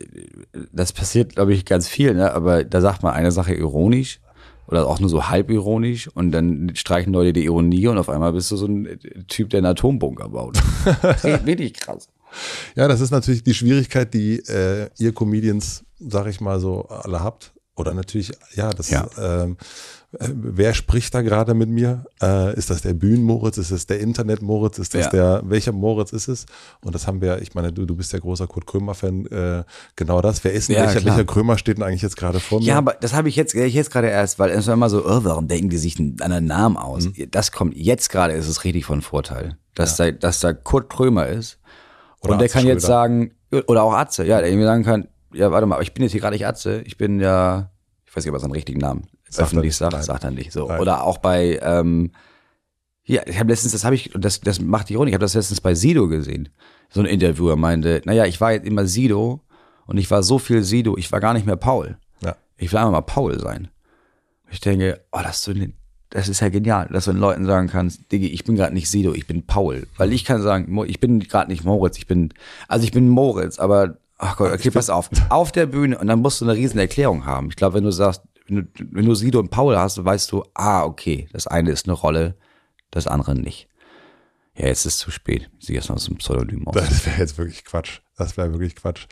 [0.72, 2.32] das passiert, glaube ich, ganz viel, ne?
[2.32, 4.20] aber da sagt man eine Sache ironisch
[4.68, 8.32] oder auch nur so halb ironisch und dann streichen Leute die Ironie und auf einmal
[8.32, 10.58] bist du so ein Typ, der einen Atombunker baut.
[11.44, 12.08] Wirklich krass.
[12.76, 17.20] Ja, das ist natürlich die Schwierigkeit, die äh, ihr Comedians, sag ich mal so, alle
[17.20, 17.52] habt.
[17.74, 19.08] Oder natürlich, ja, das Ja.
[19.18, 19.64] Ähm, äh,
[20.20, 22.04] wer spricht da gerade mit mir?
[22.22, 23.58] Äh, ist das der Bühnen-Moritz?
[23.58, 24.78] Ist das der Internet-Moritz?
[24.78, 25.10] Ist das Ja.
[25.10, 26.46] der, welcher Moritz ist es?
[26.82, 29.64] Und das haben wir, ich meine, du, du bist ja großer Kurt Krömer-Fan, äh,
[29.96, 30.44] genau das.
[30.44, 32.66] Wer ist denn Ja, welcher, welcher Krömer steht denn eigentlich jetzt gerade vor mir?
[32.66, 35.04] Ja, aber das habe ich jetzt, ich jetzt gerade erst, weil es war immer so,
[35.04, 37.08] oh, warum denken die sich einen anderen Namen aus?
[37.30, 41.26] Das kommt jetzt gerade, ist es richtig von Vorteil, dass da, dass da Kurt Krömer
[41.28, 41.58] ist
[42.20, 42.94] Oder und der kann jetzt Schröder.
[42.94, 43.30] sagen
[43.66, 46.12] oder auch Atze, ja, der irgendwie sagen kann, ja, warte mal, aber ich bin jetzt
[46.12, 47.70] hier gerade nicht Atze, ich bin ja,
[48.06, 50.30] ich weiß nicht, ob er seinen richtigen Namen Sagt er öffentlich nicht, sagt, sagt er
[50.30, 50.52] nicht.
[50.52, 50.80] So Nein.
[50.80, 52.12] oder auch bei, ähm,
[53.04, 55.34] ja, ich habe letztens, das habe ich, das, das macht die Runde, ich habe das
[55.34, 56.48] letztens bei Sido gesehen.
[56.88, 59.40] So ein Interviewer meinte, naja, ich war jetzt immer Sido
[59.86, 61.98] und ich war so viel Sido, ich war gar nicht mehr Paul.
[62.22, 62.36] Ja.
[62.56, 63.68] Ich will einfach mal Paul sein.
[64.50, 65.72] Ich denke, oh, das ist, so eine,
[66.10, 68.88] das ist ja genial, dass du den Leuten sagen kannst, Diggi, ich bin gerade nicht
[68.88, 69.86] Sido, ich bin Paul.
[69.98, 72.32] Weil ich kann sagen, ich bin gerade nicht Moritz, ich bin,
[72.68, 76.20] also ich bin Moritz, aber, ach Gott, okay, pass auf, auf der Bühne und dann
[76.20, 77.48] musst du eine riesen Erklärung haben.
[77.48, 80.44] Ich glaube, wenn du sagst, wenn du, wenn du Sido und Paul hast, weißt du,
[80.54, 82.36] ah, okay, das eine ist eine Rolle,
[82.90, 83.68] das andere nicht.
[84.56, 85.50] Ja, jetzt ist es zu spät.
[85.58, 86.74] Ich sehe jetzt noch so ein Pseudonym aus.
[86.74, 88.00] Das wäre jetzt wirklich Quatsch.
[88.16, 89.06] Das wäre wirklich Quatsch.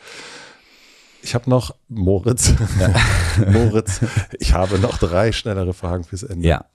[1.21, 2.53] Ich habe noch Moritz.
[3.51, 4.01] Moritz,
[4.39, 6.47] ich habe noch drei schnellere Fragen fürs Ende.
[6.47, 6.65] Ja.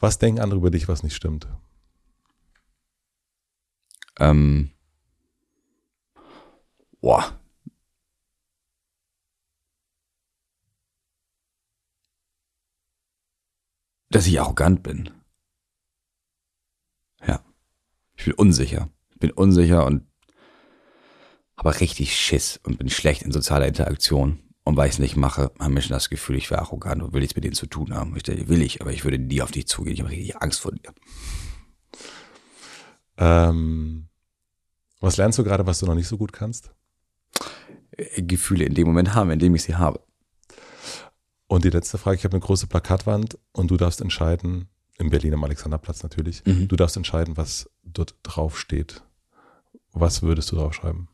[0.00, 1.46] Was denken andere über dich, was nicht stimmt?
[4.18, 4.70] Ähm,
[7.00, 7.38] boah.
[14.14, 15.10] Dass ich arrogant bin.
[17.26, 17.40] Ja.
[18.14, 18.88] Ich bin unsicher.
[19.10, 20.06] Ich bin unsicher und
[21.56, 24.38] habe richtig Schiss und bin schlecht in sozialer Interaktion.
[24.62, 27.22] Und weil ich es nicht mache, haben Menschen das Gefühl, ich wäre arrogant und will
[27.22, 28.14] nichts mit denen zu tun haben.
[28.14, 29.94] Ich denke, will ich, aber ich würde nie auf dich zugehen.
[29.94, 30.94] Ich habe richtig Angst vor dir.
[33.16, 34.10] Ähm,
[35.00, 36.72] was lernst du gerade, was du noch nicht so gut kannst?
[38.16, 40.04] Gefühle in dem Moment haben, in dem ich sie habe.
[41.46, 44.68] Und die letzte Frage, ich habe eine große Plakatwand und du darfst entscheiden,
[44.98, 46.68] in Berlin am Alexanderplatz natürlich, Mhm.
[46.68, 49.02] du darfst entscheiden, was dort drauf steht.
[49.92, 51.08] Was würdest du draufschreiben?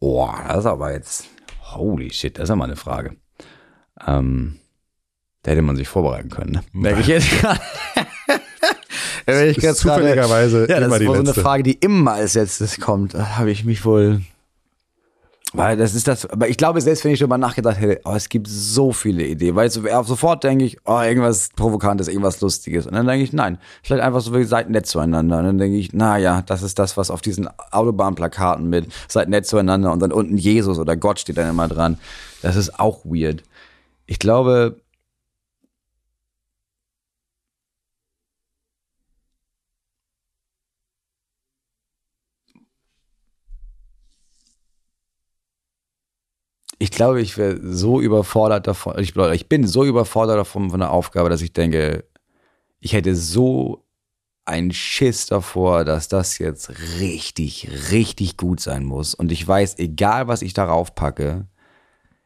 [0.00, 1.24] Boah, das ist aber jetzt.
[1.72, 3.16] Holy shit, das ist ja mal eine Frage.
[4.06, 4.58] Ähm,
[5.42, 6.62] da hätte man sich vorbereiten können, ne?
[6.72, 7.60] Merke ich jetzt gerade.
[9.26, 11.40] Da ich Ist zufälligerweise ja, das immer ist die so eine letzte.
[11.42, 13.14] Frage, die immer als letztes kommt.
[13.14, 14.22] Da habe ich mich wohl.
[15.52, 18.28] Weil das ist das, aber ich glaube, selbst wenn ich darüber nachgedacht hätte, oh, es
[18.28, 22.86] gibt so viele Ideen, weil sofort denke ich, oh, irgendwas Provokantes, irgendwas Lustiges.
[22.86, 25.38] Und dann denke ich, nein, vielleicht einfach so seid nett zueinander.
[25.38, 29.28] Und dann denke ich, na ja, das ist das, was auf diesen Autobahnplakaten mit seid
[29.28, 31.98] nett zueinander und dann unten Jesus oder Gott steht dann immer dran.
[32.42, 33.42] Das ist auch weird.
[34.06, 34.76] Ich glaube,
[46.82, 50.90] ich glaube, ich wäre so überfordert davon, ich, ich bin so überfordert davon von der
[50.90, 52.04] Aufgabe, dass ich denke,
[52.80, 53.84] ich hätte so
[54.46, 59.14] einen Schiss davor, dass das jetzt richtig, richtig gut sein muss.
[59.14, 61.46] Und ich weiß, egal was ich darauf packe,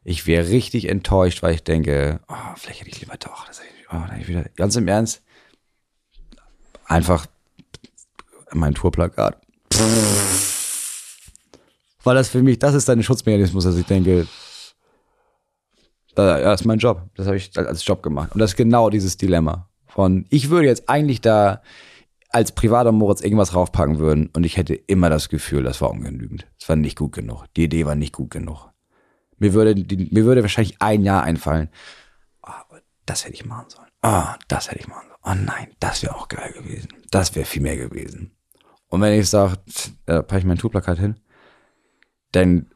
[0.05, 3.49] ich wäre richtig enttäuscht, weil ich denke, oh, vielleicht hätte ich lieber doch.
[3.49, 5.21] Das ich, oh, ich wieder, ganz im Ernst,
[6.85, 7.27] einfach
[8.53, 9.37] mein Tourplakat.
[12.05, 14.29] Weil das für mich, das ist ein Schutzmechanismus, dass ich denke,
[16.17, 17.03] ja, das ist mein Job.
[17.17, 18.33] Das habe ich als Job gemacht.
[18.33, 19.69] Und das ist genau dieses Dilemma.
[19.87, 21.63] Von, ich würde jetzt eigentlich da
[22.31, 26.49] als privater Moritz irgendwas raufpacken würden und ich hätte immer das Gefühl, das war ungenügend.
[26.61, 27.45] Es war nicht gut genug.
[27.57, 28.71] Die Idee war nicht gut genug.
[29.39, 31.69] Mir würde, mir würde wahrscheinlich ein Jahr einfallen.
[32.43, 32.77] Oh,
[33.07, 33.89] das hätte ich machen sollen.
[34.03, 35.21] Ah, das hätte ich machen sollen.
[35.39, 36.89] Oh nein, das wäre auch geil gewesen.
[37.13, 38.33] Das wäre viel mehr gewesen.
[38.89, 39.57] Und wenn ich sage,
[40.07, 41.21] da packe ich mein Tourplakat hin,
[42.33, 42.67] dann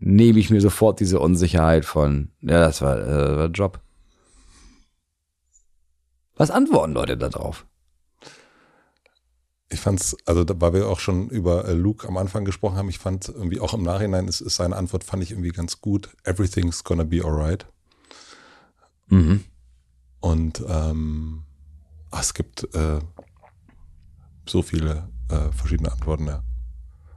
[0.00, 3.80] nehme ich mir sofort diese Unsicherheit von, ja, das war, äh, war Job.
[6.36, 7.66] Was antworten Leute da drauf?
[9.68, 12.88] Ich fand's, also da, weil wir auch schon über äh, Luke am Anfang gesprochen haben,
[12.88, 16.08] ich fand irgendwie auch im Nachhinein ist, ist seine Antwort fand ich irgendwie ganz gut.
[16.24, 17.66] Everything's gonna be alright.
[19.08, 19.44] Mhm.
[20.18, 21.44] Und ähm,
[22.10, 23.00] ach, es gibt äh,
[24.48, 26.42] so viele äh, verschiedene Antworten, ja.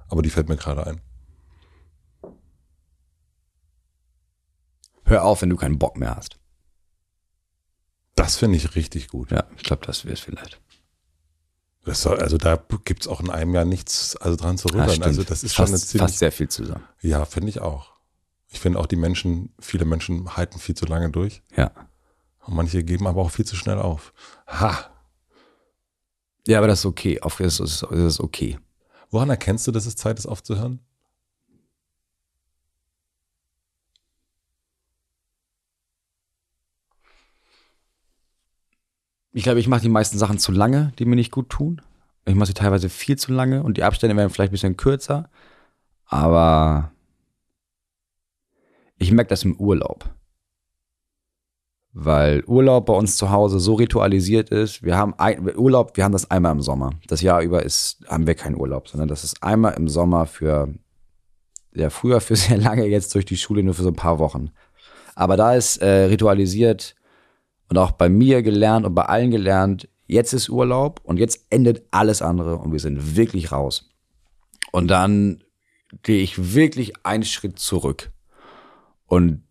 [0.09, 1.01] Aber die fällt mir gerade ein.
[5.05, 6.37] Hör auf, wenn du keinen Bock mehr hast.
[8.15, 9.31] Das finde ich richtig gut.
[9.31, 10.59] Ja, ich glaube, das wäre es vielleicht.
[11.85, 14.91] Soll, also da gibt's auch in einem Jahr nichts also dran zu Ja, rütteln.
[14.91, 15.05] stimmt.
[15.07, 16.83] also das ist schon fast, eine ziemlich, fast sehr viel zusammen.
[17.01, 17.91] ja, finde ich auch.
[18.47, 21.71] Ich finde auch die Menschen, viele Menschen halten viel zu lange durch Ja.
[22.45, 24.13] und manche geben aber auch viel zu schnell auf.
[24.47, 24.91] Ha!
[26.47, 27.19] Ja, aber das ist okay.
[27.21, 28.59] Auf ist, das ist okay.
[29.09, 30.79] Woran erkennst du, dass es Zeit ist aufzuhören?
[39.33, 41.81] Ich glaube, ich mache die meisten Sachen zu lange, die mir nicht gut tun.
[42.25, 45.29] Ich mache sie teilweise viel zu lange und die Abstände werden vielleicht ein bisschen kürzer.
[46.05, 46.91] Aber
[48.97, 50.07] ich merke das im Urlaub.
[51.93, 54.83] Weil Urlaub bei uns zu Hause so ritualisiert ist.
[54.83, 56.91] Wir haben ein, Urlaub, wir haben das einmal im Sommer.
[57.07, 60.73] Das Jahr über ist, haben wir keinen Urlaub, sondern das ist einmal im Sommer für,
[61.73, 64.51] ja, früher für sehr lange, jetzt durch die Schule nur für so ein paar Wochen.
[65.15, 66.95] Aber da ist äh, ritualisiert,
[67.73, 71.81] und auch bei mir gelernt und bei allen gelernt, jetzt ist Urlaub und jetzt endet
[71.89, 73.89] alles andere und wir sind wirklich raus.
[74.71, 75.43] Und dann
[76.03, 78.11] gehe ich wirklich einen Schritt zurück.
[79.07, 79.41] Und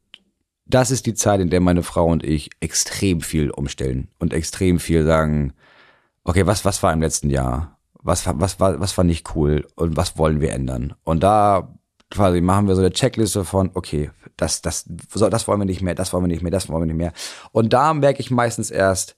[0.66, 4.78] das ist die Zeit, in der meine Frau und ich extrem viel umstellen und extrem
[4.78, 5.54] viel sagen,
[6.22, 7.80] okay, was, was war im letzten Jahr?
[7.94, 10.94] Was, was, war, was war nicht cool und was wollen wir ändern?
[11.02, 11.76] Und da
[12.12, 15.82] quasi machen wir so eine Checkliste von, okay, das, das, so, das wollen wir nicht
[15.82, 17.12] mehr, das wollen wir nicht mehr, das wollen wir nicht mehr.
[17.52, 19.16] Und da merke ich meistens erst,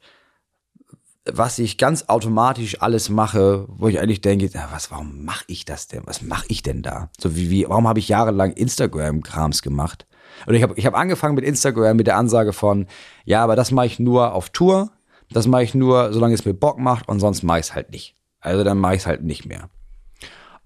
[1.30, 5.64] was ich ganz automatisch alles mache, wo ich eigentlich denke, ja, was, warum mache ich
[5.64, 6.02] das denn?
[6.04, 7.08] Was mache ich denn da?
[7.18, 10.06] So wie, wie warum habe ich jahrelang Instagram-Krams gemacht?
[10.46, 12.86] Und ich habe ich hab angefangen mit Instagram mit der Ansage von,
[13.24, 14.90] ja, aber das mache ich nur auf Tour,
[15.30, 17.90] das mache ich nur, solange es mir Bock macht und sonst mache ich es halt
[17.90, 18.14] nicht.
[18.40, 19.70] Also dann mache ich es halt nicht mehr.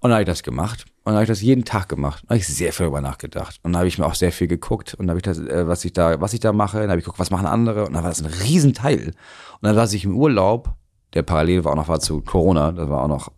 [0.01, 0.85] Und dann habe ich das gemacht.
[1.03, 2.23] Und dann habe ich das jeden Tag gemacht.
[2.23, 3.59] Da habe ich sehr viel darüber nachgedacht.
[3.63, 4.93] Und dann habe ich mir auch sehr viel geguckt.
[4.93, 6.79] Und dann habe ich das, äh, was ich da, was ich da mache.
[6.79, 7.85] Dann habe ich geguckt, was machen andere.
[7.85, 9.07] Und dann war das ein Riesenteil.
[9.07, 9.13] Und
[9.61, 10.73] dann saß ich im Urlaub,
[11.13, 12.71] der parallel war auch noch war zu Corona.
[12.71, 13.31] Das war auch noch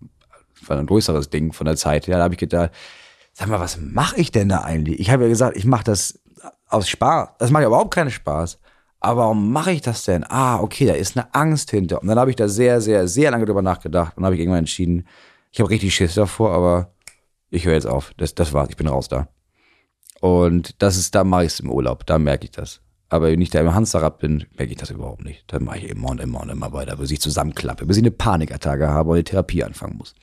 [0.67, 2.07] war ein größeres Ding von der Zeit.
[2.07, 2.71] Ja, da habe ich gedacht,
[3.33, 4.99] sag mal, was mache ich denn da eigentlich?
[4.99, 6.19] Ich habe ja gesagt, ich mache das
[6.67, 7.29] aus Spaß.
[7.39, 8.59] Das macht ja überhaupt keinen Spaß.
[8.99, 10.23] Aber warum mache ich das denn?
[10.29, 12.01] Ah, okay, da ist eine Angst hinter.
[12.01, 14.15] Und dann habe ich da sehr, sehr, sehr lange drüber nachgedacht.
[14.15, 15.07] Und dann habe ich irgendwann entschieden,
[15.51, 16.93] ich habe richtig Schiss davor, aber
[17.49, 18.13] ich höre jetzt auf.
[18.17, 19.27] Das, das war's, ich bin raus da.
[20.21, 22.81] Und das ist, da mache ich es im Urlaub, da merke ich das.
[23.09, 25.43] Aber wenn ich da im Hamsterrad bin, merke ich das überhaupt nicht.
[25.47, 28.11] Dann mache ich immer und immer und immer weiter, bis ich zusammenklappe, bis ich eine
[28.11, 30.13] Panikattacke habe und eine Therapie anfangen muss.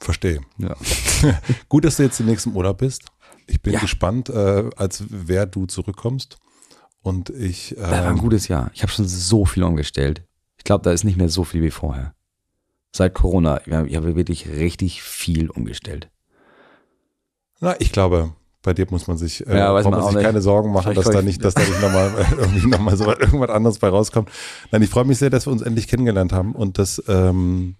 [0.00, 0.40] Verstehe.
[0.58, 0.74] Ja.
[1.68, 3.04] Gut, dass du jetzt im Urlaub bist.
[3.46, 3.80] Ich bin Ja.
[3.80, 6.38] gespannt, äh, als wer du zurückkommst.
[7.02, 8.70] Und ich, Das war ein ähm, gutes Jahr.
[8.74, 10.24] Ich habe schon so viel umgestellt.
[10.56, 12.14] Ich glaube, da ist nicht mehr so viel wie vorher.
[12.96, 16.10] Seit Corona, ich habe ich habe wirklich richtig viel umgestellt.
[17.60, 20.72] na, ich glaube, bei dir muss man sich, äh, Ja, man man sich keine Sorgen
[20.72, 23.88] machen, dass da ich- nicht, dass da nicht nochmal irgendwie nochmal so irgendwas anderes bei
[23.88, 24.28] rauskommt.
[24.70, 27.74] Nein, ich freue mich sehr, dass wir uns endlich kennengelernt haben und das, ähm,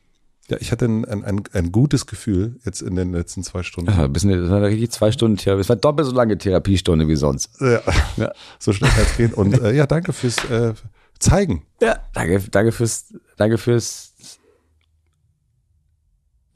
[0.48, 3.86] ja, ich hatte ein, ein, ein, gutes Gefühl jetzt in den letzten zwei Stunden.
[3.86, 5.60] Das war, ein bisschen, das war richtig zwei Stunden Therapie.
[5.60, 7.50] Es war doppelt so lange Therapiestunde wie sonst.
[7.60, 7.80] Ja,
[8.16, 8.32] Ja.
[8.58, 9.32] so schnell kann es gehen.
[9.32, 10.74] Und äh, ja, danke fürs äh,
[11.20, 11.62] Zeigen.
[11.80, 11.98] Ja.
[12.14, 14.12] Danke, danke fürs, danke fürs.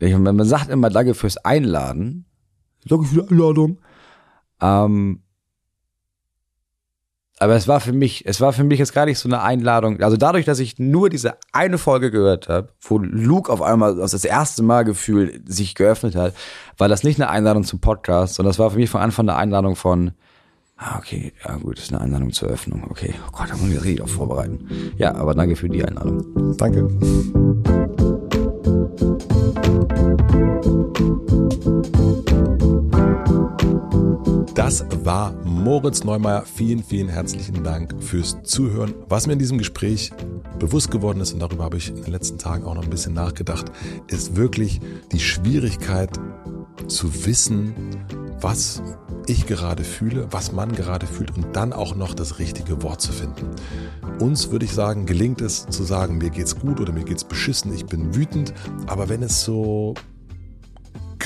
[0.01, 2.27] Man man sagt immer Danke fürs Einladen.
[2.85, 3.79] Danke für die Einladung.
[4.61, 5.23] Ähm,
[7.41, 10.01] aber es war für mich, es war für mich jetzt gar nicht so eine Einladung.
[10.01, 14.11] Also dadurch, dass ich nur diese eine Folge gehört habe, wo Luke auf einmal das,
[14.11, 16.35] das erste Mal gefühlt sich geöffnet hat,
[16.79, 19.39] war das nicht eine Einladung zum Podcast, sondern das war für mich von Anfang eine
[19.39, 20.13] Einladung von,
[20.77, 22.85] ah, okay, ja gut, das ist eine Einladung zur Eröffnung.
[22.91, 24.69] Okay, oh Gott, da muss ich mich richtig auf vorbereiten.
[24.97, 26.57] Ja, aber danke für die Einladung.
[26.57, 26.89] Danke.
[28.69, 29.09] Musik
[34.59, 36.43] das war Moritz Neumeier.
[36.45, 38.93] Vielen, vielen herzlichen Dank fürs Zuhören.
[39.09, 40.11] Was mir in diesem Gespräch
[40.59, 43.15] bewusst geworden ist, und darüber habe ich in den letzten Tagen auch noch ein bisschen
[43.15, 43.71] nachgedacht,
[44.09, 44.81] ist wirklich
[45.13, 46.11] die Schwierigkeit
[46.89, 47.73] zu wissen,
[48.41, 48.83] was
[49.29, 53.13] ich gerade fühle, was man gerade fühlt und dann auch noch das richtige Wort zu
[53.13, 53.51] finden.
[54.19, 57.73] Uns würde ich sagen, gelingt es zu sagen, mir geht's gut oder mir geht's beschissen,
[57.73, 58.53] ich bin wütend,
[58.89, 59.95] aber wenn es so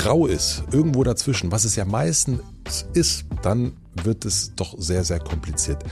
[0.02, 2.40] grau ist, irgendwo dazwischen, was es ja meistens
[2.92, 5.84] ist, dann wird es doch sehr, sehr kompliziert.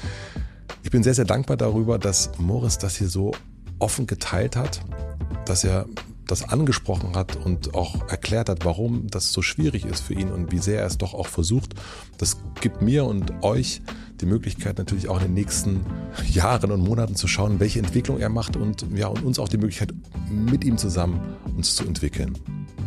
[0.82, 3.30] Ich bin sehr, sehr dankbar darüber, dass Morris das hier so
[3.78, 4.80] offen geteilt hat,
[5.46, 5.86] dass er
[6.26, 10.50] das angesprochen hat und auch erklärt hat, warum das so schwierig ist für ihn und
[10.50, 11.74] wie sehr er es doch auch versucht.
[12.18, 13.80] Das gibt mir und euch
[14.20, 15.80] die Möglichkeit natürlich auch in den nächsten
[16.30, 19.58] Jahren und Monaten zu schauen, welche Entwicklung er macht und ja, und uns auch die
[19.58, 19.92] Möglichkeit,
[20.30, 21.20] mit ihm zusammen
[21.56, 22.36] uns zu entwickeln.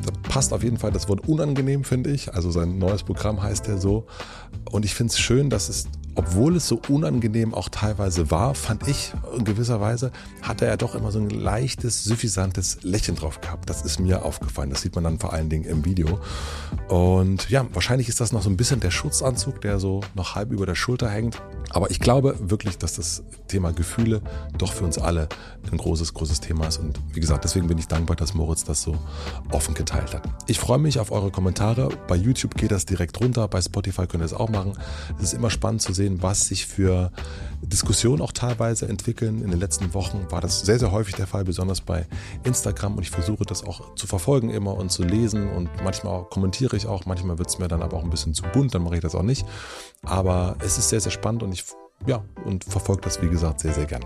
[0.05, 2.33] Da passt auf jeden Fall das Wort unangenehm, finde ich.
[2.33, 4.05] Also sein neues Programm heißt er so.
[4.69, 8.87] Und ich finde es schön, dass es obwohl es so unangenehm auch teilweise war, fand
[8.87, 10.11] ich in gewisser Weise,
[10.41, 13.69] hat er doch immer so ein leichtes, suffisantes Lächeln drauf gehabt.
[13.69, 14.69] Das ist mir aufgefallen.
[14.69, 16.19] Das sieht man dann vor allen Dingen im Video.
[16.87, 20.51] Und ja, wahrscheinlich ist das noch so ein bisschen der Schutzanzug, der so noch halb
[20.51, 21.41] über der Schulter hängt.
[21.71, 24.21] Aber ich glaube wirklich, dass das Thema Gefühle
[24.57, 25.29] doch für uns alle
[25.71, 26.77] ein großes, großes Thema ist.
[26.77, 28.97] Und wie gesagt, deswegen bin ich dankbar, dass Moritz das so
[29.51, 30.23] offen geteilt hat.
[30.47, 31.89] Ich freue mich auf eure Kommentare.
[32.07, 33.47] Bei YouTube geht das direkt runter.
[33.47, 34.73] Bei Spotify könnt ihr es auch machen.
[35.17, 37.11] Es ist immer spannend zu sehen, was sich für
[37.61, 39.41] Diskussionen auch teilweise entwickeln.
[39.41, 42.05] In den letzten Wochen war das sehr, sehr häufig der Fall, besonders bei
[42.43, 42.97] Instagram.
[42.97, 45.49] Und ich versuche das auch zu verfolgen immer und zu lesen.
[45.49, 48.43] Und manchmal kommentiere ich auch, manchmal wird es mir dann aber auch ein bisschen zu
[48.43, 49.45] bunt, dann mache ich das auch nicht.
[50.03, 51.65] Aber es ist sehr, sehr spannend und ich
[52.05, 54.03] ja, und verfolgt das, wie gesagt, sehr, sehr gern.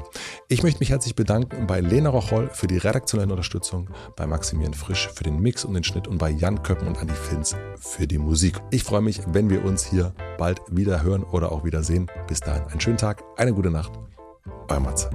[0.50, 5.10] Ich möchte mich herzlich bedanken bei Lena Rocholl für die redaktionelle Unterstützung, bei Maximilian Frisch
[5.14, 8.20] für den Mix und den Schnitt und bei Jan Köppen und Andi Finz für die
[8.20, 8.60] Musik.
[8.72, 12.08] Ich freue mich, wenn wir uns hier bald wieder hören oder auch wieder sehen.
[12.28, 13.92] Bis dahin einen schönen Tag, eine gute Nacht.
[14.70, 15.10] Euer Matze.